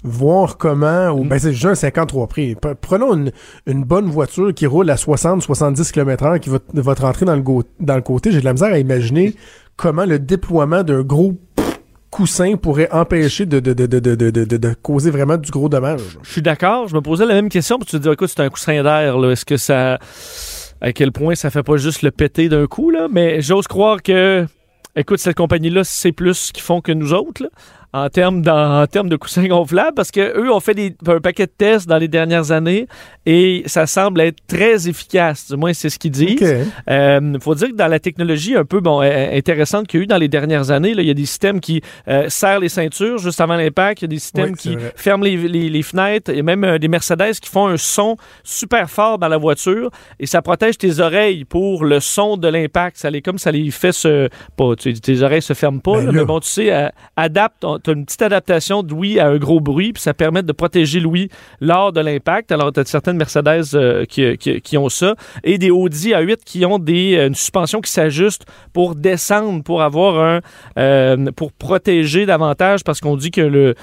voir 0.05 0.57
comment, 0.57 1.09
ou 1.11 1.25
ben 1.25 1.39
c'est 1.39 1.53
juste 1.53 1.65
un 1.67 1.75
53 1.75 2.29
pieds. 2.29 2.55
Pre- 2.55 2.75
Prenons 2.81 3.15
une, 3.15 3.33
une 3.67 3.83
bonne 3.85 4.07
voiture 4.07 4.55
qui 4.55 4.67
roule 4.67 4.89
à 4.91 4.95
60-70 4.97 5.91
km/h 5.93 6.39
qui 6.41 6.49
va, 6.51 6.59
te- 6.61 6.79
va 6.81 6.95
te 6.95 7.03
rentrer 7.03 7.25
dans 7.27 7.35
le, 7.35 7.43
go- 7.43 7.65
dans 7.81 7.97
le 7.97 8.03
côté. 8.03 8.31
J'ai 8.31 8.41
de 8.41 8.45
la 8.45 8.53
misère 8.53 8.73
à 8.73 8.79
imaginer 8.79 9.35
comment 9.77 10.05
le 10.05 10.19
déploiement 10.19 10.83
d'un 10.85 11.03
gros 11.03 11.35
coussin 12.17 12.57
pourrait 12.57 12.89
empêcher 12.93 13.45
de, 13.45 13.61
de, 13.61 13.75
de, 13.75 13.87
de, 13.87 14.75
causer 14.81 15.11
vraiment 15.11 15.37
du 15.37 15.51
gros 15.51 15.69
dommage. 15.69 16.01
Je 16.23 16.33
suis 16.33 16.41
d'accord. 16.41 16.89
Je 16.89 16.95
me 16.95 17.03
posais 17.03 17.27
la 17.27 17.35
même 17.35 17.51
question. 17.51 17.79
Puis 17.79 17.85
tu 17.85 17.99
te 17.99 18.03
dis, 18.03 18.09
écoute, 18.09 18.31
c'est 18.35 18.41
un 18.41 18.49
coussin 18.49 18.83
d'air. 18.83 19.23
Est-ce 19.31 19.45
que 19.45 19.59
ça. 19.59 19.99
À 20.81 20.93
quel 20.93 21.13
point 21.13 21.35
ça 21.35 21.51
fait 21.51 21.63
pas 21.63 21.77
juste 21.77 22.01
le 22.01 22.11
péter 22.11 22.49
d'un 22.49 22.67
coup, 22.67 22.91
là? 22.91 23.09
Mais 23.11 23.43
j'ose 23.43 23.67
croire 23.67 24.03
que. 24.03 24.47
Écoute, 24.99 25.19
cette 25.19 25.37
compagnie-là, 25.37 25.85
c'est 25.85 26.13
plus 26.13 26.33
ce 26.33 26.53
qu'ils 26.55 26.63
font 26.63 26.81
que 26.81 26.91
nous 26.91 27.13
autres, 27.13 27.51
en 28.05 28.09
termes 28.09 28.43
en 28.49 28.87
termes 28.87 29.09
de 29.09 29.17
coussins 29.17 29.47
gonflables, 29.47 29.95
parce 29.95 30.11
que 30.11 30.21
eux 30.39 30.53
ont 30.53 30.61
fait 30.61 30.75
des, 30.75 30.95
un 31.07 31.21
paquet 31.21 31.47
de 31.47 31.53
tests 31.57 31.89
dans 31.89 31.99
les 31.99 32.09
dernières 32.09 32.51
années 32.53 32.87
et 33.27 33.63
ça 33.67 33.87
semble 33.87 34.21
être 34.21 34.39
très 34.47 34.89
efficace. 34.89 35.51
Du 35.51 35.57
moins, 35.57 35.73
c'est 35.73 35.91
ce 35.91 35.99
qu'ils 35.99 36.11
disent. 36.13 36.43
OK. 36.43 36.49
Euh, 36.91 37.39
faut 37.41 37.55
dire 37.55 37.69
que 37.69 37.75
dans 37.75 37.89
la 37.89 37.99
technologie 37.99 38.57
un 38.57 38.65
peu 38.65 38.81
bon 38.81 39.01
intéressante 39.01 39.87
qu'il 39.87 40.01
y 40.01 40.03
a 40.03 40.05
eu 40.05 40.07
dans 40.07 40.17
les 40.19 40.29
dernières 40.29 40.71
années, 40.71 40.95
là, 40.95 41.03
il 41.03 41.09
y 41.09 41.11
a 41.11 41.15
des 41.15 41.27
systèmes 41.27 41.61
qui 41.61 41.83
euh, 42.09 42.29
serrent 42.29 42.61
les 42.61 42.69
ceintures 42.69 43.19
juste 43.19 43.41
avant 43.41 43.57
l'impact, 43.57 44.03
il 44.03 44.05
y 44.05 44.07
a 44.07 44.09
des 44.09 44.19
systèmes 44.19 44.51
Oui, 44.51 44.57
qui 44.59 44.75
vrai. 44.77 44.93
ferment 44.97 45.25
les, 45.25 45.37
les- 45.37 45.69
les 45.69 45.83
fenêtres, 45.83 46.31
et 46.31 46.43
même 46.43 46.65
euh, 46.65 46.79
des 46.79 46.89
Mercedes 46.89 47.35
qui 47.41 47.49
font 47.51 47.67
un 47.67 47.77
son 47.77 48.17
super 48.45 48.89
fort 48.91 49.19
dans 49.19 49.29
la 49.29 49.37
voiture 49.39 49.91
et 50.21 50.27
ça 50.27 50.43
protège 50.43 50.79
tes 50.79 51.01
oreilles 51.01 51.45
pour 51.45 51.85
le 51.85 52.01
son 52.01 52.37
de 52.37 52.49
l'impact. 52.49 52.97
Ça 52.99 53.11
les 53.11 53.23
comme 53.23 53.39
ça 53.39 53.51
les 53.51 53.71
fait 53.71 53.93
se 53.93 54.29
pas 54.57 54.75
tes 54.77 55.23
oreilles 55.23 55.43
se 55.43 55.53
ferment 55.55 55.81
pas, 55.81 55.99
Ben 55.99 56.07
là, 56.07 56.13
mais 56.13 56.25
bon 56.25 56.41
tu 56.41 56.49
sais 56.49 56.73
euh, 56.73 56.89
adapte 57.17 57.65
tu 57.85 57.86
as 57.91 57.93
une 57.93 58.05
petite 58.05 58.23
adaptation 58.23 58.83
de 58.83 58.97
à 59.21 59.27
un 59.27 59.37
gros 59.37 59.61
bruit 59.61 59.93
puis 59.93 60.03
ça 60.03 60.15
permet 60.15 60.43
de 60.43 60.53
protéger 60.53 61.01
Louis 61.01 61.29
lors 61.61 61.93
de 61.93 62.01
l'impact. 62.01 62.51
Alors 62.51 62.73
tu 62.73 62.81
as 62.81 62.85
certaines 62.85 63.17
Mercedes 63.17 63.75
euh, 63.75 64.05
qui, 64.07 64.79
ont 64.79 64.89
ça 64.89 65.15
et 65.45 65.59
des 65.59 65.71
Audi 65.71 66.11
A8 66.11 66.39
qui 66.45 66.65
ont 66.65 66.79
des 66.79 67.17
euh, 67.17 67.29
une 67.29 67.35
suspension 67.35 67.81
qui 67.81 67.91
s'ajuste 67.91 68.47
pour 68.73 68.95
descendre 68.95 69.63
pour 69.63 69.83
avoir 69.83 70.19
un 70.19 70.41
euh, 70.79 71.31
pour 71.37 71.53
protéger 71.53 72.27
davantage 72.27 72.85
parce 72.85 73.01
qu'on 73.01 73.17
dit 73.17 73.31
que 73.31 73.41
le 73.41 73.75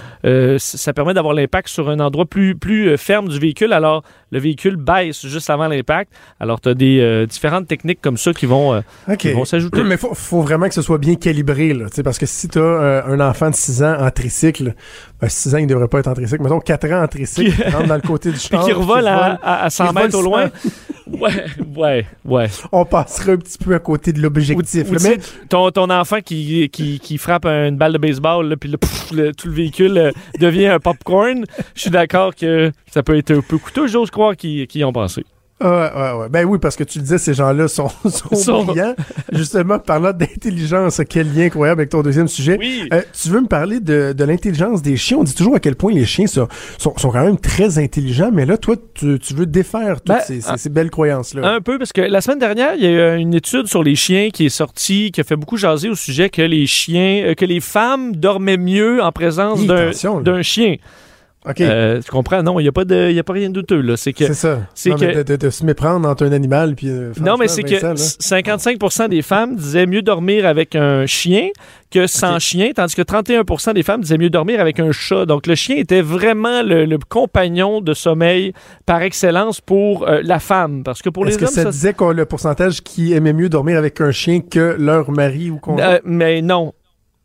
ça 0.57 0.93
permet 0.93 1.13
d'avoir 1.13 1.33
l'impact 1.33 1.67
sur 1.67 1.89
un 1.89 1.99
endroit 1.99 2.25
plus 2.25 2.55
plus 2.55 2.97
ferme 2.97 3.27
du 3.27 3.39
véhicule 3.39 3.73
alors 3.73 4.03
le 4.34 4.39
véhicule 4.39 4.76
baisse 4.76 5.26
juste 5.26 5.50
avant 5.50 5.67
l'impact. 5.67 6.12
Alors 6.41 6.60
tu 6.60 6.67
as 6.69 6.74
des 6.74 7.00
euh, 7.00 7.26
différentes 7.26 7.67
techniques 7.67 8.02
comme 8.02 8.17
ça 8.17 8.34
qui 8.34 8.46
vont 8.46 8.74
euh, 8.74 9.15
qui 9.17 9.32
vont 9.32 9.46
s'ajouter. 9.46 9.84
Mais 9.84 9.96
faut, 9.96 10.13
faut 10.13 10.41
vraiment 10.41 10.67
que 10.67 10.74
ce 10.74 10.82
soit 10.82 10.98
bien 10.98 11.15
calibré, 11.15 11.74
là. 11.74 11.86
Parce 12.04 12.17
que 12.17 12.26
si 12.26 12.50
tu 12.50 12.60
as 12.60 13.06
un 13.08 13.19
enfant 13.22 13.50
de 13.50 13.56
6 13.56 13.84
ans 13.84 13.96
en 14.00 14.12
tricycle, 14.12 14.74
ben 15.22 15.30
6 15.30 15.56
ans, 15.56 15.60
il 15.60 15.67
devrait 15.67 15.88
pas 15.88 16.00
être 16.00 16.08
en 16.08 16.13
tricycle. 16.13 16.41
Mettons 16.43 16.60
4 16.60 16.91
ans 16.91 17.04
en 17.04 17.08
tricycle, 17.08 17.52
Qui- 17.52 17.56
qui 17.63 17.69
rentre 17.69 17.88
dans 17.88 17.96
le 17.96 18.02
côté 18.02 18.32
du 18.32 18.39
char. 18.39 18.60
qui 18.60 18.65
puis 18.65 18.74
revole 18.74 19.08
à, 19.08 19.39
à, 19.41 19.63
à 19.65 19.69
100 19.69 19.88
qui 19.88 19.93
mètres 19.96 20.15
au 20.15 20.17
revole 20.19 20.32
loin. 20.32 20.50
Ouais, 21.19 21.45
ouais, 21.76 22.06
ouais. 22.26 22.47
On 22.71 22.86
passerait 22.86 23.34
un 23.34 23.38
petit 23.38 23.58
peu 23.58 23.73
à 23.76 23.80
côté 23.80 24.12
de 24.13 24.19
l'objectif. 24.21 24.84
Mais 25.04 25.17
ton, 25.49 25.69
ton 25.71 25.89
enfant 25.89 26.19
qui, 26.21 26.69
qui, 26.69 26.99
qui 26.99 27.17
frappe 27.17 27.45
une 27.45 27.78
balle 27.78 27.93
de 27.93 27.97
baseball, 27.97 28.47
là, 28.49 28.56
puis 28.58 28.76
pff, 28.78 29.12
le- 29.12 29.32
tout 29.34 29.47
le 29.47 29.54
véhicule 29.54 29.97
euh, 29.97 30.12
devient 30.39 30.67
un 30.67 30.80
popcorn, 30.80 31.45
je 31.76 31.82
suis 31.82 31.89
d'accord 31.91 32.34
que 32.36 32.71
ça 32.91 33.04
peut 33.04 33.17
être 33.17 33.32
un 33.32 33.41
peu 33.41 33.58
coûteux. 33.58 33.88
J'ose 33.88 34.10
croire 34.12 34.36
qu'ils 34.36 34.67
qu'ils 34.67 34.82
y 34.82 34.84
ont 34.84 34.93
pensé. 34.93 35.23
Ouais, 35.63 35.69
ouais, 35.69 36.12
ouais. 36.19 36.30
Ben 36.30 36.45
oui, 36.45 36.58
parce 36.62 36.76
que 36.76 36.84
tu 36.84 36.99
le 36.99 37.04
disais, 37.04 37.17
ces 37.17 37.34
gens-là 37.34 37.67
sont, 37.67 37.88
sont, 38.10 38.36
Sont- 38.36 38.63
brillants. 38.65 38.95
Justement, 39.32 39.80
parlant 39.80 40.12
d'intelligence, 40.12 41.02
quel 41.10 41.34
lien 41.34 41.45
incroyable 41.45 41.82
avec 41.82 41.89
ton 41.91 42.02
deuxième 42.02 42.28
sujet. 42.28 42.58
Oui. 42.60 42.88
Euh, 42.93 43.02
tu 43.19 43.30
veux 43.30 43.41
me 43.41 43.47
parler 43.47 43.80
de, 43.80 44.13
de 44.15 44.23
l'intelligence 44.26 44.82
des 44.82 44.97
chiens? 44.97 45.17
On 45.19 45.23
dit 45.23 45.34
toujours 45.36 45.56
à 45.56 45.60
quel 45.60 45.76
point 45.76 45.93
les 45.93 46.06
chiens 46.06 46.28
sont, 46.28 46.47
sont, 46.78 46.93
sont 46.97 47.12
quand 47.12 47.23
même 47.23 47.38
très 47.39 47.78
intelligents, 47.80 48.30
mais 48.34 48.45
là, 48.45 48.58
toi, 48.58 48.76
tu, 48.93 49.17
tu 49.19 49.34
veux 49.34 49.45
défaire 49.45 49.95
toutes 50.02 50.08
Ben, 50.15 50.19
ces, 50.26 50.41
ces- 50.41 50.49
ah. 50.49 50.58
ces 50.58 50.69
belles 50.69 50.89
croyances-là. 50.91 51.47
Un 51.47 51.62
peu, 51.62 51.78
parce 51.80 51.93
que 51.93 52.02
la 52.02 52.19
semaine 52.21 52.39
dernière, 52.39 52.76
il 52.76 52.84
y 52.84 52.88
a 52.88 53.15
eu 53.15 53.19
une 53.19 53.34
étude 53.34 53.67
sur 53.67 53.84
les 53.84 53.95
chiens 53.95 54.30
qui 54.32 54.45
est 54.45 54.49
sortie, 54.49 55.12
qui 55.12 55.21
a 55.21 55.23
fait 55.23 55.36
beaucoup 55.38 55.58
jaser 55.58 55.89
au 55.89 55.95
sujet 55.95 56.30
que 56.30 56.41
les 56.41 56.65
chiens, 56.67 57.23
euh, 57.28 57.34
que 57.36 57.45
les 57.45 57.60
femmes 57.62 58.15
dormaient 58.15 58.58
mieux 58.58 59.02
en 59.02 59.12
présence 59.12 59.65
d'un 59.65 60.41
chien. 60.41 60.76
OK, 61.45 61.60
Euh, 61.62 62.01
tu 62.01 62.10
comprends? 62.10 62.41
Non, 62.41 62.60
il 62.60 62.63
n'y 62.63 62.69
a, 62.69 62.71
pas 62.71 62.86
de- 62.86 63.10
il 63.10 63.15
y 63.15 63.19
a 63.19 63.23
pas 63.23 63.34
rien 63.34 63.49
de 63.49 63.53
douteux. 63.53 63.82
là. 63.82 63.97
C'est 63.97 64.13
que 64.13 64.25
c'est 64.27 64.34
ça. 64.34 64.62
c'est 64.73 64.91
Non, 64.91 64.95
que- 64.95 65.17
de, 65.17 65.23
de- 65.23 65.36
de 65.36 65.49
se 65.49 65.65
méprendre 65.65 66.08
entre 66.08 66.25
un 66.25 66.32
animal 66.32 66.75
puis... 66.75 66.88
euh, 66.89 67.12
Non, 67.19 67.36
mais 67.38 67.47
c'est 67.49 67.63
que 67.63 67.73
Vincent, 67.75 67.89
là. 67.89 67.95
55 67.97 69.10
des 69.10 69.21
femmes 69.21 69.56
disaient 69.58 69.86
mieux 69.86 70.01
dormir 70.01 70.45
avec 70.45 70.75
un 70.75 71.06
chien 71.06 71.49
que 71.91 72.08
sans 72.08 72.39
chien, 72.39 72.71
tandis 72.75 72.95
que 72.95 73.01
31% 73.03 73.73
des 73.73 73.84
femmes 73.84 74.01
disaient 74.01 74.17
mieux 74.17 74.29
dormir 74.29 74.60
avec 74.62 74.79
un 74.79 74.91
chat. 74.91 75.25
Donc, 75.25 75.45
le 75.45 75.53
chien 75.56 75.75
était 75.75 76.01
vraiment 76.01 76.63
le, 76.63 76.86
le 76.86 76.97
compagnon 76.97 77.82
de 77.82 77.94
sommeil 77.94 78.54
par 78.85 79.02
excellence 79.02 79.60
pour 79.62 80.08
euh, 80.08 80.21
la 80.23 80.39
femme. 80.39 80.83
Parce 80.83 81.02
que 81.02 81.10
pour 81.10 81.25
les 81.25 81.31
Est-ce 81.31 81.39
que 81.39 81.46
hommes, 81.46 81.52
ça, 81.52 81.63
ça- 81.63 81.69
disait 81.71 81.94
qu'on 81.94 82.12
le 82.12 82.25
pourcentage 82.25 82.81
qui 82.81 83.13
aimait 83.13 83.33
mieux 83.33 83.50
dormir 83.50 83.77
avec 83.77 84.00
un 84.02 84.12
chien 84.12 84.39
que 84.39 84.75
leur 84.79 85.12
mari 85.12 85.52
ou 85.52 85.58
conjoint? 85.58 85.85
Euh, 85.85 86.00
mais 86.06 86.41
non. 86.41 86.73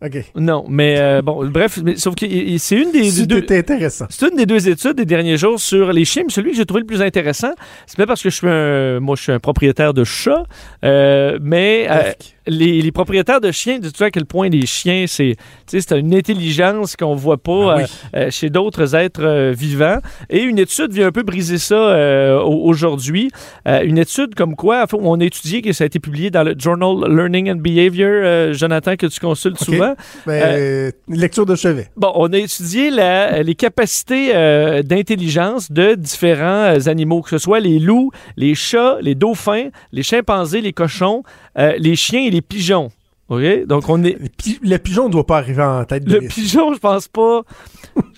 OK. 0.01 0.17
Non, 0.37 0.65
mais 0.69 0.95
euh, 1.01 1.23
bon, 1.23 1.45
bref, 1.51 1.81
mais, 1.83 1.97
sauf 1.97 2.15
que 2.15 2.25
c'est 2.59 2.77
une 2.77 2.93
des, 2.93 3.11
des 3.11 3.27
deux. 3.27 3.45
Intéressant. 3.51 4.07
C'est 4.11 4.29
une 4.29 4.37
des 4.37 4.47
deux 4.47 4.69
études 4.69 4.95
des 4.95 5.05
derniers 5.05 5.37
jours 5.37 5.59
sur 5.59 5.93
les 5.93 6.05
chiens. 6.05 6.23
Mais 6.25 6.33
celui 6.33 6.53
que 6.53 6.57
j'ai 6.57 6.67
trouvé 6.67 6.83
le 6.83 6.87
plus 6.87 7.03
intéressant, 7.03 7.51
c'est 7.85 7.97
pas 7.97 8.07
parce 8.07 8.23
que 8.23 8.31
je 8.31 8.37
suis 8.37 8.47
un, 8.49 9.01
moi, 9.01 9.17
je 9.17 9.23
suis 9.25 9.33
un 9.33 9.41
propriétaire 9.41 9.93
de 9.95 10.05
chat, 10.05 10.45
euh, 10.85 11.37
mais 11.43 11.89
euh, 11.91 12.13
les, 12.47 12.81
les 12.81 12.93
propriétaires 12.93 13.41
de 13.41 13.51
chiens, 13.51 13.81
dis-tu 13.81 14.01
à 14.05 14.13
quel 14.13 14.25
point 14.25 14.49
les 14.49 14.67
chiens, 14.67 15.07
c'est, 15.09 15.35
tu 15.67 15.81
sais, 15.81 15.81
c'est 15.81 15.99
une 15.99 16.15
intelligence 16.15 16.95
qu'on 16.95 17.17
voit 17.17 17.39
pas 17.43 17.79
Ah 17.81 17.85
oui. 18.15 18.31
chez 18.31 18.51
d'autres 18.51 18.95
êtres 18.95 19.51
vivants. 19.53 19.99
Et 20.31 20.43
une 20.43 20.61
étude 20.61 20.93
vient 20.93 21.09
un 21.09 21.13
peu 21.13 21.25
briser 21.25 21.59
ça 21.59 22.41
au- 22.45 22.69
aujourd'hui. 22.69 23.33
Une 23.67 23.99
étude 23.99 24.37
comme 24.37 24.55
quoi, 24.55 24.87
on 24.93 25.19
a 25.21 25.25
étudié 25.25 25.61
que 25.61 25.73
ça 25.73 25.83
a 25.83 25.87
été 25.89 25.99
publié 25.99 26.31
dans 26.31 26.45
le 26.45 26.55
Journal 26.57 27.13
Learning 27.13 27.51
and 27.51 27.57
Behavior, 27.57 28.53
Jonathan, 28.55 28.95
que 28.95 29.07
tu 29.07 29.19
consultes 29.19 29.59
souvent? 29.59 29.88
Ben, 30.26 30.43
euh, 30.43 30.91
lecture 31.09 31.47
de 31.47 31.55
chevet. 31.55 31.89
Bon, 31.97 32.12
on 32.14 32.32
a 32.32 32.39
étudié 32.39 32.91
la- 32.91 33.43
les 33.43 33.55
capacités 33.55 34.32
euh, 34.34 34.82
d'intelligence 34.82 35.70
de 35.70 35.95
différents 35.95 36.74
euh, 36.76 36.78
animaux, 36.89 37.22
que 37.22 37.30
ce 37.30 37.39
soit 37.39 37.61
les 37.61 37.78
loups, 37.78 38.11
les 38.36 38.55
chats, 38.55 38.99
les 39.01 39.14
dauphins, 39.14 39.68
les 39.93 40.03
chimpanzés, 40.03 40.61
les 40.61 40.72
cochons, 40.72 41.22
euh, 41.59 41.74
les 41.78 41.97
chiens 41.97 42.20
et 42.22 42.30
les 42.30 42.43
pigeons. 42.43 42.91
OK? 43.28 43.43
Donc, 43.66 43.89
on 43.91 44.03
est. 44.05 44.16
Le, 44.18 44.28
pi- 44.34 44.59
le 44.62 44.78
pigeon 44.78 45.09
ne 45.09 45.12
doit 45.12 45.26
pas 45.26 45.36
arriver 45.39 45.62
en 45.62 45.84
tête 45.84 46.05
de 46.05 46.14
Le 46.14 46.18
liste. 46.20 46.32
pigeon, 46.34 46.72
je 46.72 46.78
pense 46.78 47.09
pas 47.09 47.43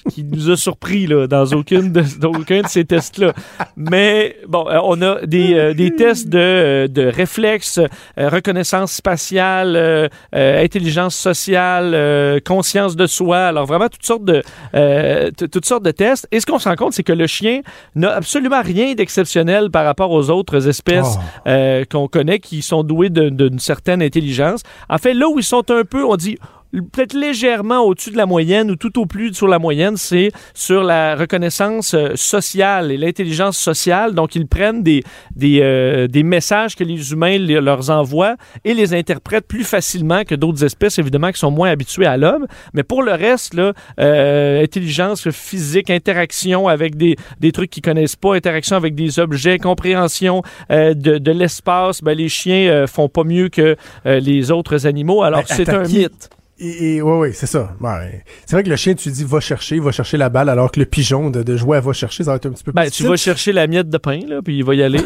qu'il 0.09 0.29
nous 0.29 0.51
a 0.51 0.57
surpris 0.57 1.07
là, 1.07 1.27
dans, 1.27 1.45
aucune 1.53 1.93
de, 1.93 2.03
dans 2.19 2.31
aucun 2.31 2.63
de 2.63 2.67
ces 2.69 2.85
tests-là. 2.85 3.33
Mais 3.77 4.37
bon, 4.49 4.67
euh, 4.69 4.79
on 4.83 5.01
a 5.03 5.25
des, 5.27 5.55
euh, 5.55 5.75
des 5.75 5.95
tests 5.95 6.29
de, 6.29 6.39
euh, 6.39 6.89
de 6.89 7.03
réflexes, 7.07 7.79
euh, 7.79 8.29
reconnaissance 8.29 8.93
spatiale, 8.93 9.77
euh, 9.77 10.09
euh, 10.35 10.63
intelligence 10.65 11.15
sociale, 11.17 11.93
euh, 11.95 12.41
conscience 12.45 12.97
de 12.97 13.07
soi. 13.07 13.39
Alors 13.47 13.67
vraiment 13.67 13.89
toutes 13.89 14.07
sortes 14.07 14.25
de 14.25 14.43
euh, 14.75 15.31
toutes 15.53 15.67
sortes 15.67 15.85
de 15.85 15.91
tests. 15.91 16.27
Et 16.33 16.41
ce 16.41 16.47
qu'on 16.47 16.59
se 16.59 16.69
rend 16.69 16.77
compte, 16.77 16.93
c'est 16.93 17.03
que 17.03 17.13
le 17.13 17.27
chien 17.27 17.61
n'a 17.95 18.11
absolument 18.15 18.63
rien 18.63 18.95
d'exceptionnel 18.95 19.71
par 19.71 19.85
rapport 19.85 20.11
aux 20.11 20.31
autres 20.31 20.69
espèces 20.69 21.17
Oh. 21.17 21.49
euh, 21.49 21.85
qu'on 21.91 22.09
connaît 22.09 22.39
qui 22.39 22.63
sont 22.63 22.83
doués 22.83 23.11
de- 23.11 23.29
d'une 23.31 23.59
certaine 23.59 24.03
intelligence. 24.03 24.63
En 24.89 24.99
fait, 24.99 25.15
là 25.15 25.29
où 25.29 25.39
ils 25.39 25.45
sont 25.45 25.65
un 25.71 25.85
peu, 25.85 26.05
on 26.05 26.17
dit 26.17 26.37
peut-être 26.73 27.15
légèrement 27.15 27.81
au-dessus 27.81 28.11
de 28.11 28.17
la 28.17 28.27
moyenne 28.27 28.71
ou 28.71 28.77
tout 28.77 28.99
au 29.01 29.07
plus 29.07 29.35
sur 29.35 29.49
la 29.49 29.59
moyenne, 29.59 29.97
c'est 29.97 30.31
sur 30.55 30.83
la 30.83 31.17
reconnaissance 31.17 31.95
euh, 31.95 32.11
sociale 32.15 32.93
et 32.93 32.97
l'intelligence 32.97 33.59
sociale. 33.59 34.15
Donc, 34.15 34.35
ils 34.35 34.47
prennent 34.47 34.83
des, 34.83 35.03
des, 35.35 35.61
euh, 35.63 36.07
des 36.07 36.23
messages 36.23 36.77
que 36.77 36.85
les 36.85 37.13
humains 37.13 37.39
les- 37.39 37.61
leur 37.61 37.91
envoient 37.91 38.37
et 38.65 38.75
les 38.75 38.95
interprètent 38.95 39.47
plus 39.49 39.65
facilement 39.65 40.25
que 40.25 40.35
d'autres 40.35 40.65
espèces, 40.65 40.99
évidemment, 40.99 41.33
qui 41.33 41.39
sont 41.39 41.51
moins 41.51 41.71
habituées 41.71 42.07
à 42.07 42.17
l'homme. 42.17 42.47
Mais 42.75 42.83
pour 42.83 43.03
le 43.03 43.13
reste, 43.13 43.55
là, 43.55 43.73
euh, 43.99 44.63
intelligence 44.63 45.29
physique, 45.31 45.91
interaction 45.91 46.69
avec 46.69 46.97
des, 46.97 47.17
des 47.41 47.53
trucs 47.53 47.71
qu'ils 47.71 47.83
connaissent 47.83 48.17
pas, 48.17 48.35
interaction 48.35 48.77
avec 48.77 48.95
des 48.95 49.19
objets, 49.19 49.59
compréhension 49.59 50.43
euh, 50.71 50.95
de, 50.95 51.19
de 51.19 51.31
l'espace, 51.33 52.03
ben, 52.03 52.17
les 52.17 52.29
chiens 52.29 52.69
euh, 52.71 52.87
font 52.87 53.09
pas 53.09 53.25
mieux 53.25 53.49
que 53.49 53.77
euh, 54.07 54.21
les 54.21 54.51
autres 54.51 54.87
animaux. 54.87 55.23
Alors, 55.23 55.41
Ben, 55.49 55.55
c'est 55.57 55.69
un 55.69 55.83
mythe. 55.83 56.31
Et, 56.61 56.97
et 56.97 57.03
ouais, 57.03 57.19
ouais, 57.19 57.33
c'est 57.33 57.47
ça. 57.47 57.75
Ouais. 57.81 58.23
C'est 58.47 58.55
vrai 58.55 58.63
que 58.63 58.69
le 58.69 58.77
chien, 58.77 58.95
tu 58.95 59.11
dis 59.11 59.25
va 59.25 59.41
chercher, 59.41 59.81
va 59.81 59.93
chercher 59.93 60.17
la 60.19 60.29
balle, 60.29 60.49
alors 60.51 60.71
que 60.71 60.79
le 60.79 60.87
pigeon 60.87 61.31
de, 61.31 61.43
de 61.43 61.57
jouer 61.57 61.79
à 61.79 61.81
va 61.81 61.93
chercher, 61.95 62.23
ça 62.25 62.31
va 62.33 62.37
être 62.37 62.47
un 62.47 62.51
petit 62.51 62.65
peu 62.65 62.73
plus 62.73 62.77
Ben, 62.77 62.83
tu 62.85 62.89
difficile. 62.91 63.09
vas 63.09 63.17
chercher 63.17 63.53
la 63.53 63.67
miette 63.67 63.89
de 63.89 63.99
pain, 63.99 64.21
là, 64.29 64.43
puis 64.43 64.59
il 64.59 64.65
va 64.65 64.75
y 64.75 64.83
aller. 64.83 65.01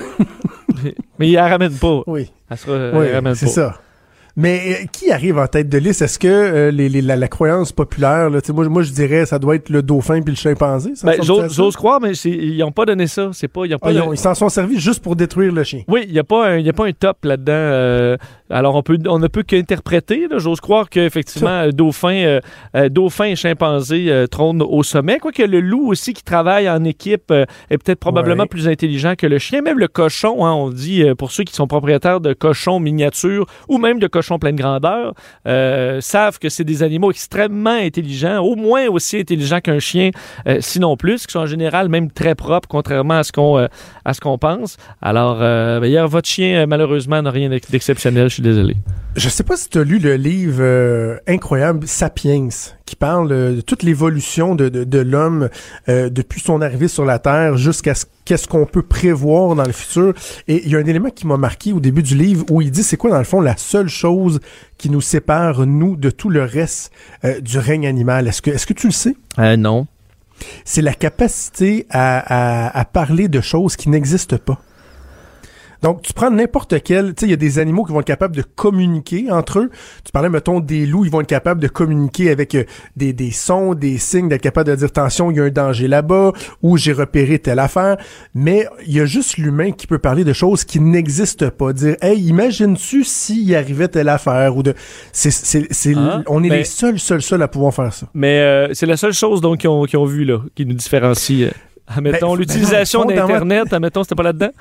Mais 1.19 1.29
il 1.29 1.33
la 1.35 1.49
ramène 1.49 1.73
pas. 1.75 2.03
Oui, 2.07 2.31
Elle 2.51 2.59
sera, 2.59 2.99
oui 2.99 3.13
ramène 3.13 3.35
c'est 3.37 3.47
pas. 3.47 3.53
ça. 3.53 3.81
Mais 4.37 4.61
euh, 4.83 4.87
qui 4.93 5.13
arrive 5.13 5.39
en 5.39 5.47
tête 5.47 5.69
de 5.69 5.79
liste? 5.79 6.03
Est-ce 6.03 6.19
que 6.19 6.27
euh, 6.27 6.71
les, 6.73 6.89
les- 6.89 7.03
la, 7.03 7.15
la 7.15 7.29
croyance 7.29 7.71
populaire, 7.71 8.31
là, 8.31 8.41
moi, 8.53 8.69
moi 8.69 8.83
je 8.83 8.91
dirais 8.91 9.27
ça 9.27 9.39
doit 9.39 9.55
être 9.55 9.69
le 9.71 9.81
dauphin 9.83 10.21
puis 10.23 10.33
le 10.35 10.37
chimpanzé. 10.37 10.93
Ben, 11.05 11.21
j'ose 11.23 11.77
croire, 11.77 12.01
mais 12.01 12.13
ils 12.25 12.59
n'ont 12.59 12.73
pas 12.73 12.85
donné 12.85 13.07
ça. 13.07 13.31
C'est 13.33 13.47
pas, 13.47 13.65
ils 13.65 13.75
ont 13.75 13.79
pas 13.79 13.91
Ah, 13.91 14.07
ils, 14.13 14.19
s'en 14.19 14.35
sont 14.35 14.49
servis 14.49 14.81
juste 14.81 15.03
pour 15.03 15.15
détruire 15.15 15.53
le 15.53 15.63
chien. 15.63 15.83
Oui, 15.87 16.01
il 16.09 16.13
n'y 16.13 16.19
a, 16.19 16.25
pas 16.25 16.49
un- 16.49 16.59
y 16.59 16.69
a 16.69 16.73
pas 16.73 16.87
un 16.87 16.93
top 16.93 17.25
là-dedans. 17.25 17.53
euh, 17.53 18.17
alors, 18.51 18.75
on, 18.75 18.83
peut, 18.83 18.99
on 19.09 19.19
ne 19.21 19.29
peut 19.29 19.43
qu'interpréter. 19.45 20.27
J'ose 20.37 20.61
croire 20.61 20.89
qu'effectivement, 20.91 21.69
dauphin, 21.71 22.41
euh, 22.75 22.89
dauphin 22.89 23.27
et 23.27 23.37
chimpanzé 23.37 24.13
trônent 24.31 24.63
au 24.63 24.83
sommet. 24.83 25.19
Quoique 25.19 25.43
le 25.43 25.61
loup 25.61 25.89
aussi, 25.91 26.13
qui 26.13 26.23
travaille 26.25 26.69
en 26.69 26.83
équipe, 26.85 27.31
est 27.31 27.79
peut-être 27.79 28.01
probablement 28.01 28.43
Ouais. 28.43 28.49
plus 28.49 28.67
intelligent 28.69 29.15
que 29.17 29.27
le 29.29 29.39
chien. 29.39 29.63
Même 29.63 29.79
le 29.79 29.87
cochon, 29.89 30.45
hein, 30.45 30.53
on 30.53 30.71
dit, 30.71 31.05
pour 31.17 31.31
ceux 31.31 31.45
qui 31.45 31.55
sont 31.55 31.67
propriétaires 31.69 32.21
de 32.21 32.33
cochons 32.33 32.81
miniatures 32.81 33.47
ou 33.69 33.79
même 33.79 33.99
de 34.01 34.07
cochons 34.09 34.24
pleine 34.39 34.57
grandeur, 34.57 35.15
euh, 35.47 36.01
savent 36.01 36.39
que 36.39 36.49
c'est 36.49 36.65
des 36.65 36.83
animaux 36.83 37.11
extrêmement 37.11 37.71
intelligents, 37.71 38.39
au 38.41 38.57
moins 38.57 38.87
aussi 38.89 39.19
intelligents 39.19 39.61
qu'un 39.61 39.79
chien, 39.79 40.11
euh, 40.47 40.59
sinon 40.61 40.97
plus, 40.97 41.27
qui 41.27 41.33
sont 41.33 41.41
en 41.41 41.47
général 41.47 41.89
même 41.89 42.11
très 42.11 42.35
propres, 42.35 42.69
contrairement 42.69 43.19
à 43.19 43.23
ce 43.25 43.33
qu'on 43.33 43.59
euh, 43.59 43.67
à 44.05 44.13
pense. 44.39 44.77
Alors, 45.01 45.39
ben, 45.39 45.85
hier, 45.85 46.09
votre 46.09 46.29
chien, 46.29 46.67
malheureusement, 46.67 47.21
n'a 47.23 47.31
rien 47.31 47.49
d'ex- 47.51 47.71
d'exceptionnel. 47.71 48.29
Je 48.29 48.35
suis 48.35 48.43
désolé. 48.43 48.77
Je 49.17 49.29
sais 49.29 49.45
pas 49.45 49.57
si 49.57 49.69
tu 49.69 49.79
as 49.79 49.85
lu 49.85 49.99
le 49.99 50.17
livre 50.17 51.21
incroyable 51.27 51.87
Sapiens, 51.87 52.49
qui 52.85 52.97
parle 52.97 53.29
de 53.29 53.61
toute 53.61 53.83
l'évolution 53.83 54.55
de, 54.55 54.69
de, 54.69 54.85
de 54.85 54.99
l'homme 54.99 55.49
depuis 55.87 56.41
son 56.41 56.61
arrivée 56.61 56.89
sur 56.89 57.05
la 57.05 57.19
Terre 57.19 57.57
jusqu'à 57.57 57.95
ce 57.95 58.07
qu'est-ce 58.25 58.49
qu'on 58.49 58.65
peut 58.65 58.83
prévoir 58.83 59.55
dans 59.55 59.65
le 59.65 59.73
futur. 59.73 60.15
Et 60.49 60.63
il 60.65 60.73
y 60.73 60.77
a 60.77 60.79
un 60.79 60.87
élément 60.87 61.11
qui 61.11 61.27
m'a 61.27 61.37
marqué 61.37 61.75
au 61.75 61.81
début 61.81 62.03
du 62.03 62.17
livre 62.17 62.47
où 62.51 62.63
il 62.63 62.71
dit 62.71 62.83
c'est 62.83 62.97
quoi 62.97 63.11
dans 63.11 63.19
le 63.19 63.25
fond 63.25 63.41
la 63.43 63.57
seule 63.59 63.89
chose 63.89 64.14
qui 64.79 64.91
nous 64.91 65.01
sépare 65.01 65.67
nous 65.67 65.97
de 65.97 66.11
tout 66.11 66.31
le 66.31 66.43
reste 66.43 66.93
euh, 67.25 67.41
du 67.41 67.59
règne 67.59 67.87
animal. 67.87 68.29
Est-ce 68.29 68.43
que 68.43 68.51
est-ce 68.51 68.67
que 68.67 68.73
tu 68.73 68.87
le 68.89 68.93
sais? 68.93 69.17
Euh, 69.39 69.57
non. 69.57 69.87
C'est 70.65 70.83
la 70.83 70.95
capacité 70.95 71.87
à, 71.91 72.19
à, 72.19 72.79
à 72.79 72.85
parler 72.85 73.29
de 73.29 73.41
choses 73.41 73.77
qui 73.77 73.89
n'existent 73.89 74.39
pas. 74.39 74.61
Donc, 75.85 76.01
tu 76.01 76.15
prends 76.15 76.31
n'importe 76.31 76.83
quel, 76.83 77.09
tu 77.15 77.21
sais, 77.21 77.27
il 77.27 77.31
y 77.31 77.35
a 77.35 77.37
des 77.37 77.59
animaux 77.59 77.85
qui 77.85 77.93
vont 77.93 78.01
être 78.01 78.07
capables 78.07 78.35
de 78.35 78.41
communiquer 78.41 79.31
entre 79.31 79.59
eux. 79.59 79.71
Tu 80.03 80.13
parlais, 80.13 80.31
mettons, 80.31 80.59
des 80.61 80.87
loups, 80.87 81.05
ils 81.05 81.11
vont 81.11 81.21
être 81.21 81.27
capables 81.27 81.61
de 81.61 81.69
communiquer 81.69 82.31
avec 82.31 82.55
euh, 82.55 82.65
des, 82.97 83.13
des 83.13 83.31
sons, 83.31 83.75
des 83.75 83.99
signes, 83.99 84.31
d'être 84.31 84.41
capables 84.41 84.71
de 84.71 84.77
dire, 84.77 84.87
attention, 84.87 85.31
il 85.31 85.37
y 85.37 85.41
a 85.41 85.45
un 85.45 85.51
danger 85.51 85.87
là-bas, 85.87 86.33
ou 86.63 86.79
j'ai 86.79 86.95
repéré 86.95 87.39
telle 87.39 87.59
affaire. 87.59 87.99
Mais 88.35 88.67
il 88.87 88.95
y 88.95 89.01
a 89.01 89.05
juste 89.05 89.37
l'humain 89.37 89.73
qui 89.73 89.87
peut 89.87 89.99
parler 89.99 90.25
de 90.25 90.33
choses 90.33 90.65
qui 90.65 90.81
n'existent 90.81 91.51
pas. 91.51 91.75
Dire, 91.75 91.97
hey, 92.01 92.19
imagines-tu 92.29 93.05
s'il 93.05 93.43
y 93.45 93.55
arrivait 93.55 93.89
telle 93.89 94.09
affaire, 94.09 94.57
ou 94.57 94.63
de, 94.63 94.73
c'est, 95.13 95.31
c'est, 95.31 95.67
c'est, 95.71 95.93
Ah, 95.99 96.23
on 96.29 96.43
est 96.43 96.49
mais- 96.49 96.57
les 96.59 96.65
seuls, 96.65 96.99
seuls, 96.99 97.21
seuls 97.21 97.43
à 97.43 97.49
pouvoir 97.49 97.75
faire 97.75 97.93
ça. 97.93 98.07
Mais 98.15 98.39
euh, 98.41 98.69
c'est 98.73 98.87
la 98.87 98.97
seule 98.97 99.13
chose 99.13 99.43
donc 99.43 99.59
qu'ils 99.59 99.69
ont, 99.69 99.85
qu'ils 99.85 99.99
ont 99.99 100.07
vu 100.07 100.25
là, 100.25 100.39
qui 100.55 100.65
nous 100.65 100.73
différencie. 100.73 101.51
Admettons, 101.87 102.33
Ben, 102.33 102.39
l'utilisation 102.39 103.05
ben 103.05 103.17
non, 103.17 103.27
d'Internet, 103.27 103.73
admettons, 103.73 104.03
c'était 104.03 104.15
pas 104.15 104.23
là-dedans? 104.23 104.51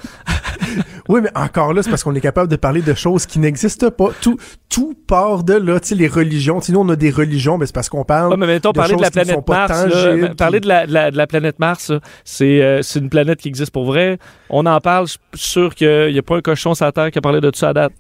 Oui, 1.10 1.20
mais 1.22 1.30
encore 1.36 1.74
là, 1.74 1.84
c'est 1.84 1.90
parce 1.90 2.02
qu'on 2.04 2.16
est 2.16 2.22
capable 2.22 2.50
de 2.50 2.56
parler 2.56 2.82
de 2.82 2.94
choses 2.94 3.26
qui 3.26 3.38
n'existent 3.38 3.92
pas. 3.92 4.12
Tout, 4.22 4.38
tout 4.70 4.96
part 5.06 5.44
de 5.44 5.54
là. 5.54 5.80
Tu 5.82 5.90
sais, 5.90 5.96
les 5.96 6.08
religions. 6.08 6.60
Nous, 6.70 6.80
on 6.80 6.88
a 6.88 6.96
des 6.96 7.10
religions, 7.10 7.58
mais 7.58 7.66
c'est 7.66 7.76
parce 7.76 7.90
qu'on 7.90 8.06
parle. 8.06 8.32
Ouais, 8.32 8.38
mais 8.38 8.48
mettons, 8.48 8.72
de 8.72 8.78
parler 8.78 8.96
de 8.96 9.02
la 9.02 9.12
planète 9.12 9.46
Mars, 9.46 9.86
là, 9.86 10.30
parler 10.38 10.62
de 10.62 10.68
la, 10.68 10.88
de 10.88 10.94
la- 10.94 11.12
de 11.12 11.18
la 11.18 11.28
planète 11.28 11.60
Mars, 11.60 11.92
c'est 12.24 12.62
euh, 12.62 12.82
c'est 12.82 13.00
une 13.00 13.10
planète 13.10 13.40
qui 13.40 13.50
existe 13.50 13.72
pour 13.72 13.84
vrai. 13.84 14.18
On 14.50 14.66
en 14.66 14.80
parle, 14.80 15.08
je 15.08 15.40
suis 15.40 15.50
sûr 15.50 15.76
qu'il 15.76 16.14
n'y 16.14 16.20
a 16.20 16.24
pas 16.24 16.38
un 16.38 16.42
cochon 16.42 16.74
sur 16.74 16.86
la 16.86 16.94
Terre 16.94 17.12
qui 17.12 17.18
a 17.18 17.22
parlé 17.22 17.42
de 17.42 17.52
ça 17.54 17.70
à 17.70 17.74
date. 17.74 17.94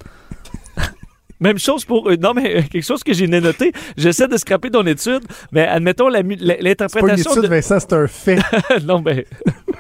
Même 1.44 1.60
chose 1.60 1.84
pour... 1.84 2.10
euh, 2.10 2.16
non, 2.16 2.34
mais 2.34 2.56
euh, 2.58 2.62
quelque 2.72 2.86
chose 2.86 3.04
que 3.04 3.12
j'ai 3.14 3.28
noté, 3.28 3.74
j'essaie 3.98 4.28
de 4.30 4.38
scraper 4.38 4.72
ton 4.72 4.86
étude, 4.88 5.24
mais 5.52 5.68
admettons 5.68 6.08
la 6.08 6.24
mu- 6.24 6.38
la- 6.40 6.54
C'est 6.56 6.58
pas 6.58 6.60
une 6.62 6.66
l'interprétation 6.68 7.32
étude, 7.32 7.44
de... 7.44 7.48
Vincent, 7.50 7.80
c'est 7.82 7.94
un 7.94 8.08
fait. 8.08 8.40
non, 8.86 9.02
mais... 9.06 9.26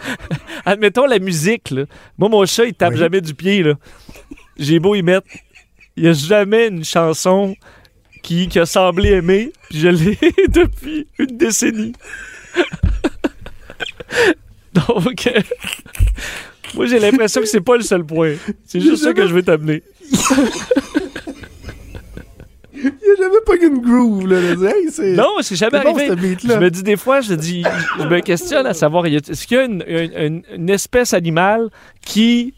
admettons 0.65 1.05
la 1.05 1.19
musique, 1.19 1.71
là. 1.71 1.85
Moi, 2.17 2.27
mon 2.27 2.45
chat, 2.45 2.65
il 2.65 2.73
tape 2.73 2.93
Oui. 2.93 2.99
jamais 2.99 3.21
du 3.21 3.33
pied, 3.33 3.63
là. 3.63 3.75
J'ai 4.57 4.79
beau 4.79 4.93
y 4.93 5.01
mettre... 5.01 5.25
Il 5.95 6.03
n'y 6.03 6.09
a 6.09 6.13
jamais 6.13 6.67
une 6.67 6.83
chanson 6.83 7.55
qui, 8.23 8.47
qui 8.49 8.59
a 8.59 8.65
semblé 8.65 9.11
aimer, 9.11 9.53
puis 9.69 9.79
je 9.79 9.87
l'ai 9.87 10.17
depuis 10.49 11.07
une 11.19 11.37
décennie. 11.37 11.93
Donc, 14.73 15.27
euh, 15.27 15.39
moi, 16.73 16.87
j'ai 16.87 16.99
l'impression 16.99 17.41
que 17.41 17.47
c'est 17.47 17.61
pas 17.61 17.77
le 17.77 17.83
seul 17.83 18.03
point. 18.03 18.33
C'est 18.65 18.81
juste 18.81 19.03
ça 19.03 19.13
que 19.13 19.27
je 19.27 19.33
veux 19.33 19.43
t'amener. 19.43 19.83
Il 22.83 22.89
n'y 22.89 23.11
a 23.11 23.15
jamais 23.23 23.41
pas 23.45 23.55
une 23.65 23.79
groove, 23.79 24.27
là. 24.27 24.37
hey, 24.69 24.89
c'est. 24.91 25.13
Non, 25.13 25.29
c'est 25.41 25.55
jamais 25.55 25.79
c'est 25.79 25.83
bon, 25.83 25.97
arrivé. 25.97 26.15
beat-là. 26.15 26.55
Je 26.55 26.59
me 26.59 26.69
dis 26.69 26.83
des 26.83 26.97
fois, 26.97 27.21
je 27.21 27.33
dis, 27.33 27.63
je 27.99 28.03
me 28.05 28.19
questionne 28.19 28.65
à 28.65 28.73
savoir, 28.73 29.05
est-ce 29.05 29.47
qu'il 29.47 29.57
y 29.57 29.59
a 29.59 29.63
une, 29.65 29.83
une- 29.87 30.17
une- 30.17 30.43
une 30.55 30.69
espèce 30.69 31.13
animale 31.13 31.69
qui 32.05 32.53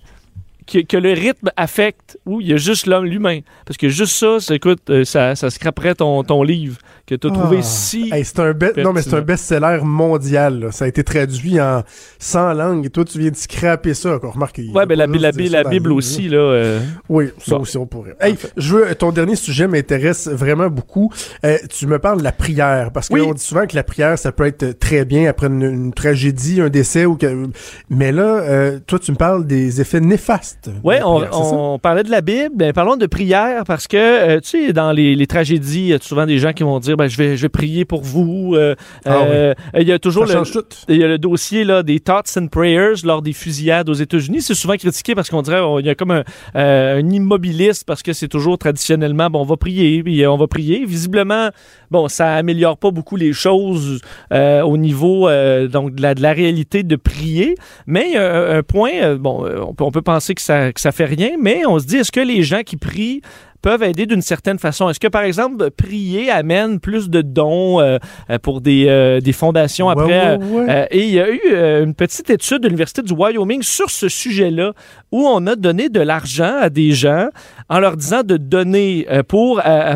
que, 0.67 0.79
que 0.79 0.97
le 0.97 1.13
rythme 1.13 1.51
affecte 1.57 2.17
ou 2.25 2.41
il 2.41 2.47
y 2.47 2.53
a 2.53 2.57
juste 2.57 2.87
l'homme 2.87 3.05
l'humain? 3.05 3.41
Parce 3.67 3.77
que 3.77 3.87
juste 3.87 4.13
ça, 4.13 4.39
ça, 4.39 4.55
écoute, 4.55 4.79
euh, 4.89 5.03
ça, 5.03 5.35
ça 5.35 5.51
scraperait 5.51 5.93
ton, 5.93 6.23
ton 6.23 6.41
livre 6.41 6.77
que 7.05 7.13
tu 7.15 7.27
as 7.27 7.29
trouvé 7.29 7.57
Ah. 7.59 7.63
si. 7.63 8.09
Hey, 8.11 8.25
c'est 8.25 8.39
un 8.39 8.51
be- 8.51 8.81
non, 8.81 8.91
mais 8.93 9.01
c'est 9.01 9.13
un 9.13 9.21
best-seller 9.21 9.79
mondial. 9.83 10.59
là. 10.59 10.71
Ça 10.71 10.85
a 10.85 10.87
été 10.87 11.03
traduit 11.03 11.61
en 11.61 11.83
100 12.19 12.53
langues. 12.53 12.85
Et 12.85 12.89
toi, 12.89 13.05
tu 13.05 13.19
viens 13.19 13.29
de 13.31 13.35
scraper 13.35 13.93
ça. 13.93 14.15
Encore, 14.15 14.33
remarque, 14.33 14.59
Ouais, 14.73 14.85
ben 14.85 14.97
la, 14.97 15.05
la, 15.05 15.63
Bible 15.63 15.91
aussi, 15.91 16.29
là. 16.29 16.37
euh, 16.37 16.79
Oui, 17.09 17.29
ça 17.39 17.55
Bon. 17.55 17.61
aussi, 17.61 17.77
on 17.77 17.85
pourrait. 17.85 18.15
Hey, 18.19 18.35
je 18.57 18.75
veux, 18.75 18.95
ton 18.95 19.11
dernier 19.11 19.35
sujet 19.35 19.67
m'intéresse 19.67 20.27
vraiment 20.27 20.67
beaucoup. 20.69 21.11
Euh, 21.45 21.57
tu 21.69 21.85
me 21.87 21.99
parles 21.99 22.19
de 22.19 22.23
la 22.23 22.31
prière, 22.31 22.91
parce 22.91 23.09
Oui. 23.11 23.21
qu'on 23.21 23.33
dit 23.33 23.43
souvent 23.43 23.67
que 23.67 23.75
la 23.75 23.83
prière, 23.83 24.17
ça 24.17 24.31
peut 24.31 24.45
être 24.45 24.71
très 24.79 25.05
bien 25.05 25.29
après 25.29 25.47
une, 25.47 25.61
une 25.63 25.93
tragédie, 25.93 26.59
un 26.61 26.69
décès, 26.69 27.05
ou 27.05 27.15
que... 27.15 27.47
mais 27.89 28.11
là, 28.11 28.23
euh, 28.41 28.79
toi, 28.87 28.97
tu 28.99 29.11
me 29.11 29.17
parles 29.17 29.45
des 29.45 29.79
effets 29.81 29.99
néfastes. 29.99 30.69
la 30.83 31.07
on, 31.07 31.77
parlait 31.79 32.03
de 32.03 32.11
la 32.11 32.21
Bible, 32.21 32.55
ben 32.55 32.73
parlons 32.73 32.95
de 32.95 33.05
prière 33.05 33.63
parce 33.65 33.87
que 33.87 34.39
tu 34.39 34.67
sais 34.67 34.73
dans 34.73 34.91
les, 34.91 35.15
les 35.15 35.27
tragédies, 35.27 35.79
il 35.81 35.87
y 35.87 35.93
a 35.93 35.99
souvent 36.01 36.25
des 36.25 36.39
gens 36.39 36.53
qui 36.53 36.63
vont 36.63 36.79
dire 36.79 36.94
ben 36.95 37.07
je 37.07 37.17
vais 37.17 37.37
je 37.37 37.41
vais 37.43 37.49
prier 37.49 37.85
pour 37.85 38.01
vous. 38.03 38.53
euh, 38.55 38.75
Ah 39.05 39.23
euh, 39.23 39.53
Il 39.79 39.87
y 39.87 39.91
a 39.91 39.99
toujours 39.99 40.25
le, 40.25 40.33
il 40.89 40.97
y 40.97 41.03
a 41.03 41.07
le 41.07 41.17
dossier 41.17 41.63
là, 41.63 41.83
des 41.83 41.99
thoughts 41.99 42.37
and 42.37 42.47
prayers 42.47 42.95
lors 43.03 43.21
des 43.21 43.33
fusillades 43.33 43.89
aux 43.89 43.93
États-Unis. 43.93 44.41
C'est 44.41 44.53
souvent 44.55 44.75
critiqué 44.75 45.15
parce 45.15 45.29
qu'on 45.29 45.41
dirait 45.41 45.59
on- 45.59 45.79
il 45.79 45.85
y 45.85 45.89
a 45.89 45.95
comme 45.95 46.11
un, 46.11 46.23
euh, 46.55 46.99
un 47.01 47.09
immobiliste 47.09 47.85
parce 47.85 48.03
que 48.03 48.13
c'est 48.13 48.27
toujours 48.27 48.57
traditionnellement 48.57 49.29
bon 49.29 49.41
on 49.41 49.45
va 49.45 49.57
prier 49.57 50.03
puis 50.03 50.25
on 50.27 50.37
va 50.37 50.47
prier. 50.47 50.85
Visiblement 50.85 51.49
bon 51.91 52.07
ça 52.07 52.35
améliore 52.35 52.77
pas 52.77 52.91
beaucoup 52.91 53.15
les 53.15 53.33
choses 53.33 53.99
au 54.31 54.77
niveau 54.77 55.29
donc 55.67 55.95
de 55.95 56.01
la, 56.01 56.15
de 56.15 56.21
la 56.21 56.33
réalité 56.33 56.83
de 56.83 56.95
prier. 56.95 57.55
Mais 57.87 58.05
il 58.09 58.13
y 58.13 58.17
a 58.17 58.57
un, 58.57 58.63
point 58.63 59.15
bon 59.15 59.45
on 59.67 59.73
peut, 59.73 59.83
on 59.83 59.91
peut 59.91 60.01
penser 60.01 60.35
que 60.35 60.41
ça 60.41 60.71
que 60.73 60.81
ça 60.81 60.91
fait 60.91 61.05
rien, 61.05 61.31
mais 61.39 61.65
on 61.65 61.79
se 61.79 61.85
dit 61.85 61.97
est-ce 61.97 62.11
que 62.11 62.19
les 62.19 62.43
gens 62.43 62.61
qui 62.63 62.77
prient 62.77 63.21
peuvent 63.65 63.81
aider 63.81 64.05
d'une 64.05 64.21
certaine 64.21 64.59
façon. 64.59 64.89
Est-ce 64.91 64.99
que, 64.99 65.07
par 65.07 65.23
exemple, 65.23 65.71
prier 65.71 66.29
amène 66.29 66.79
plus 66.79 67.09
de 67.09 67.21
dons 67.23 67.79
euh, 67.81 67.97
euh, 68.29 68.37
pour 68.37 68.61
des, 68.61 68.85
euh, 68.87 69.19
des 69.21 69.33
fondations 69.33 69.87
Ouais, 69.87 69.93
après? 69.93 70.37
ouais, 70.37 70.45
ouais. 70.45 70.65
Euh, 70.69 70.85
et 70.91 71.03
il 71.07 71.09
y 71.09 71.19
a 71.19 71.27
eu 71.31 71.83
une 71.83 71.95
petite 71.95 72.29
étude 72.29 72.59
de 72.61 72.67
l'Université 72.67 73.01
du 73.01 73.13
Wyoming 73.13 73.63
sur 73.63 73.89
ce 73.89 74.07
sujet-là 74.07 74.73
où 75.11 75.25
on 75.25 75.47
a 75.47 75.55
donné 75.55 75.89
de 75.89 75.99
l'argent 75.99 76.57
à 76.61 76.69
des 76.69 76.91
gens 76.91 77.29
en 77.67 77.79
leur 77.79 77.97
disant 77.97 78.21
de 78.21 78.37
donner 78.37 79.07
pour 79.27 79.57
la, 79.65 79.95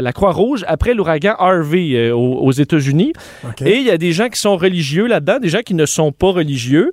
la 0.00 0.12
Croix-Rouge 0.12 0.64
après 0.66 0.92
l'ouragan 0.94 1.36
Harvey 1.38 2.10
aux, 2.10 2.38
aux 2.40 2.52
États-Unis. 2.52 3.12
Et 3.64 3.76
il 3.76 3.84
y 3.84 3.90
a 3.92 3.98
des 3.98 4.10
gens 4.10 4.28
qui 4.28 4.40
sont 4.40 4.56
religieux 4.56 5.06
là-dedans, 5.06 5.38
des 5.38 5.48
gens 5.48 5.60
qui 5.64 5.74
ne 5.74 5.86
sont 5.86 6.10
pas 6.10 6.32
religieux. 6.32 6.90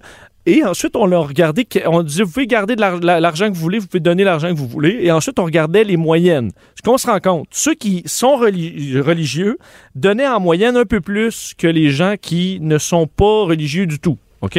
Et 0.50 0.64
ensuite, 0.64 0.96
on 0.96 1.06
leur 1.06 1.28
regardait, 1.28 1.68
on 1.88 2.02
disait, 2.04 2.24
vous 2.24 2.32
pouvez 2.32 2.48
garder 2.48 2.78
de 2.78 2.82
l'ar- 2.82 3.02
la- 3.02 3.20
l'argent 3.20 3.50
que 3.50 3.54
vous 3.54 3.60
voulez, 3.62 3.80
vous 3.80 3.88
pouvez 3.88 4.00
donner 4.00 4.24
l'argent 4.24 4.48
que 4.50 4.58
vous 4.58 4.66
voulez. 4.68 4.98
Et 5.02 5.12
ensuite, 5.12 5.38
on 5.40 5.44
regardait 5.44 5.84
les 5.84 5.98
moyennes. 5.98 6.52
Ce 6.76 6.82
qu'on 6.82 6.98
se 6.98 7.06
rend 7.06 7.20
compte, 7.20 7.48
ceux 7.52 7.74
qui 7.76 8.02
sont 8.06 8.38
reli- 8.38 8.98
religieux 9.02 9.58
donnaient 9.94 10.28
en 10.28 10.40
moyenne 10.40 10.78
un 10.78 10.86
peu 10.86 11.02
plus 11.02 11.54
que 11.58 11.68
les 11.68 11.90
gens 11.90 12.16
qui 12.20 12.60
ne 12.62 12.78
sont 12.78 13.08
pas 13.08 13.44
religieux 13.44 13.86
du 13.88 14.00
tout. 14.00 14.18
OK? 14.42 14.58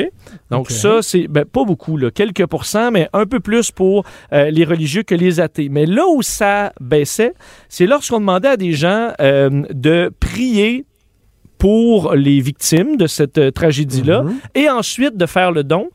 Donc, 0.51 0.71
ça, 0.73 1.03
c'est 1.03 1.27
ben, 1.29 1.45
pas 1.45 1.65
beaucoup, 1.65 1.97
là, 1.97 2.11
quelques 2.11 2.45
pourcents, 2.47 2.91
mais 2.91 3.09
un 3.13 3.25
peu 3.27 3.39
plus 3.41 3.71
pour 3.71 4.05
euh, 4.33 4.51
les 4.51 4.65
religieux 4.65 5.05
que 5.05 5.15
les 5.15 5.39
athées. 5.41 5.69
Mais 5.71 5.87
là 5.87 6.03
où 6.13 6.21
ça 6.21 6.73
baissait, 6.81 7.33
c'est 7.69 7.87
lorsqu'on 7.87 8.19
demandait 8.21 8.49
à 8.49 8.57
des 8.57 8.73
gens 8.73 9.13
euh, 9.21 9.63
de 9.73 10.11
prier 10.21 10.85
pour 11.59 12.15
les 12.15 12.41
victimes 12.41 12.97
de 12.97 13.07
cette 13.07 13.39
euh, 13.39 13.51
tragédie-là 13.51 14.23
Mhm. 14.23 14.35
et 14.55 14.71
ensuite 14.71 15.17
de 15.17 15.27
faire 15.27 15.51
le 15.53 15.65
don, 15.65 15.91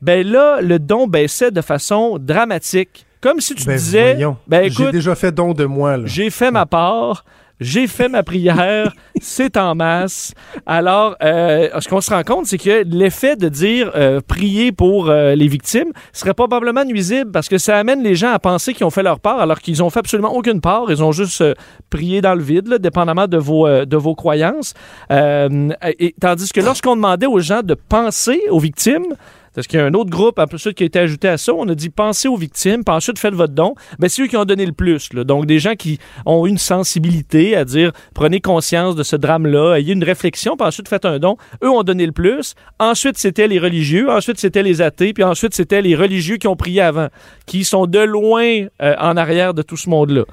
ben 0.00 0.26
là, 0.26 0.60
le 0.60 0.78
don 0.78 1.06
baissait 1.06 1.50
de 1.50 1.60
façon 1.60 2.18
dramatique. 2.20 3.06
Comme 3.20 3.40
si 3.40 3.54
tu 3.54 3.66
Ben, 3.66 3.76
disais, 3.76 4.18
ben 4.48 4.68
J'ai 4.70 4.90
déjà 4.90 5.14
fait 5.14 5.30
don 5.32 5.52
de 5.54 5.64
moi, 5.64 5.98
j'ai 6.06 6.28
fait 6.30 6.50
ma 6.50 6.66
part, 6.66 7.24
j'ai 7.62 7.86
fait 7.86 8.08
ma 8.08 8.22
prière, 8.22 8.92
c'est 9.20 9.56
en 9.56 9.74
masse. 9.74 10.34
Alors, 10.66 11.16
euh, 11.22 11.68
ce 11.80 11.88
qu'on 11.88 12.00
se 12.00 12.10
rend 12.10 12.22
compte, 12.22 12.46
c'est 12.46 12.58
que 12.58 12.84
l'effet 12.84 13.36
de 13.36 13.48
dire 13.48 13.90
euh, 13.94 14.20
prier 14.20 14.72
pour 14.72 15.08
euh, 15.08 15.34
les 15.34 15.48
victimes 15.48 15.92
serait 16.12 16.34
probablement 16.34 16.84
nuisible 16.84 17.30
parce 17.30 17.48
que 17.48 17.58
ça 17.58 17.78
amène 17.78 18.02
les 18.02 18.14
gens 18.14 18.32
à 18.32 18.38
penser 18.38 18.74
qu'ils 18.74 18.86
ont 18.86 18.90
fait 18.90 19.02
leur 19.02 19.20
part 19.20 19.40
alors 19.40 19.60
qu'ils 19.60 19.82
ont 19.82 19.90
fait 19.90 20.00
absolument 20.00 20.34
aucune 20.34 20.60
part. 20.60 20.90
Ils 20.90 21.02
ont 21.02 21.12
juste 21.12 21.42
prié 21.90 22.20
dans 22.20 22.34
le 22.34 22.42
vide, 22.42 22.74
dépendamment 22.74 23.26
de 23.26 23.38
vos, 23.38 23.68
de 23.84 23.96
vos 23.96 24.14
croyances. 24.14 24.74
Et, 25.10 26.14
tandis 26.20 26.52
que 26.52 26.60
lorsqu'on 26.60 26.96
demandait 26.96 27.26
aux 27.26 27.40
gens 27.40 27.62
de 27.62 27.74
penser 27.74 28.40
aux 28.50 28.58
victimes, 28.58 29.14
parce 29.54 29.66
qu'il 29.66 29.78
y 29.78 29.82
a 29.82 29.86
un 29.86 29.94
autre 29.94 30.10
groupe, 30.10 30.40
ça, 30.56 30.72
qui 30.72 30.82
a 30.82 30.86
été 30.86 30.98
ajouté 30.98 31.28
à 31.28 31.36
ça. 31.38 31.52
On 31.54 31.68
a 31.68 31.74
dit 31.74 31.90
pensez 31.90 32.28
aux 32.28 32.36
victimes, 32.36 32.84
puis 32.84 32.94
ensuite 32.94 33.18
faites 33.18 33.34
votre 33.34 33.52
don. 33.54 33.74
Ben, 33.98 34.08
c'est 34.08 34.22
eux 34.22 34.26
qui 34.26 34.36
ont 34.36 34.44
donné 34.44 34.66
le 34.66 34.72
plus. 34.72 35.12
là. 35.12 35.24
Donc, 35.24 35.46
des 35.46 35.58
gens 35.58 35.74
qui 35.74 35.98
ont 36.26 36.46
une 36.46 36.58
sensibilité 36.58 37.56
à 37.56 37.64
dire 37.64 37.92
prenez 38.14 38.40
conscience 38.40 38.94
de 38.96 39.02
ce 39.02 39.16
drame-là, 39.16 39.74
ayez 39.76 39.92
une 39.92 40.04
réflexion, 40.04 40.56
puis 40.56 40.66
ensuite 40.66 40.88
faites 40.88 41.04
un 41.04 41.18
don. 41.18 41.36
Eux 41.62 41.70
ont 41.70 41.82
donné 41.82 42.06
le 42.06 42.12
plus. 42.12 42.54
Ensuite, 42.78 43.18
c'était 43.18 43.48
les 43.48 43.58
religieux. 43.58 44.10
Ensuite, 44.10 44.38
c'était 44.38 44.62
les 44.62 44.80
athées. 44.82 45.12
Puis 45.12 45.24
ensuite, 45.24 45.54
c'était 45.54 45.82
les 45.82 45.94
religieux 45.94 46.36
qui 46.36 46.48
ont 46.48 46.56
prié 46.56 46.80
avant, 46.80 47.08
qui 47.46 47.64
sont 47.64 47.86
de 47.86 47.98
loin 48.00 48.44
euh, 48.82 48.94
en 48.98 49.16
arrière 49.16 49.54
de 49.54 49.62
tout 49.62 49.76
ce 49.76 49.88
monde-là. 49.90 50.24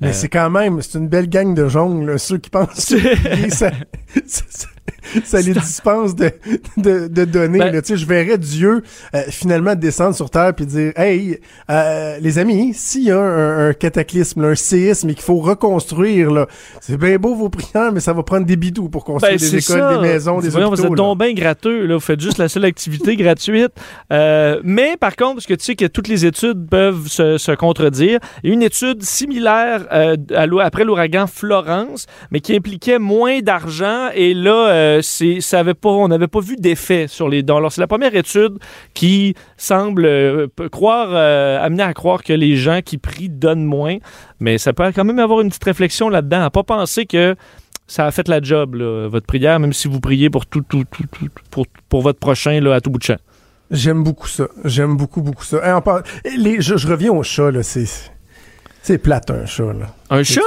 Mais 0.00 0.08
Euh. 0.08 0.12
c'est 0.12 0.28
quand 0.28 0.50
même, 0.50 0.82
c'est 0.82 0.98
une 0.98 1.08
belle 1.08 1.28
gang 1.28 1.54
de 1.54 1.68
jongles, 1.68 2.18
ceux 2.18 2.36
qui 2.38 2.50
pensent 2.50 2.94
ça- 3.48 3.70
ça 5.24 5.40
les 5.40 5.52
dispense 5.52 6.14
de, 6.14 6.30
de, 6.76 7.08
de 7.08 7.24
donner. 7.24 7.58
Ben- 7.58 7.72
là. 7.72 7.82
Tu 7.82 7.88
sais, 7.88 7.96
je 7.96 8.06
verrais 8.06 8.38
Dieu 8.38 8.82
euh, 9.14 9.22
finalement 9.28 9.74
descendre 9.74 10.14
sur 10.14 10.30
Terre 10.30 10.54
puis 10.54 10.66
dire 10.66 10.92
Hey, 10.96 11.38
euh, 11.70 12.18
les 12.20 12.38
amis, 12.38 12.72
s'il 12.74 13.04
y 13.04 13.10
a 13.10 13.18
un, 13.18 13.68
un 13.68 13.72
cataclysme, 13.72 14.42
là, 14.42 14.48
un 14.48 14.54
séisme 14.54 15.10
et 15.10 15.14
qu'il 15.14 15.22
faut 15.24 15.38
reconstruire, 15.38 16.30
là, 16.30 16.46
c'est 16.80 16.96
bien 16.96 17.16
beau 17.16 17.34
vos 17.34 17.48
prières, 17.48 17.92
mais 17.92 18.00
ça 18.00 18.12
va 18.12 18.22
prendre 18.22 18.46
des 18.46 18.56
bidous 18.56 18.88
pour 18.88 19.04
construire 19.04 19.32
Ben, 19.34 19.38
des 19.38 19.56
écoles, 19.56 19.78
ça. 19.80 19.94
des 19.96 20.00
maisons, 20.08 20.40
des 20.40 20.48
Voyons, 20.48 20.68
hôpitaux. 20.68 20.82
Vous 20.82 20.92
êtes 20.92 20.96
donc 20.96 21.18
bien 21.18 21.32
gratteux, 21.32 21.86
là. 21.86 21.94
Vous 21.94 22.00
faites 22.00 22.20
juste 22.20 22.38
la 22.38 22.48
seule 22.48 22.64
activité 22.64 23.16
gratuite. 23.16 23.72
Euh, 24.12 24.60
mais 24.64 24.96
par 24.96 25.16
contre, 25.16 25.34
parce 25.34 25.46
que 25.46 25.54
tu 25.54 25.64
sais 25.64 25.74
que 25.76 25.86
toutes 25.86 26.08
les 26.08 26.24
études 26.26 26.68
peuvent 26.68 27.06
se, 27.08 27.38
se 27.38 27.52
contredire, 27.52 28.18
une 28.44 28.62
étude 28.62 29.02
similaire 29.02 29.86
euh, 29.92 30.16
à 30.34 30.46
après 30.66 30.84
l'ouragan 30.84 31.26
Florence, 31.26 32.06
mais 32.30 32.40
qui 32.40 32.54
impliquait 32.56 32.98
moins 32.98 33.40
d'argent. 33.40 34.08
Et 34.14 34.32
là, 34.34 34.68
euh, 34.76 35.00
ça 35.40 35.58
avait 35.58 35.74
pas, 35.74 35.88
on 35.88 36.08
n'avait 36.08 36.28
pas 36.28 36.40
vu 36.40 36.56
d'effet 36.56 37.06
sur 37.08 37.28
les 37.28 37.42
dons. 37.42 37.56
Alors, 37.56 37.72
c'est 37.72 37.80
la 37.80 37.86
première 37.86 38.14
étude 38.14 38.58
qui 38.94 39.34
semble 39.56 40.04
euh, 40.04 40.46
croire, 40.70 41.08
euh, 41.10 41.58
amener 41.64 41.82
à 41.82 41.92
croire 41.94 42.22
que 42.22 42.32
les 42.32 42.56
gens 42.56 42.80
qui 42.84 42.98
prient 42.98 43.28
donnent 43.28 43.64
moins. 43.64 43.96
Mais 44.40 44.58
ça 44.58 44.72
peut 44.72 44.90
quand 44.94 45.04
même 45.04 45.18
avoir 45.18 45.40
une 45.40 45.48
petite 45.48 45.64
réflexion 45.64 46.08
là-dedans, 46.08 46.42
à 46.42 46.50
pas 46.50 46.62
penser 46.62 47.06
que 47.06 47.34
ça 47.86 48.06
a 48.06 48.10
fait 48.10 48.28
la 48.28 48.40
job, 48.42 48.74
là, 48.74 49.08
votre 49.08 49.26
prière, 49.26 49.60
même 49.60 49.72
si 49.72 49.86
vous 49.88 50.00
priez 50.00 50.28
pour 50.28 50.46
tout, 50.46 50.62
tout, 50.68 50.84
tout, 50.90 51.04
tout- 51.10 51.28
pour, 51.50 51.66
pour 51.88 52.02
votre 52.02 52.18
prochain 52.18 52.60
là, 52.60 52.74
à 52.74 52.80
tout 52.80 52.90
bout 52.90 52.98
de 52.98 53.04
champ. 53.04 53.16
J'aime 53.70 54.02
beaucoup 54.04 54.28
ça. 54.28 54.46
J'aime 54.64 54.96
beaucoup, 54.96 55.22
beaucoup 55.22 55.44
ça. 55.44 55.58
Hey, 55.64 55.72
on 55.72 55.80
parle- 55.80 56.02
les, 56.36 56.60
je, 56.60 56.76
je 56.76 56.86
reviens 56.88 57.12
au 57.12 57.22
chat, 57.22 57.50
là. 57.50 57.62
C'est, 57.62 57.86
c'est 58.82 58.98
plate, 58.98 59.30
un 59.30 59.46
chat, 59.46 59.72
là. 59.72 59.86
Un 60.10 60.22
chat? 60.22 60.40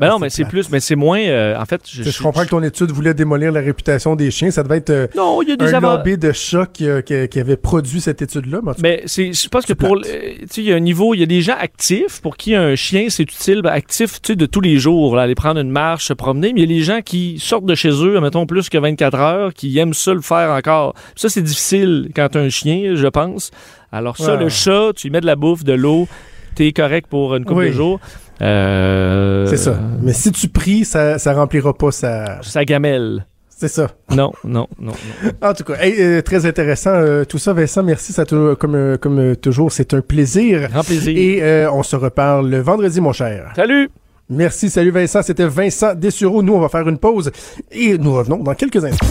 Ben 0.00 0.08
non, 0.08 0.14
c'est 0.18 0.20
mais 0.20 0.30
c'est 0.30 0.44
plus, 0.44 0.70
mais 0.70 0.80
c'est 0.80 0.94
moins. 0.96 1.20
euh, 1.20 1.56
en 1.58 1.64
fait, 1.64 1.80
Je 1.84 2.22
comprends 2.22 2.44
que 2.44 2.48
ton 2.50 2.62
étude 2.62 2.90
voulait 2.90 3.14
démolir 3.14 3.52
la 3.52 3.60
réputation 3.60 4.14
des 4.16 4.30
chiens. 4.30 4.50
Ça 4.50 4.62
devait 4.62 4.76
être 4.78 4.90
euh, 4.90 5.06
Non, 5.16 5.42
il 5.42 5.48
y 5.48 5.52
a 5.52 5.56
des 5.56 5.64
un 5.66 5.74
avantages. 5.74 5.96
lobby 6.06 6.18
de 6.18 6.32
chat 6.32 6.66
qui, 6.72 6.88
a- 6.88 7.02
qui 7.02 7.28
qui 7.28 7.40
avait 7.40 7.56
produit 7.56 8.00
cette 8.00 8.22
étude-là. 8.22 8.60
mais 8.62 8.70
en 8.70 8.74
tout 8.74 8.82
cas, 8.82 8.88
Mais 8.88 9.02
c'est, 9.06 9.32
je 9.32 9.48
pense 9.48 9.66
que 9.66 9.72
pour, 9.72 9.94
plate. 9.94 10.06
le- 10.12 10.38
tu 10.40 10.46
sais, 10.50 10.60
il 10.62 10.68
y 10.68 10.72
a 10.72 10.76
un 10.76 10.80
niveau, 10.80 11.14
il 11.14 11.20
y 11.20 11.22
a 11.22 11.26
des 11.26 11.40
gens 11.40 11.56
actifs 11.60 12.20
pour 12.22 12.36
qui 12.36 12.54
un 12.54 12.74
chien 12.76 13.06
c'est 13.08 13.22
utile, 13.24 13.62
ben, 13.62 13.70
actif, 13.70 14.20
tu 14.22 14.32
sais, 14.32 14.36
de 14.36 14.46
tous 14.46 14.60
les 14.60 14.78
jours, 14.78 15.16
là, 15.16 15.22
aller 15.22 15.34
prendre 15.34 15.60
une 15.60 15.70
marche, 15.70 16.06
se 16.06 16.12
promener. 16.12 16.52
Mais 16.52 16.62
il 16.62 16.70
y 16.70 16.74
a 16.74 16.76
les 16.78 16.82
gens 16.84 17.00
qui 17.04 17.38
sortent 17.38 17.66
de 17.66 17.74
chez 17.74 17.90
eux, 17.90 18.20
mettons 18.20 18.46
plus 18.46 18.68
que 18.68 18.78
24 18.78 19.18
heures, 19.18 19.54
qui 19.54 19.76
aiment 19.78 19.94
ça 19.94 20.14
le 20.14 20.20
faire 20.20 20.50
encore. 20.50 20.94
Ça 21.16 21.28
c'est 21.28 21.42
difficile 21.42 22.10
quand 22.14 22.28
t'as 22.30 22.40
un 22.40 22.48
chien, 22.50 22.92
je 22.94 23.06
pense. 23.08 23.50
Alors 23.90 24.16
ça, 24.16 24.34
Ouais. 24.36 24.44
le 24.44 24.48
chat, 24.48 24.90
tu 24.94 25.06
lui 25.08 25.12
mets 25.12 25.20
de 25.20 25.26
la 25.26 25.34
bouffe, 25.36 25.64
de 25.64 25.72
l'eau, 25.72 26.06
t'es 26.54 26.72
correct 26.72 27.06
pour 27.08 27.34
une 27.36 27.44
couple 27.44 27.60
Oui. 27.60 27.66
de 27.68 27.72
jours. 27.72 28.00
Euh, 28.40 29.46
C'est 29.46 29.56
ça. 29.56 29.78
Mais 30.02 30.12
si 30.12 30.32
tu 30.32 30.48
pries, 30.48 30.84
ça, 30.84 31.18
ça 31.18 31.34
remplira 31.34 31.74
pas 31.74 31.90
sa. 31.90 32.40
Ça 32.42 32.64
gamelle. 32.64 33.26
C'est 33.60 33.66
ça. 33.68 33.88
Non, 34.10 34.30
non, 34.44 34.68
non, 34.78 34.92
non. 34.92 35.32
En 35.42 35.52
tout 35.52 35.64
cas, 35.64 35.74
hey, 35.80 35.94
euh, 35.98 36.22
très 36.22 36.46
intéressant 36.46 36.92
euh, 36.94 37.24
tout 37.24 37.38
ça, 37.38 37.52
Vincent. 37.52 37.82
Merci. 37.82 38.12
Ça, 38.12 38.24
comme, 38.24 38.96
comme 38.98 39.34
toujours, 39.36 39.72
c'est 39.72 39.94
un 39.94 40.00
plaisir. 40.00 40.68
Grand 40.70 40.84
plaisir. 40.84 41.16
Et 41.16 41.42
euh, 41.42 41.68
on 41.72 41.82
se 41.82 41.96
reparle 41.96 42.48
le 42.48 42.60
vendredi, 42.60 43.00
mon 43.00 43.12
cher. 43.12 43.52
Salut! 43.56 43.90
Merci. 44.30 44.70
Salut, 44.70 44.92
Vincent. 44.92 45.22
C'était 45.22 45.46
Vincent 45.46 45.94
Dessureau. 45.96 46.40
Nous, 46.42 46.54
on 46.54 46.60
va 46.60 46.68
faire 46.68 46.88
une 46.88 46.98
pause 46.98 47.32
et 47.72 47.98
nous 47.98 48.14
revenons 48.14 48.38
dans 48.44 48.54
quelques 48.54 48.84
instants. 48.84 49.06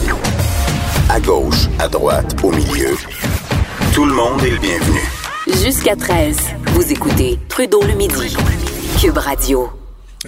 À 1.10 1.20
gauche, 1.20 1.66
à 1.78 1.88
droite, 1.88 2.34
au 2.42 2.50
milieu. 2.50 2.94
Tout 3.92 4.06
le 4.06 4.14
monde 4.14 4.42
est 4.44 4.50
le 4.50 4.58
bienvenu. 4.58 5.00
Jusqu'à 5.62 5.96
13, 5.96 6.38
vous 6.74 6.90
écoutez 6.92 7.38
Trudeau 7.48 7.82
le 7.82 7.94
midi. 7.94 8.34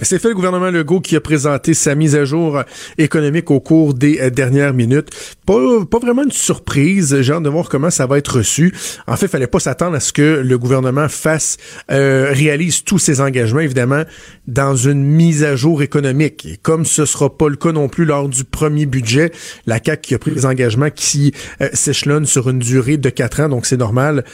C'est 0.00 0.20
fait 0.20 0.28
le 0.28 0.36
gouvernement 0.36 0.70
Legault 0.70 1.00
qui 1.00 1.16
a 1.16 1.20
présenté 1.20 1.74
sa 1.74 1.96
mise 1.96 2.14
à 2.14 2.24
jour 2.24 2.62
économique 2.98 3.50
au 3.50 3.58
cours 3.58 3.94
des 3.94 4.20
euh, 4.20 4.30
dernières 4.30 4.72
minutes. 4.72 5.08
Pas, 5.44 5.84
pas 5.90 5.98
vraiment 5.98 6.22
une 6.22 6.30
surprise. 6.30 7.20
J'ai 7.20 7.32
hâte 7.32 7.42
de 7.42 7.48
voir 7.48 7.68
comment 7.68 7.90
ça 7.90 8.06
va 8.06 8.16
être 8.18 8.36
reçu. 8.36 8.72
En 9.08 9.16
fait, 9.16 9.26
il 9.26 9.28
fallait 9.30 9.48
pas 9.48 9.58
s'attendre 9.58 9.96
à 9.96 10.00
ce 10.00 10.12
que 10.12 10.42
le 10.44 10.58
gouvernement 10.58 11.08
fasse, 11.08 11.56
euh, 11.90 12.28
réalise 12.30 12.84
tous 12.84 13.00
ses 13.00 13.20
engagements, 13.20 13.58
évidemment, 13.58 14.04
dans 14.46 14.76
une 14.76 15.02
mise 15.02 15.42
à 15.42 15.56
jour 15.56 15.82
économique. 15.82 16.46
Et 16.46 16.56
comme 16.56 16.84
ce 16.86 17.04
sera 17.04 17.36
pas 17.36 17.48
le 17.48 17.56
cas 17.56 17.72
non 17.72 17.88
plus 17.88 18.04
lors 18.04 18.28
du 18.28 18.44
premier 18.44 18.86
budget, 18.86 19.32
la 19.66 19.80
CAC 19.80 20.02
qui 20.02 20.14
a 20.14 20.20
pris 20.20 20.30
des 20.30 20.46
engagements 20.46 20.90
qui 20.90 21.34
euh, 21.60 21.68
s'échelonnent 21.72 22.26
sur 22.26 22.48
une 22.48 22.60
durée 22.60 22.96
de 22.96 23.10
quatre 23.10 23.40
ans, 23.40 23.48
donc 23.48 23.66
c'est 23.66 23.76
normal 23.76 24.24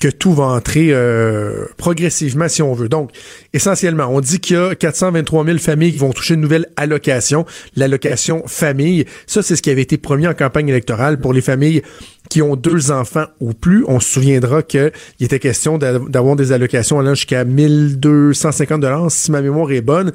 que 0.00 0.08
tout 0.08 0.32
va 0.32 0.44
entrer 0.44 0.88
euh, 0.90 1.66
progressivement 1.76 2.48
si 2.48 2.62
on 2.62 2.74
veut. 2.74 2.88
Donc, 2.88 3.10
essentiellement, 3.52 4.08
on 4.10 4.20
dit 4.20 4.40
qu'il 4.40 4.56
y 4.56 4.58
a 4.58 4.74
423 4.74 5.44
000 5.44 5.58
familles 5.58 5.92
qui 5.92 5.98
vont 5.98 6.12
toucher 6.12 6.34
une 6.34 6.40
nouvelle 6.40 6.66
allocation, 6.76 7.46
l'allocation 7.76 8.42
famille. 8.46 9.06
Ça, 9.26 9.42
c'est 9.42 9.56
ce 9.56 9.62
qui 9.62 9.70
avait 9.70 9.82
été 9.82 9.96
promis 9.96 10.26
en 10.26 10.34
campagne 10.34 10.68
électorale 10.68 11.18
pour 11.18 11.32
les 11.32 11.40
familles 11.40 11.82
qui 12.30 12.42
ont 12.42 12.56
deux 12.56 12.90
enfants 12.90 13.26
ou 13.40 13.52
plus. 13.52 13.84
On 13.86 14.00
se 14.00 14.10
souviendra 14.10 14.62
qu'il 14.62 14.90
était 15.20 15.38
question 15.38 15.78
d'avoir 15.78 16.36
des 16.36 16.52
allocations 16.52 16.98
allant 16.98 17.14
jusqu'à 17.14 17.44
1250 17.44 18.80
dollars 18.80 19.10
si 19.10 19.30
ma 19.30 19.42
mémoire 19.42 19.70
est 19.72 19.82
bonne, 19.82 20.12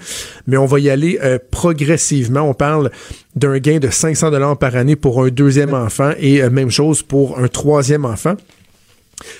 mais 0.48 0.58
on 0.58 0.66
va 0.66 0.80
y 0.80 0.90
aller 0.90 1.20
euh, 1.24 1.38
progressivement. 1.52 2.42
On 2.42 2.54
parle 2.54 2.92
d'un 3.36 3.58
gain 3.60 3.80
de 3.80 3.90
500 3.90 4.32
dollars 4.32 4.58
par 4.58 4.76
année 4.76 4.96
pour 4.96 5.24
un 5.24 5.30
deuxième 5.30 5.74
enfant 5.74 6.12
et 6.20 6.42
euh, 6.42 6.50
même 6.50 6.72
chose 6.72 7.04
pour 7.04 7.40
un 7.40 7.48
troisième 7.48 8.06
enfant. 8.06 8.36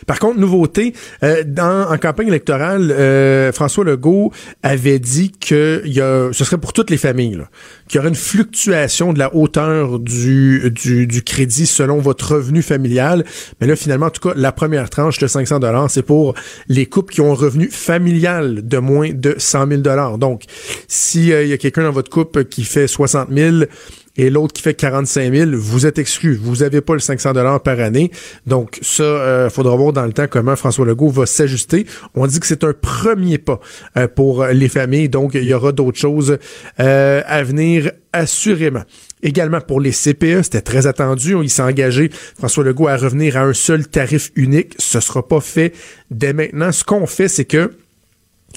Par 0.08 0.20
contre, 0.20 0.40
nouveauté, 0.40 0.94
euh, 1.24 1.44
dans, 1.46 1.90
en 1.90 1.98
campagne 1.98 2.28
électorale, 2.28 2.92
euh, 2.92 3.52
François 3.52 3.84
Legault 3.84 4.32
avait 4.64 5.00
dit 5.00 5.32
que 5.32 5.84
ce 5.86 6.44
serait 6.44 6.58
pour 6.58 6.74
toutes 6.74 6.90
les 6.90 6.98
familles, 6.98 7.40
qu'il 7.88 7.98
y 7.98 8.00
aurait 8.00 8.10
une 8.10 8.16
fluctuation 8.16 9.14
de 9.14 9.20
la 9.20 9.34
hauteur 9.36 10.00
du, 10.00 10.74
crédit 11.26 11.66
selon 11.66 12.00
votre 12.00 12.36
revenu 12.36 12.62
familial. 12.62 13.24
Mais 13.60 13.68
là, 13.68 13.76
finalement, 13.76 14.08
en 14.08 14.12
tout 14.12 14.30
cas, 14.30 14.36
la 14.36 14.52
première 14.52 14.90
tranche 14.90 15.20
de 15.20 15.28
500 15.28 15.60
dollars, 15.60 15.90
c'est 15.90 16.04
pour 16.04 16.34
les 16.68 16.86
couples 16.86 17.14
qui 17.14 17.22
ont 17.22 17.32
un 17.32 17.36
revenu 17.36 17.70
familial 17.70 18.68
de 18.68 18.78
moins 18.78 19.12
de 19.14 19.36
100 19.38 19.68
000 19.68 19.82
dollars. 19.82 20.18
Donc, 20.18 20.44
s'il 20.88 21.26
y 21.26 21.54
a 21.54 21.58
quelqu'un 21.58 21.84
dans 21.84 21.92
votre 21.92 22.10
couple 22.10 22.46
qui 22.46 22.64
fait 22.64 22.88
60 22.88 23.30
000 23.32 23.58
et 24.20 24.30
l'autre 24.30 24.52
qui 24.52 24.62
fait 24.62 24.74
45 24.74 25.34
000, 25.34 25.52
vous 25.54 25.86
êtes 25.86 25.98
exclu. 25.98 26.36
Vous 26.36 26.58
n'avez 26.58 26.82
pas 26.82 26.94
le 26.94 27.00
500 27.00 27.32
dollars 27.32 27.64
par 27.64 27.80
année. 27.80 28.12
Donc 28.46 28.78
ça, 28.82 29.04
euh, 29.04 29.50
faudra 29.50 29.78
voir 29.78 29.94
dans 29.94 30.06
le 30.06 30.12
temps 30.12 30.26
comment 30.30 30.58
François 30.58 30.86
Legault 30.86 31.08
va 31.08 31.26
s'ajuster. 31.26 31.86
On 32.16 32.28
dit 32.28 32.42
que 32.42 32.46
c'est 32.46 32.66
un 32.66 32.74
premier 32.74 33.38
pas 33.38 33.62
euh, 33.96 34.10
pour 34.10 34.46
les 34.48 34.68
familles. 34.68 35.08
Donc 35.08 35.36
il 35.36 35.46
y 35.46 35.54
aura 35.54 35.72
d'autres 35.72 35.98
choses 35.98 36.38
euh, 36.82 37.22
à 37.26 37.44
venir 37.44 37.94
assurément. 38.12 38.84
Également 39.24 39.62
pour 39.62 39.80
les 39.80 39.92
CPE, 39.92 40.44
c'était 40.44 40.62
très 40.62 40.86
attendu. 40.86 41.38
Il 41.42 41.50
s'est 41.50 41.62
engagé, 41.62 42.12
François 42.38 42.66
Legault, 42.66 42.90
à 42.90 42.98
revenir 42.98 43.38
à 43.38 43.44
un 43.44 43.54
seul 43.54 43.88
tarif 43.88 44.32
unique. 44.36 44.74
Ce 44.80 45.00
sera 45.00 45.26
pas 45.26 45.40
fait 45.40 45.74
dès 46.12 46.34
maintenant. 46.34 46.74
Ce 46.74 46.84
qu'on 46.84 47.08
fait, 47.08 47.30
c'est 47.30 47.46
que 47.46 47.72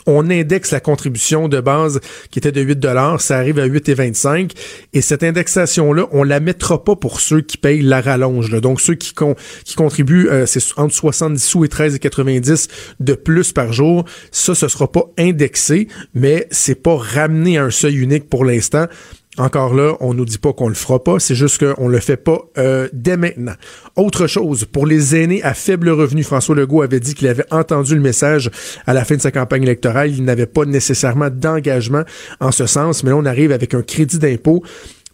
on 0.07 0.30
indexe 0.30 0.70
la 0.70 0.80
contribution 0.80 1.48
de 1.48 1.61
base 1.61 2.00
qui 2.30 2.38
était 2.38 2.53
de 2.53 2.61
8 2.61 2.78
dollars, 2.78 3.20
ça 3.20 3.38
arrive 3.38 3.59
à 3.59 3.66
8,25 3.66 4.53
et 4.92 5.00
cette 5.00 5.22
indexation 5.22 5.92
là, 5.92 6.07
on 6.12 6.22
la 6.22 6.40
mettra 6.40 6.82
pas 6.82 6.96
pour 6.96 7.20
ceux 7.20 7.40
qui 7.40 7.57
payent 7.57 7.82
la 7.82 8.00
rallonge. 8.00 8.50
Donc 8.61 8.80
ceux 8.80 8.94
qui 8.94 9.14
qui 9.64 9.74
contribuent 9.74 10.28
euh, 10.28 10.46
c'est 10.46 10.61
entre 10.76 10.94
70 10.94 11.42
sous 11.42 11.64
et 11.64 11.68
13,90 11.68 12.68
de 13.00 13.14
plus 13.14 13.53
par 13.53 13.72
jour, 13.72 14.05
ça 14.30 14.55
ce 14.55 14.68
sera 14.68 14.90
pas 14.90 15.05
indexé, 15.18 15.88
mais 16.14 16.46
c'est 16.50 16.82
pas 16.82 16.96
ramené 16.96 17.59
à 17.59 17.64
un 17.64 17.70
seuil 17.70 17.96
unique 17.96 18.28
pour 18.28 18.44
l'instant. 18.44 18.86
Encore 19.39 19.72
là, 19.72 19.97
on 20.01 20.12
nous 20.12 20.26
dit 20.26 20.37
pas 20.37 20.53
qu'on 20.53 20.68
le 20.68 20.74
fera 20.74 21.03
pas, 21.03 21.18
c'est 21.18 21.35
juste 21.35 21.64
qu'on 21.64 21.89
le 21.89 22.01
fait 22.01 22.18
pas 22.18 22.39
euh, 22.59 22.89
dès 22.93 23.16
maintenant. 23.16 23.55
Autre 23.97 24.26
chose, 24.26 24.66
pour 24.66 24.85
les 24.85 25.16
aînés 25.16 25.43
à 25.43 25.55
faible 25.55 25.89
revenu, 25.89 26.22
François 26.22 26.55
Legault 26.55 26.83
avait 26.83 27.01
dit 27.01 27.14
qu'il 27.14 27.28
avait 27.28 27.51
entendu 27.51 27.95
le 27.95 28.03
message 28.03 28.51
à 28.87 28.93
la 28.93 29.07
fin 29.07 29.16
de 29.16 29.22
sa 29.22 29.30
campagne 29.30 29.62
électorale. 29.62 30.11
Il 30.11 30.24
n'avait 30.24 30.45
pas 30.45 30.66
nécessairement 30.66 31.30
d'engagement 31.30 32.03
en 32.41 32.53
ce 32.53 32.66
sens, 32.66 33.05
mais 33.05 33.11
là, 33.11 33.16
on 33.16 33.24
arrive 33.24 33.53
avec 33.53 33.72
un 33.72 33.80
crédit 33.80 34.18
d'impôt 34.18 34.62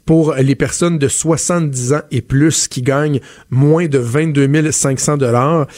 pour 0.04 0.34
les 0.34 0.56
personnes 0.56 0.98
de 0.98 1.06
70 1.06 1.92
ans 1.92 2.02
et 2.10 2.20
plus 2.20 2.66
qui 2.66 2.82
gagnent 2.82 3.20
moins 3.50 3.86
de 3.86 3.98
22 3.98 4.72
500 4.72 5.18
dollars. 5.18 5.68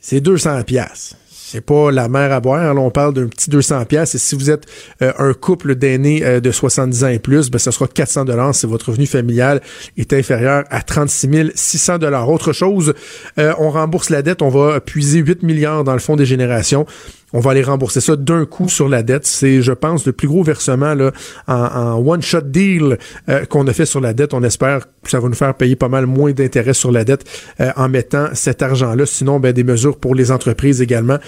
C'est 0.00 0.22
200 0.22 0.62
pièces 0.62 1.16
c'est 1.52 1.60
pas 1.60 1.90
la 1.90 2.08
mer 2.08 2.30
à 2.32 2.38
boire. 2.38 2.74
Là, 2.74 2.80
on 2.80 2.90
parle 2.90 3.12
d'un 3.12 3.26
petit 3.26 3.50
200 3.50 3.84
pièces. 3.86 4.14
Et 4.14 4.18
si 4.18 4.36
vous 4.36 4.50
êtes 4.50 4.66
euh, 5.02 5.12
un 5.18 5.32
couple 5.32 5.74
d'aînés 5.74 6.24
euh, 6.24 6.38
de 6.38 6.52
70 6.52 7.04
ans 7.04 7.08
et 7.08 7.18
plus, 7.18 7.50
ben, 7.50 7.58
ce 7.58 7.72
sera 7.72 7.88
400 7.88 8.24
dollars 8.26 8.54
si 8.54 8.66
votre 8.66 8.90
revenu 8.90 9.06
familial 9.06 9.60
est 9.96 10.12
inférieur 10.12 10.62
à 10.70 10.82
36 10.82 11.50
600 11.56 11.98
dollars. 11.98 12.30
Autre 12.30 12.52
chose, 12.52 12.94
euh, 13.38 13.52
on 13.58 13.70
rembourse 13.70 14.10
la 14.10 14.22
dette. 14.22 14.42
On 14.42 14.48
va 14.48 14.80
puiser 14.80 15.18
8 15.18 15.42
milliards 15.42 15.82
dans 15.82 15.92
le 15.92 15.98
fonds 15.98 16.14
des 16.14 16.24
générations 16.24 16.86
on 17.32 17.40
va 17.40 17.52
aller 17.52 17.62
rembourser 17.62 18.00
ça 18.00 18.16
d'un 18.16 18.44
coup 18.44 18.68
sur 18.68 18.88
la 18.88 19.02
dette. 19.02 19.26
C'est, 19.26 19.62
je 19.62 19.72
pense, 19.72 20.06
le 20.06 20.12
plus 20.12 20.28
gros 20.28 20.42
versement 20.42 20.94
là, 20.94 21.12
en, 21.46 22.02
one-shot 22.04 22.42
deal 22.42 22.98
euh, 23.28 23.44
qu'on 23.44 23.66
a 23.66 23.72
fait 23.72 23.86
sur 23.86 24.00
la 24.00 24.12
dette. 24.12 24.34
On 24.34 24.42
espère 24.42 24.86
que 25.02 25.10
ça 25.10 25.20
va 25.20 25.28
nous 25.28 25.34
faire 25.34 25.54
payer 25.54 25.76
pas 25.76 25.88
mal 25.88 26.06
moins 26.06 26.32
d'intérêts 26.32 26.74
sur 26.74 26.90
la 26.90 27.04
dette 27.04 27.24
euh, 27.60 27.70
en 27.76 27.88
mettant 27.88 28.28
cet 28.34 28.62
argent-là. 28.62 29.06
Sinon, 29.06 29.38
ben, 29.40 29.52
des 29.52 29.64
mesures 29.64 29.96
pour 29.96 30.14
les 30.14 30.30
entreprises 30.30 30.82
également, 30.82 31.18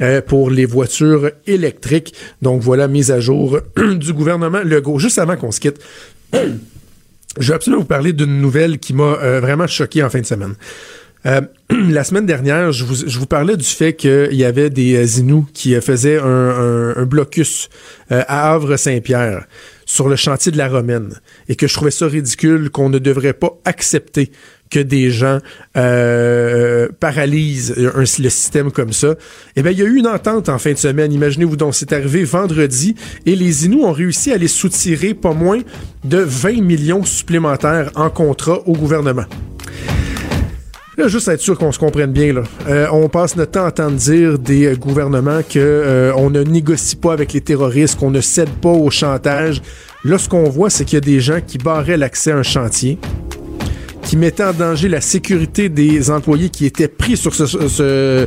euh, 0.00 0.20
pour 0.20 0.50
les 0.50 0.66
voitures 0.66 1.30
électriques. 1.46 2.14
Donc 2.40 2.62
voilà, 2.62 2.88
mise 2.88 3.10
à 3.10 3.20
jour 3.20 3.58
du 3.94 4.12
gouvernement 4.12 4.60
Legault. 4.64 4.98
Juste 4.98 5.18
avant 5.18 5.36
qu'on 5.36 5.52
se 5.52 5.60
quitte, 5.60 5.80
je 6.32 7.48
vais 7.48 7.54
absolument 7.54 7.82
vous 7.82 7.88
parler 7.88 8.12
d'une 8.12 8.40
nouvelle 8.40 8.78
qui 8.78 8.94
m'a 8.94 9.40
vraiment 9.40 9.66
choqué 9.66 10.02
en 10.02 10.10
fin 10.10 10.20
de 10.20 10.26
semaine. 10.26 10.54
Euh, 11.26 11.40
la 11.70 12.04
semaine 12.04 12.26
dernière, 12.26 12.72
je 12.72 12.84
vous, 12.84 13.26
parlais 13.26 13.56
du 13.56 13.64
fait 13.64 13.94
qu'il 13.94 14.34
y 14.34 14.44
avait 14.44 14.70
des 14.70 14.96
euh, 14.96 15.20
Inuits 15.20 15.46
qui 15.52 15.74
euh, 15.74 15.80
faisaient 15.80 16.18
un, 16.18 16.94
un, 16.96 17.04
blocus 17.04 17.68
à 18.10 18.52
Havre-Saint-Pierre 18.52 19.46
sur 19.86 20.08
le 20.08 20.16
chantier 20.16 20.52
de 20.52 20.58
la 20.58 20.68
Romaine 20.68 21.14
et 21.48 21.56
que 21.56 21.66
je 21.66 21.74
trouvais 21.74 21.90
ça 21.90 22.06
ridicule 22.06 22.70
qu'on 22.70 22.88
ne 22.88 22.98
devrait 22.98 23.32
pas 23.32 23.58
accepter 23.64 24.30
que 24.70 24.80
des 24.80 25.10
gens 25.10 25.38
paralysent 25.74 27.74
le 27.76 28.30
système 28.30 28.70
comme 28.70 28.92
ça. 28.92 29.14
Eh 29.56 29.62
bien, 29.62 29.72
il 29.72 29.78
y 29.78 29.82
a 29.82 29.86
eu 29.86 29.96
une 29.96 30.06
entente 30.06 30.48
en 30.48 30.58
fin 30.58 30.72
de 30.72 30.78
semaine. 30.78 31.12
Imaginez-vous 31.12 31.56
donc, 31.56 31.74
c'est 31.74 31.92
arrivé 31.92 32.24
vendredi 32.24 32.94
et 33.26 33.36
les 33.36 33.66
Inuits 33.66 33.84
ont 33.84 33.92
réussi 33.92 34.32
à 34.32 34.38
les 34.38 34.48
soutirer 34.48 35.14
pas 35.14 35.32
moins 35.32 35.60
de 36.04 36.18
20 36.18 36.62
millions 36.62 37.04
supplémentaires 37.04 37.90
en 37.94 38.10
contrat 38.10 38.60
au 38.66 38.72
gouvernement. 38.72 39.26
Là, 40.98 41.08
juste 41.08 41.26
être 41.28 41.40
sûr 41.40 41.58
qu'on 41.58 41.72
se 41.72 41.78
comprenne 41.78 42.12
bien, 42.12 42.34
là. 42.34 42.42
Euh, 42.68 42.86
on 42.92 43.08
passe 43.08 43.34
notre 43.34 43.52
temps 43.52 43.64
à 43.64 43.68
entendre 43.68 43.96
dire 43.96 44.38
des 44.38 44.76
gouvernements 44.78 45.40
que 45.42 45.58
euh, 45.58 46.12
on 46.16 46.28
ne 46.28 46.42
négocie 46.42 46.96
pas 46.96 47.14
avec 47.14 47.32
les 47.32 47.40
terroristes, 47.40 47.98
qu'on 47.98 48.10
ne 48.10 48.20
cède 48.20 48.50
pas 48.50 48.68
au 48.68 48.90
chantage. 48.90 49.62
Là, 50.04 50.18
ce 50.18 50.28
qu'on 50.28 50.50
voit, 50.50 50.68
c'est 50.68 50.84
qu'il 50.84 50.96
y 50.96 50.98
a 50.98 51.00
des 51.00 51.20
gens 51.20 51.40
qui 51.40 51.56
barraient 51.56 51.96
l'accès 51.96 52.32
à 52.32 52.36
un 52.36 52.42
chantier, 52.42 52.98
qui 54.04 54.16
mettait 54.16 54.44
en 54.44 54.52
danger 54.52 54.88
la 54.88 55.00
sécurité 55.00 55.68
des 55.68 56.10
employés 56.10 56.48
qui 56.48 56.66
étaient 56.66 56.88
pris 56.88 57.16
sur 57.16 57.34
ce, 57.34 58.26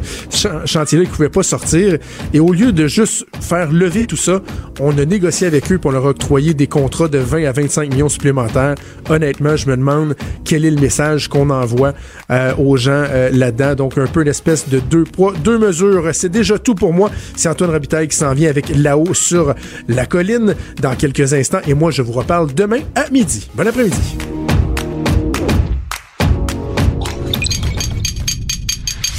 chantier-là, 0.66 1.06
qui 1.06 1.12
pouvaient 1.12 1.30
pas 1.30 1.44
sortir. 1.44 1.98
Et 2.34 2.40
au 2.40 2.52
lieu 2.52 2.72
de 2.72 2.88
juste 2.88 3.26
faire 3.42 3.72
lever 3.72 4.06
tout 4.06 4.16
ça, 4.16 4.42
on 4.80 4.98
a 4.98 5.06
négocié 5.06 5.48
avec 5.48 5.72
eux 5.72 5.78
pour 5.78 5.92
leur 5.92 6.06
octroyer 6.06 6.54
des 6.54 6.68
contrats 6.68 7.08
de 7.08 7.18
20 7.18 7.46
à 7.46 7.52
25 7.52 7.92
millions 7.92 8.10
supplémentaires. 8.10 8.76
Honnêtement, 9.10 9.56
je 9.56 9.70
me 9.70 9.78
demande 9.78 10.16
quel 10.44 10.66
est 10.66 10.72
le 10.72 10.82
message 10.82 11.28
qu'on 11.28 11.50
envoie 11.50 11.94
euh, 12.32 12.54
aux 12.58 12.78
gens 12.78 13.04
euh, 13.08 13.30
là-dedans. 13.32 13.76
Donc, 13.76 13.98
un 13.98 14.08
peu 14.08 14.22
une 14.22 14.28
espèce 14.28 14.70
de 14.70 14.80
deux 14.80 15.04
poids, 15.04 15.34
deux 15.44 15.58
mesures. 15.58 16.10
C'est 16.14 16.30
déjà 16.30 16.58
tout 16.60 16.76
pour 16.76 16.94
moi. 16.94 17.12
C'est 17.36 17.50
Antoine 17.50 17.72
Robitaille 17.72 18.08
qui 18.08 18.18
s'en 18.18 18.34
vient 18.34 18.50
avec 18.50 18.70
là-haut 18.76 19.14
sur 19.14 19.54
la 19.88 20.06
colline 20.06 20.56
dans 20.82 20.96
quelques 20.96 21.34
instants. 21.34 21.62
Et 21.68 21.74
moi, 21.74 21.92
je 21.92 22.02
vous 22.02 22.14
reparle 22.14 22.54
demain 22.54 22.80
à 22.96 23.10
midi. 23.10 23.50
Bon 23.56 23.68
après-midi. 23.68 24.55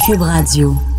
Cube 0.07 0.22
Radio. 0.22 0.95